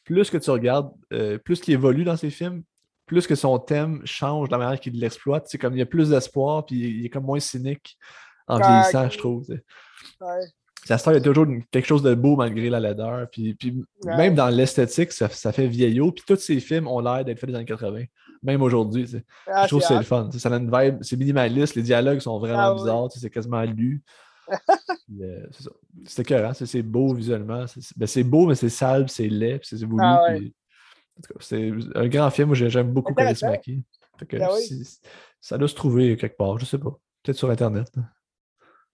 [0.05, 2.63] plus que tu regardes, euh, plus qu'il évolue dans ces films,
[3.09, 5.87] plus que son thème change de la manière qu'il l'exploite, c'est comme il y a
[5.87, 7.97] plus d'espoir, puis il est comme moins cynique
[8.47, 9.45] en vieillissant, je trouve.
[9.49, 10.45] Ouais.
[10.85, 13.27] il y a toujours quelque chose de beau malgré la laideur.
[13.31, 16.11] Puis, puis même dans l'esthétique, ça, fait vieillot.
[16.11, 18.03] Puis tous ces films ont l'air d'être faits des années 80.
[18.43, 19.09] Même aujourd'hui.
[19.47, 20.29] Ah, je trouve que c'est le fun.
[20.31, 24.03] Ça a une vibe, c'est minimaliste, les dialogues sont vraiment ah, bizarres, c'est quasiment lu.
[25.21, 25.47] euh,
[26.05, 27.65] c'est écœurant, c'est beau visuellement.
[27.97, 30.03] Ben, c'est beau, mais c'est sale, c'est laid, c'est voulu.
[30.03, 30.27] Ah,
[31.39, 33.83] c'est un grand film où j'aime beaucoup Chris Mackie.
[34.29, 34.49] Ben
[35.41, 36.99] ça doit se trouver quelque part, je sais pas.
[37.23, 37.91] Peut-être sur Internet.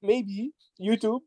[0.02, 0.54] Maybe.
[0.80, 1.22] YouTube.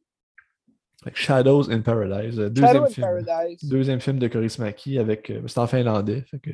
[1.15, 2.39] Shadows in Paradise.
[2.39, 3.65] Euh, deuxième, film, Paradise.
[3.65, 5.31] deuxième film de Chris Mackie avec.
[5.31, 6.23] Euh, c'est en finlandais.
[6.23, 6.51] Fait que,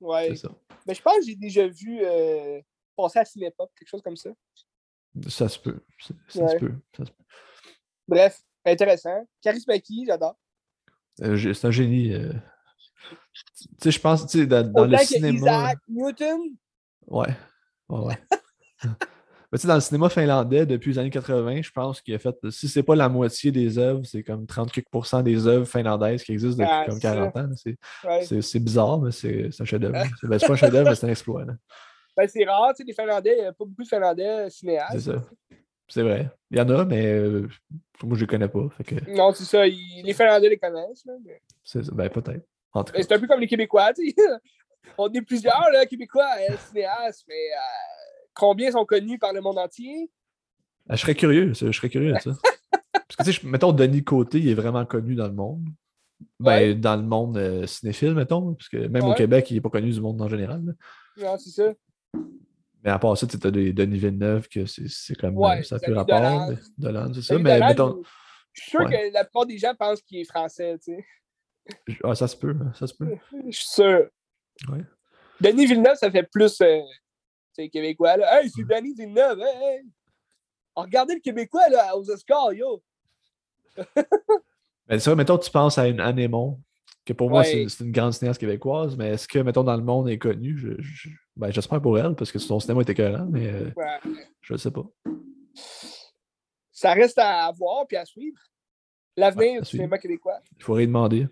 [0.00, 0.36] ouais.
[0.36, 0.50] Ça.
[0.86, 2.60] Mais je pense que j'ai déjà vu euh,
[2.96, 4.30] passer à Cinépop, quelque chose comme ça.
[5.28, 5.80] Ça se peut.
[5.98, 6.14] Ça,
[6.48, 6.74] se, peut.
[6.94, 7.14] ça se peut.
[8.06, 9.26] Bref, intéressant.
[9.42, 10.36] Chris Mackie, j'adore.
[11.18, 12.14] c'est un génie.
[13.56, 15.36] Tu sais, je pense, tu sais, dans, dans le cinéma.
[15.36, 16.40] Isaac Newton?
[17.06, 17.34] Ouais.
[17.88, 18.18] Ouais, ouais.
[19.52, 22.18] Mais tu sais, dans le cinéma finlandais, depuis les années 80, je pense qu'il a
[22.18, 26.32] fait, si c'est pas la moitié des œuvres, c'est comme 30 des œuvres finlandaises qui
[26.32, 27.50] existent depuis ah, comme 40 ans.
[28.42, 29.94] C'est bizarre, mais c'est un chef-d'œuvre.
[30.24, 31.44] Ben, c'est pas un chef-d'œuvre, mais c'est un exploit.
[32.16, 34.92] Ben, c'est rare, tu sais, les Finlandais, il n'y a pas beaucoup de Finlandais cinéastes.
[34.94, 35.24] C'est ça.
[35.88, 36.28] C'est vrai.
[36.50, 37.48] Il y en a, mais euh,
[38.02, 38.68] moi, je les connais pas.
[38.76, 39.10] Fait que...
[39.16, 39.64] Non, c'est ça.
[39.64, 41.04] Les Finlandais les connaissent.
[41.04, 41.40] Là, mais...
[41.62, 41.92] C'est ça.
[41.94, 42.44] Ben, peut-être.
[42.94, 44.14] C'est un peu comme les Québécois, tu sais.
[44.98, 46.28] On est plusieurs, là, Québécois,
[46.68, 47.58] cinéastes, mais euh,
[48.34, 50.10] combien sont connus par le monde entier?
[50.88, 52.30] Ah, je serais curieux, je serais curieux de ça.
[52.92, 55.64] Parce que, tu sais, mettons, Denis Côté, il est vraiment connu dans le monde.
[56.40, 59.68] Ben, dans le monde euh, cinéphile, mettons, parce que même au Québec, il n'est pas
[59.68, 60.62] connu du monde en général.
[61.18, 61.74] Non, c'est ça.
[62.82, 65.92] Mais à part ça, tu as des Denis Villeneuve, que c'est comme ouais, ça plus
[65.92, 66.50] rapport.
[66.78, 67.38] Dolan, c'est ça.
[67.38, 68.02] Mais mettons.
[68.52, 71.04] Je suis sûr que la plupart des gens pensent qu'il est français, tu sais.
[72.04, 73.16] Ah, ça se peut, ça se peut.
[73.46, 74.08] Je suis sûr.
[74.68, 74.84] Ouais.
[75.40, 76.80] Denis Villeneuve, ça fait plus euh,
[77.72, 78.16] québécois.
[78.16, 78.40] Là.
[78.40, 79.40] Hey, c'est Denis Villeneuve.
[79.40, 79.82] Hey, hey.
[80.74, 82.82] regardez le Québécois là, aux Oscars, yo.
[84.88, 86.60] Mais c'est vrai, mettons, tu penses à une Anémon,
[87.04, 90.08] que pour moi, c'est une grande cinéaste québécoise, mais est-ce que, mettons, dans le monde,
[90.08, 90.56] est connue?
[90.58, 93.70] Je, ben, j'espère pour elle, parce que son cinéma était écœurant, mais euh,
[94.40, 94.84] je ne sais pas.
[96.72, 98.38] Ça reste à voir puis à suivre.
[99.16, 100.40] L'avenir du cinéma québécois.
[100.58, 101.26] Il faudrait demander.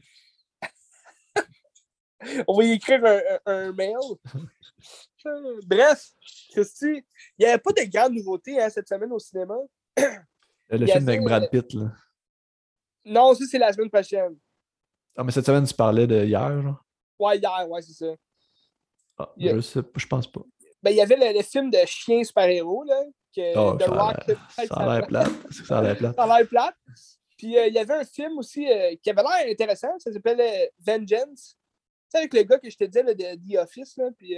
[2.48, 3.00] On va y écrire
[3.46, 3.96] un, mail.
[5.66, 6.10] Bref,
[6.50, 7.04] Christy,
[7.38, 9.54] il n'y avait pas de grandes nouveautés hein, cette semaine au cinéma.
[10.68, 11.92] Le film avec Brad Pitt, là.
[13.04, 14.36] Non, ça, c'est la semaine prochaine.
[15.16, 16.82] Ah, mais cette semaine, tu parlais de hier, genre?
[17.18, 18.14] Ouais, hier, ouais, c'est ça.
[19.18, 20.40] Ah, je sais je pense pas.
[20.82, 23.02] Ben, il y avait le, film de chien super-héros, là.
[23.34, 24.36] Que oh, The Rock.
[24.48, 25.32] Ça a l'air plate.
[25.66, 26.14] Ça a l'air plate.
[26.16, 26.74] Ça a l'air plate.
[27.36, 29.98] Puis euh, il y avait un film aussi euh, qui avait l'air intéressant.
[29.98, 31.56] Ça s'appelle euh, Vengeance.
[32.14, 34.10] Avec le gars que je te disais, là, de The Office, là.
[34.16, 34.36] Puis.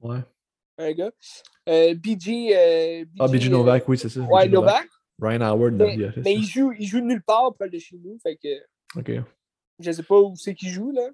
[0.00, 0.18] Ouais.
[0.78, 1.10] Un gars.
[1.66, 4.20] BG, Ah, BG Novak, oui, c'est ça.
[4.20, 4.88] Ouais, Novak.
[5.20, 8.18] Ryan Howard mais, dans Mais il joue, il joue nulle part près de chez nous.
[8.22, 8.98] Fait que.
[8.98, 9.24] OK.
[9.78, 11.08] Je sais pas où c'est qu'il joue, là.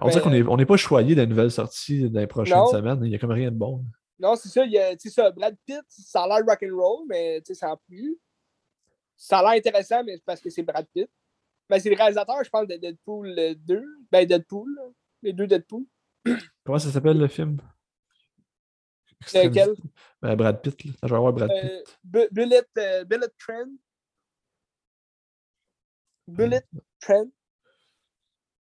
[0.00, 3.00] On dirait qu'on n'est on est pas choyé des nouvelles sorties dans les prochaines semaines.
[3.02, 3.84] Il n'y a comme rien de bon.
[4.18, 4.64] Non, c'est ça.
[4.64, 5.30] Il y a, ça.
[5.30, 8.18] Brad Pitt, ça a l'air rock'n'roll, mais ça en plus.
[9.16, 11.10] Ça a l'air intéressant, mais parce que c'est Brad Pitt.
[11.70, 13.84] Mais c'est le réalisateur, je pense, de Deadpool 2.
[14.10, 14.68] Ben, Deadpool.
[15.22, 15.84] Les deux Deadpool.
[16.64, 17.58] Comment ça s'appelle le film?
[19.34, 19.74] Lequel?
[20.20, 20.84] Ben, Brad Pitt.
[20.84, 20.92] Là.
[21.02, 22.28] Je vais avoir Brad euh, Pitt.
[22.32, 23.70] Bullet, euh, Bullet Train.
[26.28, 26.62] Bullet
[27.00, 27.28] Train.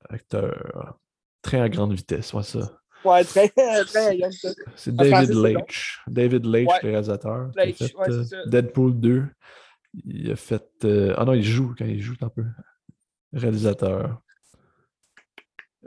[0.09, 0.99] Acteur.
[1.43, 2.81] Train à grande vitesse, ouais, ça.
[3.05, 3.49] Ouais, très,
[3.87, 4.57] très grande vitesse.
[4.77, 6.01] C'est David Leitch.
[6.07, 7.51] David Leitch, le réalisateur.
[7.57, 8.47] Leitch, ouais, euh, ça.
[8.47, 9.27] Deadpool 2.
[10.05, 10.69] Il a fait.
[10.85, 11.15] Euh...
[11.17, 12.45] Ah non, il joue quand il joue un peu.
[13.33, 14.21] Réalisateur.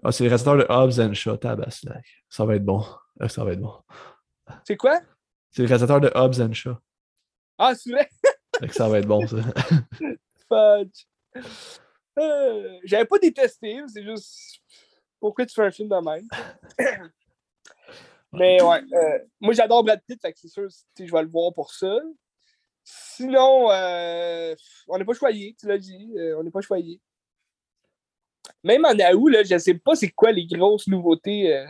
[0.04, 2.06] Ah, c'est le réalisateur de Hobbs and Shaw, Tabaslack.
[2.30, 2.84] Ça va être bon.
[3.20, 3.74] Ah, ça va être bon.
[4.66, 5.00] C'est quoi?
[5.52, 6.76] C'est le réalisateur de Hobbs and Shaw.
[7.58, 8.10] Ah, c'est vrai?
[8.72, 9.38] ça va être bon, ça.
[10.50, 11.06] Fudge.
[12.20, 14.62] Euh, J'avais pas détesté, c'est juste
[15.20, 16.28] pourquoi tu fais un film de même.
[18.34, 21.54] Mais ouais, euh, moi j'adore Brad Pitt, fait que c'est sûr, je vais le voir
[21.54, 22.00] pour ça.
[22.84, 24.56] Sinon, euh,
[24.88, 27.00] on n'est pas choyé, tu l'as dit, euh, on n'est pas choyé.
[28.64, 31.56] Même en août, là, je ne sais pas c'est quoi les grosses nouveautés.
[31.56, 31.66] Euh,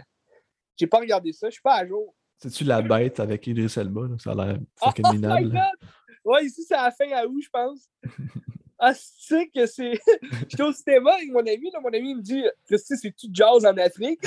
[0.77, 2.15] j'ai pas regardé ça, je suis pas à jour.
[2.37, 4.07] C'est-tu la bête avec Idris Elba?
[4.17, 5.61] Ça a l'air fucking oh minable.
[6.23, 7.89] Ouais, ici, c'est à la fin août, je pense.
[8.79, 9.99] ah, c'est que c'est.
[10.49, 13.77] J'étais au cinéma avec mon ami, là, mon ami me dit Christy, c'est-tu jazz en
[13.77, 14.21] Afrique?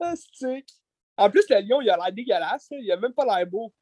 [0.00, 0.64] ah, c'est
[1.16, 3.72] En plus, le lion, il a l'air dégueulasse, il a même pas l'air beau.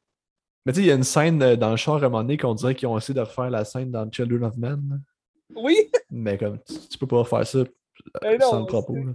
[0.65, 2.21] Mais tu sais, il y a une scène euh, dans le char à un moment
[2.21, 5.01] donné qu'on dirait qu'ils ont essayé de refaire la scène dans Children of Men.
[5.55, 5.89] Oui!
[6.09, 7.59] Mais comme, tu, peux pas faire ça
[8.21, 8.95] ben sans le propos.
[8.95, 9.13] Là,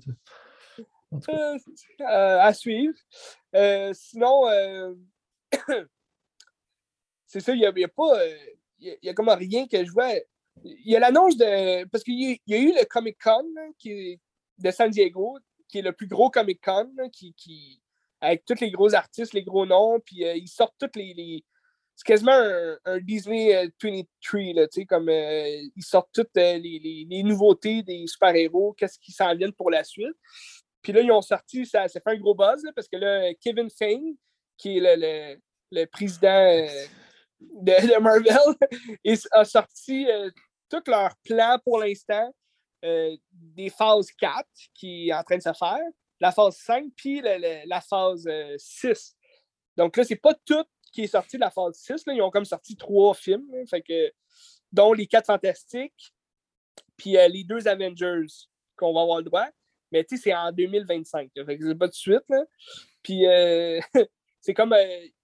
[1.28, 1.58] euh,
[2.00, 2.94] euh, à suivre.
[3.92, 4.44] sinon,
[7.26, 8.18] c'est ça, il n'y a, a, pas.
[8.78, 10.12] Il y, a, comme rien que je vois.
[10.62, 11.84] Il y a l'annonce de.
[11.84, 13.44] Parce qu'il y, a eu le Comic Con
[13.78, 14.20] qui
[14.58, 15.38] de San Diego,
[15.68, 17.80] qui est le plus gros Comic Con, qui, qui,
[18.20, 21.44] avec tous les gros artistes, les gros noms, puis euh, ils sortent toutes les.
[21.96, 22.32] C'est quasiment
[22.84, 27.82] un, Disney 23, euh, là, tu sais, comme euh, ils sortent toutes les, les, nouveautés
[27.82, 30.16] des super-héros, qu'est-ce qui s'en viennent pour la suite.
[30.82, 34.16] Puis là, ils ont sorti, ça, fait un gros buzz, parce que là, Kevin Feige,
[34.58, 35.38] qui est le,
[35.70, 36.66] le, président
[37.40, 38.36] de, Marvel,
[39.32, 40.06] a sorti
[40.68, 42.34] tout leur plan pour l'instant
[42.82, 44.44] des phases 4
[44.74, 45.80] qui est en train de se faire
[46.20, 48.86] la phase 5 puis la, phase 6.
[48.86, 48.94] Euh,
[49.76, 50.64] Donc là, c'est pas tout
[50.94, 52.06] qui est sorti de la phase 6.
[52.06, 52.14] Là.
[52.14, 54.12] Ils ont comme sorti trois films, fait que,
[54.72, 56.14] dont les quatre fantastiques,
[56.96, 58.26] puis euh, les deux Avengers
[58.76, 59.46] qu'on va avoir le droit.
[59.92, 61.30] Mais tu sais, c'est en 2025.
[61.34, 62.24] fait que c'est pas de suite.
[62.28, 62.44] Là.
[63.02, 63.80] Puis euh,
[64.40, 64.74] c'est comme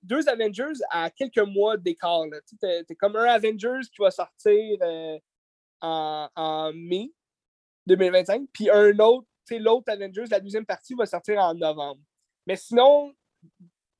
[0.02, 2.24] deux Avengers à quelques mois d'écart.
[2.60, 4.78] C'est comme un Avengers qui va sortir
[5.80, 7.12] en, en mai
[7.86, 9.26] 2025, puis un autre
[9.58, 12.00] l'autre Avengers, la deuxième partie, va sortir en novembre.
[12.46, 13.12] Mais sinon,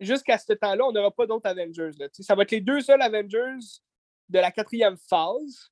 [0.01, 1.91] jusqu'à ce temps-là, on n'aura pas d'autres Avengers.
[2.13, 3.59] Ça va être les deux seuls Avengers
[4.29, 5.71] de la quatrième phase.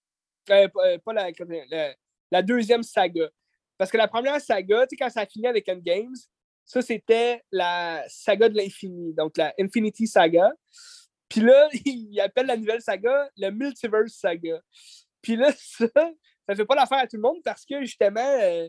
[0.51, 1.13] Euh, euh, pas
[2.31, 3.29] la, deuxième saga.
[3.77, 6.17] Parce que la première saga, quand ça a fini avec Endgames,
[6.65, 10.53] ça, c'était la saga de l'infini, donc la Infinity Saga.
[11.29, 14.61] Puis là, il appelle la nouvelle saga le Multiverse Saga.
[15.23, 15.87] Puis là, ça,
[16.49, 18.69] ça fait pas l'affaire à tout le monde parce que justement, euh,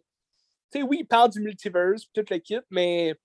[0.72, 3.16] sais, oui, il parle du multiverse, tout le kit, mais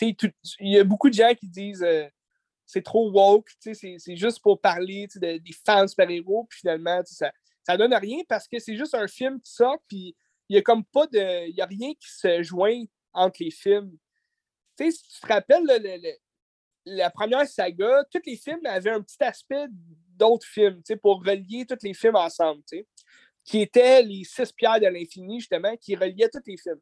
[0.00, 2.08] il y a beaucoup de gens qui disent euh,
[2.66, 7.30] c'est trop woke, c'est juste pour parler de, des fans super-héros, puis finalement, ça,
[7.64, 10.16] ça donne rien parce que c'est juste un film qui sort, puis
[10.48, 11.48] il n'y a comme pas de.
[11.48, 13.96] Il a rien qui se joint entre les films.
[14.78, 15.64] Si tu te rappelles,
[16.84, 21.78] la première saga, tous les films avaient un petit aspect d'autres films, pour relier tous
[21.82, 22.62] les films ensemble,
[23.44, 26.80] qui étaient les six pierres de l'infini, justement, qui reliaient tous les films.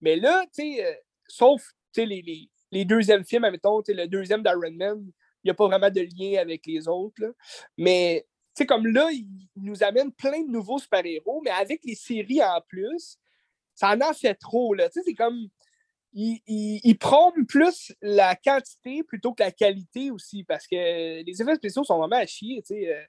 [0.00, 0.94] Mais là, euh,
[1.28, 1.62] sauf,
[1.96, 5.04] les, les, les, deuxièmes films, admettons, le deuxième d'Iron Man,
[5.42, 7.28] il n'y a pas vraiment de lien avec les autres, là.
[7.76, 9.26] Mais sais, comme là, il
[9.56, 13.18] nous amène plein de nouveaux super-héros, mais avec les séries en plus,
[13.74, 15.48] ça en a fait trop, c'est comme.
[16.16, 16.96] Il, il,
[17.48, 22.14] plus la quantité plutôt que la qualité aussi, parce que les effets spéciaux sont vraiment
[22.14, 22.62] à chier.
[22.70, 23.04] Euh,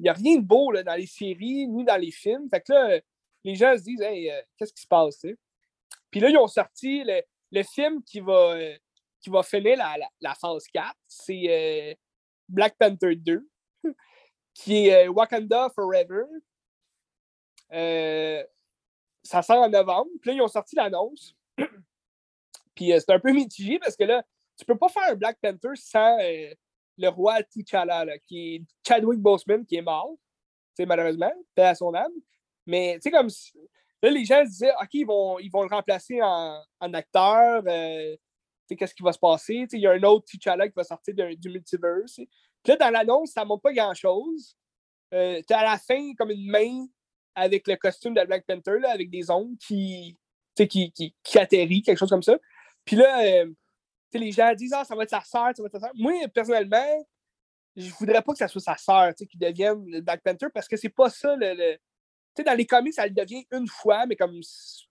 [0.00, 2.48] il n'y a rien de beau là, dans les séries ni dans les films.
[2.50, 3.00] Fait que là,
[3.44, 5.36] les gens se disent, hey, euh, qu'est-ce qui se passe, tu sais?
[6.10, 7.22] Puis là, ils ont sorti le,
[7.62, 8.76] film qui va, euh,
[9.20, 9.76] qui va finir
[10.20, 10.94] la, phase 4.
[11.06, 11.98] C'est
[12.48, 13.48] Black Panther 2
[14.54, 16.24] qui est euh, Wakanda Forever.
[17.72, 18.44] Euh,
[19.22, 20.10] ça sort en novembre.
[20.20, 21.34] Puis là, ils ont sorti l'annonce.
[22.74, 24.22] Puis euh, c'est un peu mitigé parce que là,
[24.56, 26.18] tu peux pas faire un Black Panther sans
[26.98, 30.14] le roi T'Challa, qui est Chadwick Boseman, qui est mort,
[30.78, 32.12] malheureusement, paix à son âme.
[32.66, 33.30] Mais tu sais, comme
[34.02, 37.62] là, les gens se disaient, OK, ils vont, ils vont le remplacer en, en acteur.
[38.68, 39.66] qu'est-ce qui va se passer?
[39.72, 42.16] Il y a un autre T'Challa qui va sortir du multiverse.
[42.16, 44.56] Puis là, dans l'annonce, ça ne montre pas grand-chose.
[45.12, 46.86] Euh, tu as à la fin comme une main
[47.34, 50.18] avec le costume de Black Panther, là, avec des ongles qui,
[50.54, 52.38] qui, qui, qui atterrit, quelque chose comme ça.
[52.84, 53.50] Puis là, euh,
[54.12, 55.90] les gens disent Ah, ça va être sa sœur, ça va être sa sœur.
[55.94, 57.06] Moi, personnellement,
[57.76, 60.76] je voudrais pas que ça soit sa sœur qui devienne le Black Panther parce que
[60.76, 61.78] c'est pas ça le.
[62.38, 64.40] Dans les comics, ça le devient une fois, mais comme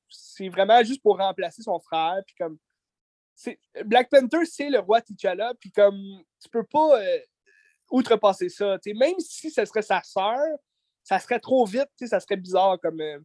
[0.10, 2.22] c'est vraiment juste pour remplacer son frère.
[2.26, 2.58] Puis comme.
[3.86, 7.02] Black Panther, c'est le roi T'Challa, puis comme tu peux pas.
[7.02, 7.20] Euh,
[7.92, 8.78] outrepasser ça.
[8.96, 10.40] même si ce serait sa sœur,
[11.04, 13.02] ça serait trop vite, ça serait bizarre comme.
[13.02, 13.20] Euh,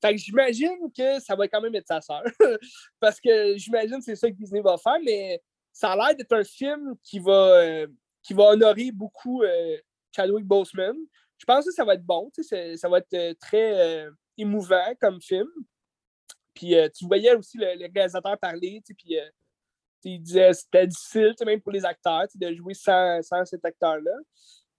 [0.00, 2.22] fait que j'imagine que ça va quand même être sa sœur.
[3.00, 5.42] Parce que j'imagine que c'est ça que Disney va faire, mais
[5.72, 7.86] ça a l'air d'être un film qui va, euh,
[8.22, 9.42] qui va honorer beaucoup
[10.14, 10.96] Chadwick Boseman.
[11.44, 14.08] Je pense que ça va être bon, ça va être très
[14.38, 15.48] émouvant comme film.
[16.54, 19.18] Puis tu voyais aussi le, réalisateur parler, puis
[20.04, 24.16] il disait que c'était difficile, même pour les acteurs, de jouer sans, cet acteur-là.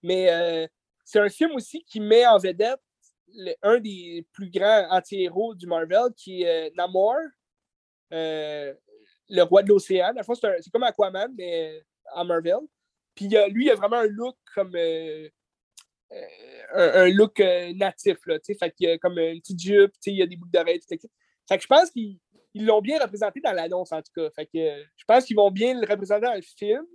[0.02, 0.66] Mais euh,
[1.04, 2.80] c'est un film aussi qui met en vedette
[3.62, 7.16] un des plus grands anti-héros du Marvel, qui est euh, Namor,
[8.12, 8.72] euh,
[9.28, 10.12] le roi de l'océan.
[10.16, 11.82] C'est comme Aquaman, mais
[12.14, 12.60] en Marvel.
[13.14, 14.72] Puis lui, il a vraiment un look comme.
[16.74, 17.40] Un, look
[17.74, 20.98] natif, là, fait qu'il a comme une petite jupe, il a des boucles d'oreilles, Fait
[20.98, 22.18] que je pense qu'il
[22.56, 24.30] ils l'ont bien représenté dans l'annonce, en tout cas.
[24.30, 26.86] Fait que, je pense qu'ils vont bien le représenter dans le film.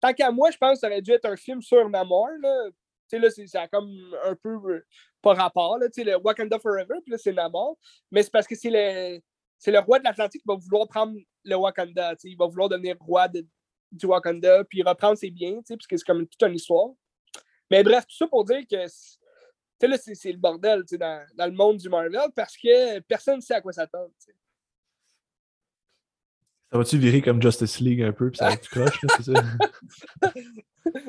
[0.00, 2.28] Tant qu'à moi, je pense que ça aurait dû être un film sur Namor.
[2.40, 2.70] Là.
[2.70, 2.74] Tu
[3.08, 3.90] sais, là, c'est, ça a comme
[4.24, 4.86] un peu euh,
[5.20, 5.76] pas rapport.
[5.76, 5.90] Là.
[5.90, 7.76] Tu sais, le Wakanda Forever, puis là, c'est Namor.
[8.10, 9.20] Mais c'est parce que c'est le,
[9.58, 12.16] c'est le roi de l'Atlantique qui va vouloir prendre le Wakanda.
[12.16, 15.86] Tu sais, il va vouloir devenir roi du Wakanda, puis reprendre ses biens, tu sais,
[15.90, 16.88] c'est comme toute une histoire.
[17.70, 18.76] Mais bref, tout ça pour dire que
[19.86, 23.54] là, c'est, le bordel dans, dans, le monde du Marvel parce que personne ne sait
[23.54, 24.10] à quoi s'attendre.
[26.70, 29.42] Ça va-tu virer comme Justice League un peu, puis ça va être croche, c'est ça?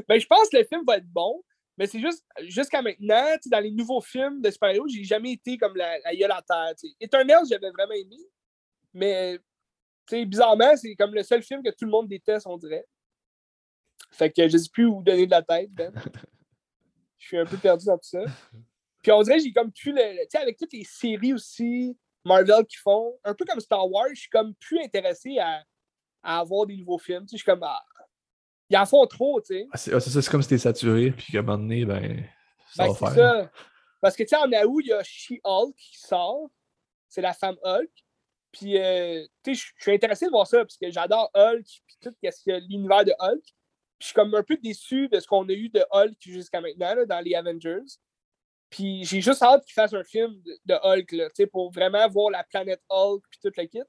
[0.07, 1.43] ben, je pense que le film va être bon,
[1.77, 5.75] mais c'est juste, jusqu'à maintenant, dans les nouveaux films de super-héros, j'ai jamais été comme
[5.75, 6.73] la, la gueule à terre.
[6.75, 6.89] T'sais.
[6.99, 8.17] Eternals, j'avais vraiment aimé,
[8.93, 9.39] mais
[10.11, 12.85] bizarrement, c'est comme le seul film que tout le monde déteste, on dirait.
[14.11, 15.93] Fait que je sais plus où donner de la tête, Ben.
[17.21, 18.23] Je suis un peu perdu dans tout ça.
[19.03, 20.23] Puis on dirait j'ai comme plus le.
[20.23, 23.17] Tu sais, avec toutes les séries aussi, Marvel qui font.
[23.23, 25.63] Un peu comme Star Wars, je suis comme plus intéressé à,
[26.23, 27.25] à avoir des nouveaux films.
[27.25, 27.63] Tu sais, je suis comme.
[27.63, 27.81] Ah,
[28.69, 29.67] ils en font trop, tu sais.
[29.71, 32.23] Ah, c'est ça, c'est comme si t'es saturé, puis qu'à un moment donné, ben.
[32.73, 33.15] Ça ben, va faire.
[33.15, 33.51] Ça.
[33.99, 36.49] Parce que, tu sais, en août, il y a She-Hulk qui sort.
[37.07, 37.91] C'est la femme Hulk.
[38.51, 41.97] Puis, euh, tu sais, je suis intéressé de voir ça, parce que j'adore Hulk, puis
[42.01, 43.43] tout ce qu'il y a l'univers de Hulk.
[44.01, 46.95] Je suis comme un peu déçu de ce qu'on a eu de Hulk jusqu'à maintenant,
[47.05, 47.85] dans les Avengers.
[48.71, 52.43] Puis j'ai juste hâte qu'ils fassent un film de, Hulk, là, pour vraiment voir la
[52.43, 53.83] planète Hulk puis toute la kit.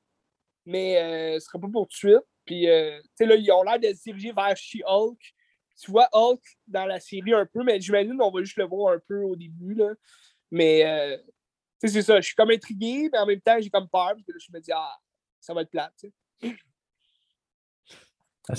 [0.66, 2.26] Mais euh, ce sera pas pour tout de suite.
[2.44, 5.18] Puis, euh, là, ils ont l'air de se diriger vers She-Hulk.
[5.80, 8.94] Tu vois Hulk dans la série un peu, mais j'imagine qu'on va juste le voir
[8.94, 9.74] un peu au début.
[9.74, 9.94] Là.
[10.50, 11.16] Mais, euh,
[11.80, 12.20] c'est ça.
[12.20, 14.12] Je suis comme intrigué, mais en même temps, j'ai comme peur.
[14.14, 14.94] Parce que là, je me dis, ah,
[15.40, 16.04] ça va être plate.
[18.48, 18.54] À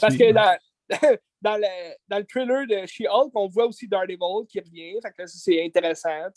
[0.00, 0.56] Parce que dans,
[1.42, 4.98] dans, le, dans, le, trailer de She-Hulk, on voit aussi Daredevil qui revient.
[5.02, 6.28] Fait que c'est intéressant.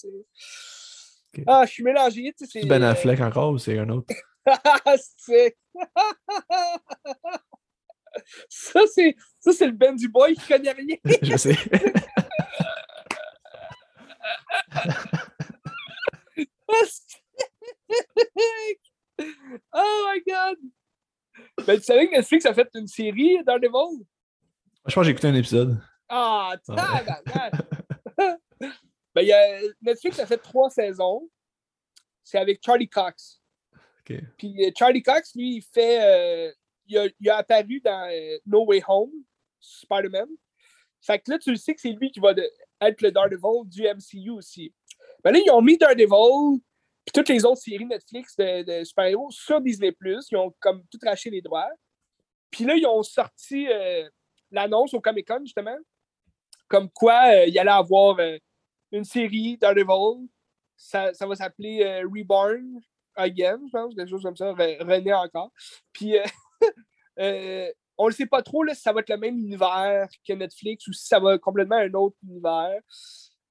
[1.47, 2.33] Ah, je suis mélangé.
[2.37, 4.13] Tu sais, Ben euh, Affleck encore ou c'est un autre?
[8.49, 9.15] ça, c'est...
[9.39, 10.97] ça, c'est le Ben du boy qui connaît rien.
[11.21, 11.55] je sais.
[19.73, 20.57] oh my god!
[21.65, 24.05] Ben, tu savais que Netflix a fait une série Daredevil?
[24.85, 25.79] Je pense que j'ai écouté un épisode.
[26.07, 27.53] Ah, tabarnak!
[29.15, 29.61] ben, y a...
[29.81, 31.29] Netflix a fait trois saisons.
[32.23, 33.41] C'est avec Charlie Cox.
[34.37, 36.01] Puis euh, Charlie Cox, lui, il fait.
[36.01, 36.51] Euh,
[36.87, 39.11] il, a, il, a, apparu dans euh, No Way Home,
[39.59, 40.27] Spider-Man.
[41.01, 42.43] Fait que là, tu le sais que c'est lui qui va de,
[42.81, 44.73] être le Daredevil du MCU aussi.
[45.23, 46.61] Ben là, ils ont mis Daredevil
[47.09, 49.95] puis toutes les autres séries Netflix de, super-héros sur Disney+.
[50.31, 51.69] Ils ont comme tout racheté les droits.
[52.51, 53.67] Puis là, ils ont sorti
[54.51, 55.77] l'annonce au Comic-Con, justement,
[56.67, 58.17] comme quoi il y allait avoir
[58.91, 60.27] une série Daredevil.
[60.77, 62.79] Ça, ça va s'appeler Reborn
[63.19, 65.51] again, je pense, quelque chose comme ça, René encore.
[65.93, 66.23] Puis, euh,
[67.19, 70.33] euh, on ne sait pas trop là, si ça va être le même univers que
[70.33, 72.79] Netflix ou si ça va être complètement un autre univers.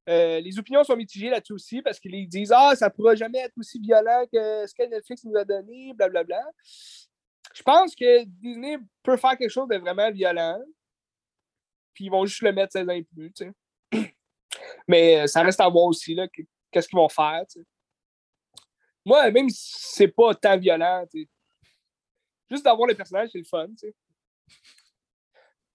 [0.08, 3.38] Euh, les opinions sont mitigées là-dessus aussi parce qu'ils disent Ah, ça ne pourra jamais
[3.40, 6.42] être aussi violent que ce que Netflix nous a donné, blablabla.
[7.54, 10.58] Je pense que Disney peut faire quelque chose de vraiment violent.
[11.92, 13.32] Puis ils vont juste le mettre 16 ans et plus.
[14.88, 16.16] Mais ça reste à voir aussi
[16.70, 17.44] qu'est-ce qu'ils vont faire.
[19.04, 21.04] Moi, même si c'est pas tant violent,
[22.50, 23.68] juste d'avoir le personnage, c'est le fun.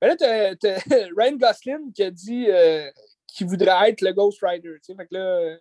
[0.01, 0.79] Mais là, t'as,
[1.17, 2.91] Ryan Gosling qui a dit euh,
[3.33, 4.77] qu'il voudrait être le Ghost Rider.
[4.85, 5.57] Fait que là,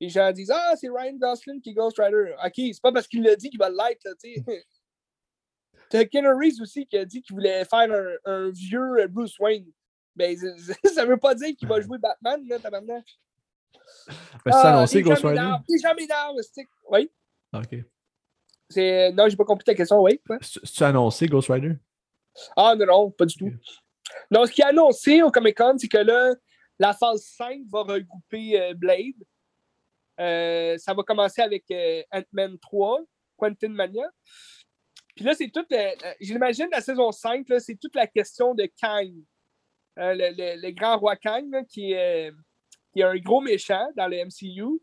[0.00, 2.34] les gens disent Ah, c'est Ryan Gosling qui est Ghost Rider.
[2.44, 4.06] Ok, c'est pas parce qu'il l'a dit qu'il va l'être.
[5.90, 7.88] T'as Ken Reeves aussi qui a dit qu'il voulait faire
[8.24, 9.66] un, vieux Bruce Wayne.
[10.14, 10.36] Ben,
[10.94, 13.04] ça veut pas dire qu'il va jouer Batman, là, tabarnak.
[14.44, 15.50] Mais c'est annoncé Ghost Rider.
[15.68, 16.68] C'est jamais le stick.
[16.90, 17.10] Oui.
[17.52, 17.78] Ah, ok.
[18.68, 19.12] C'est...
[19.12, 20.20] Non, j'ai pas compris ta question, oui.
[20.40, 21.76] C'est annoncé Ghost Rider?
[22.56, 23.50] Ah non, non, pas du tout.
[24.30, 26.34] Non, ce qui est annoncé au Comic Con, c'est que là,
[26.78, 29.16] la phase 5 va regrouper euh, Blade.
[30.20, 33.00] Euh, ça va commencer avec euh, Ant-Man 3,
[33.36, 34.10] Quentin Mania.
[35.14, 35.66] Puis là, c'est tout.
[36.20, 39.12] J'imagine la saison 5, c'est toute la question de Kang.
[39.96, 42.30] Le, le, grand roi Kang, qui, est,
[42.92, 44.80] qui un gros méchant dans le MCU.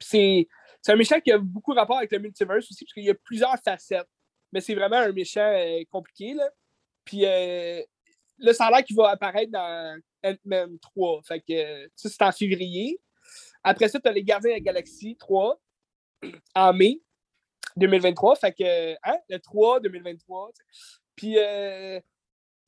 [0.00, 0.48] c'est
[0.88, 3.58] un méchant qui a beaucoup rapport avec le multiverse aussi, parce qu'il y a plusieurs
[3.62, 4.08] facettes.
[4.52, 5.54] Mais c'est vraiment un méchant
[5.90, 6.32] compliqué.
[6.32, 6.48] Là.
[7.04, 7.84] Puis a
[8.70, 11.22] l'air qu'il va apparaître dans Ant-Man 3.
[11.22, 13.00] Fait que ça, c'est en février.
[13.62, 15.60] Après ça, tu as les Gardiens de la Galaxie 3
[16.54, 17.00] en mai
[17.76, 18.36] 2023.
[18.36, 20.50] Fait que, hein, le 3 2023.
[21.16, 22.00] Puis, euh,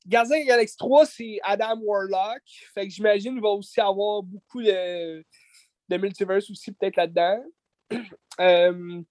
[0.07, 2.41] Gardiens de la Galaxie 3, c'est Adam Warlock.
[2.73, 5.25] Fait que j'imagine qu'il va aussi avoir beaucoup de,
[5.89, 7.43] de multiverse aussi, peut-être là-dedans.
[8.41, 9.01] Euh,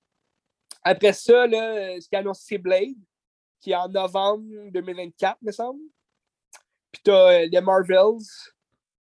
[0.82, 2.94] après ça, là, ce qui a annoncé, c'est Blade,
[3.58, 5.80] qui est en novembre 2024, me semble.
[6.94, 8.22] Puis tu as euh, les Marvels,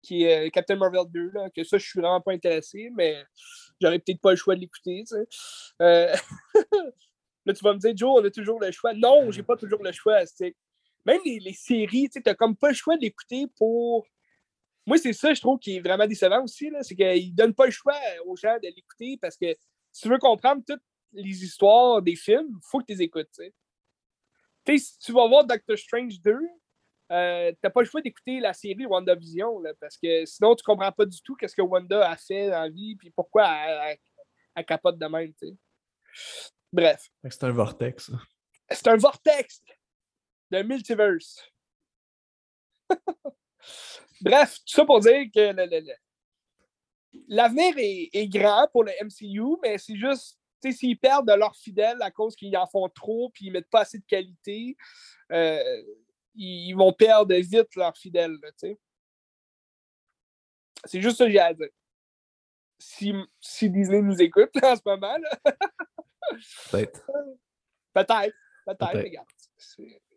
[0.01, 3.23] qui est euh, Captain Marvel 2, là, que ça, je suis vraiment pas intéressé, mais
[3.79, 5.03] j'aurais peut-être pas le choix de l'écouter.
[5.79, 6.17] là,
[7.53, 8.93] tu vas me dire, Joe, on a toujours le choix.
[8.93, 10.17] Non, j'ai pas toujours le choix.
[11.05, 14.07] Même les, les séries, tu n'as comme pas le choix d'écouter pour
[14.87, 16.71] moi, c'est ça, je trouve, qui est vraiment décevant aussi.
[16.81, 19.53] C'est qu'ils ne donnent pas le choix aux gens de l'écouter parce que
[19.91, 20.81] si tu veux comprendre toutes
[21.11, 23.27] les histoires des films, il faut que tu les écoutes.
[24.65, 26.37] si tu vas voir Doctor Strange 2,
[27.11, 30.63] euh, tu n'as pas le choix d'écouter la série WandaVision là, parce que sinon, tu
[30.63, 33.47] ne comprends pas du tout ce que Wanda a fait dans la vie et pourquoi
[34.55, 35.33] elle, capote de même.
[36.73, 37.07] Bref.
[37.29, 38.11] C'est un vortex.
[38.69, 39.61] C'est un vortex
[40.51, 41.41] de multiverse.
[44.21, 45.53] Bref, tout ça pour dire que
[47.29, 50.39] l'avenir est, grand pour le MCU, mais c'est juste,
[50.71, 53.81] s'ils perdent de leurs fidèles à cause qu'ils en font trop puis ils mettent pas
[53.81, 54.75] assez de qualité,
[55.31, 55.83] euh,
[56.37, 58.37] ils vont perdre vite leurs fidèles.
[60.85, 61.69] C'est juste ça que j'ai à dire.
[62.79, 65.17] Si, si Disney nous écoute en ce moment.
[66.71, 67.05] Peut-être.
[67.93, 68.35] Peut-être.
[68.65, 69.27] Peut-être, regarde.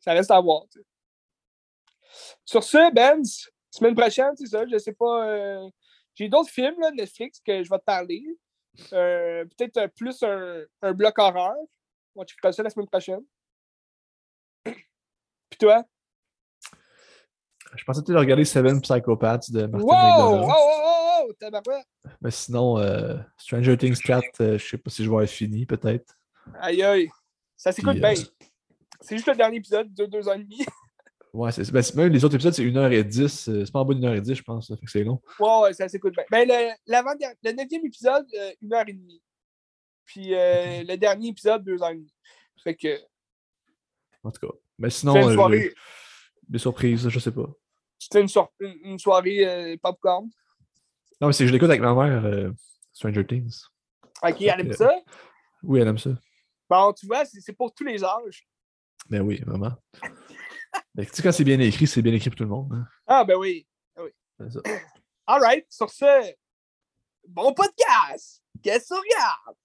[0.00, 0.64] Ça reste à voir.
[2.44, 5.28] Sur ce, Benz, Semaine prochaine, c'est ça, je sais pas.
[5.28, 5.70] Euh,
[6.14, 8.24] j'ai d'autres films, là, Netflix, que je vais te parler.
[8.92, 11.56] Euh, peut-être plus un, un, bloc horreur.
[12.14, 13.24] On va checker ça la semaine prochaine.
[14.64, 15.84] Puis toi?
[17.76, 20.40] Je pensais peut-être regarder Seven Psychopaths de Martin wow!
[20.40, 21.82] Wow, wow, wow!
[22.20, 26.16] Mais sinon, euh, Stranger Things 4, je sais pas si je vais être fini, peut-être.
[26.60, 27.08] Aïe aïe!
[27.56, 28.14] Ça s'écoute bien.
[29.00, 30.64] C'est juste le dernier épisode de deux ans et demi.
[31.32, 33.50] Ouais, c'est, ben, même les autres épisodes, c'est 1h10.
[33.50, 34.66] Euh, c'est pas en bas d'une heure et 10, je pense.
[34.66, 35.20] fait que c'est long.
[35.38, 36.24] Ouais, ouais, ça s'écoute bien.
[36.30, 38.26] Ben, le, le 9e épisode,
[38.62, 38.98] 1h30.
[38.98, 39.18] Euh,
[40.06, 42.04] Puis euh, le dernier épisode, 2h30.
[42.64, 42.98] Fait que.
[44.24, 44.54] En tout cas.
[44.78, 45.70] Mais sinon, une
[46.48, 47.48] des surprises, je sais pas.
[48.00, 48.28] C'était une,
[48.82, 50.28] une, soirée popcorn.
[51.20, 52.50] Non, mais c'est que je l'écoute avec ma mère,
[52.92, 53.60] Stranger Things.
[54.22, 54.90] Ok, elle aime ça?
[55.62, 56.10] Oui, elle aime ça.
[56.68, 58.46] Bon, tu vois, c'est pour tous les âges.
[59.08, 59.72] Ben oui, vraiment.
[60.98, 62.72] tu sais, quand c'est bien écrit, c'est bien écrit pour tout le monde.
[62.72, 62.86] Hein.
[63.06, 63.66] Ah, ben oui.
[63.96, 64.10] Ben oui.
[64.38, 64.60] C'est ça.
[65.26, 65.66] All right.
[65.68, 66.32] Sur ce,
[67.26, 68.42] bon podcast.
[68.62, 69.56] Qu'est-ce qu'on regarde?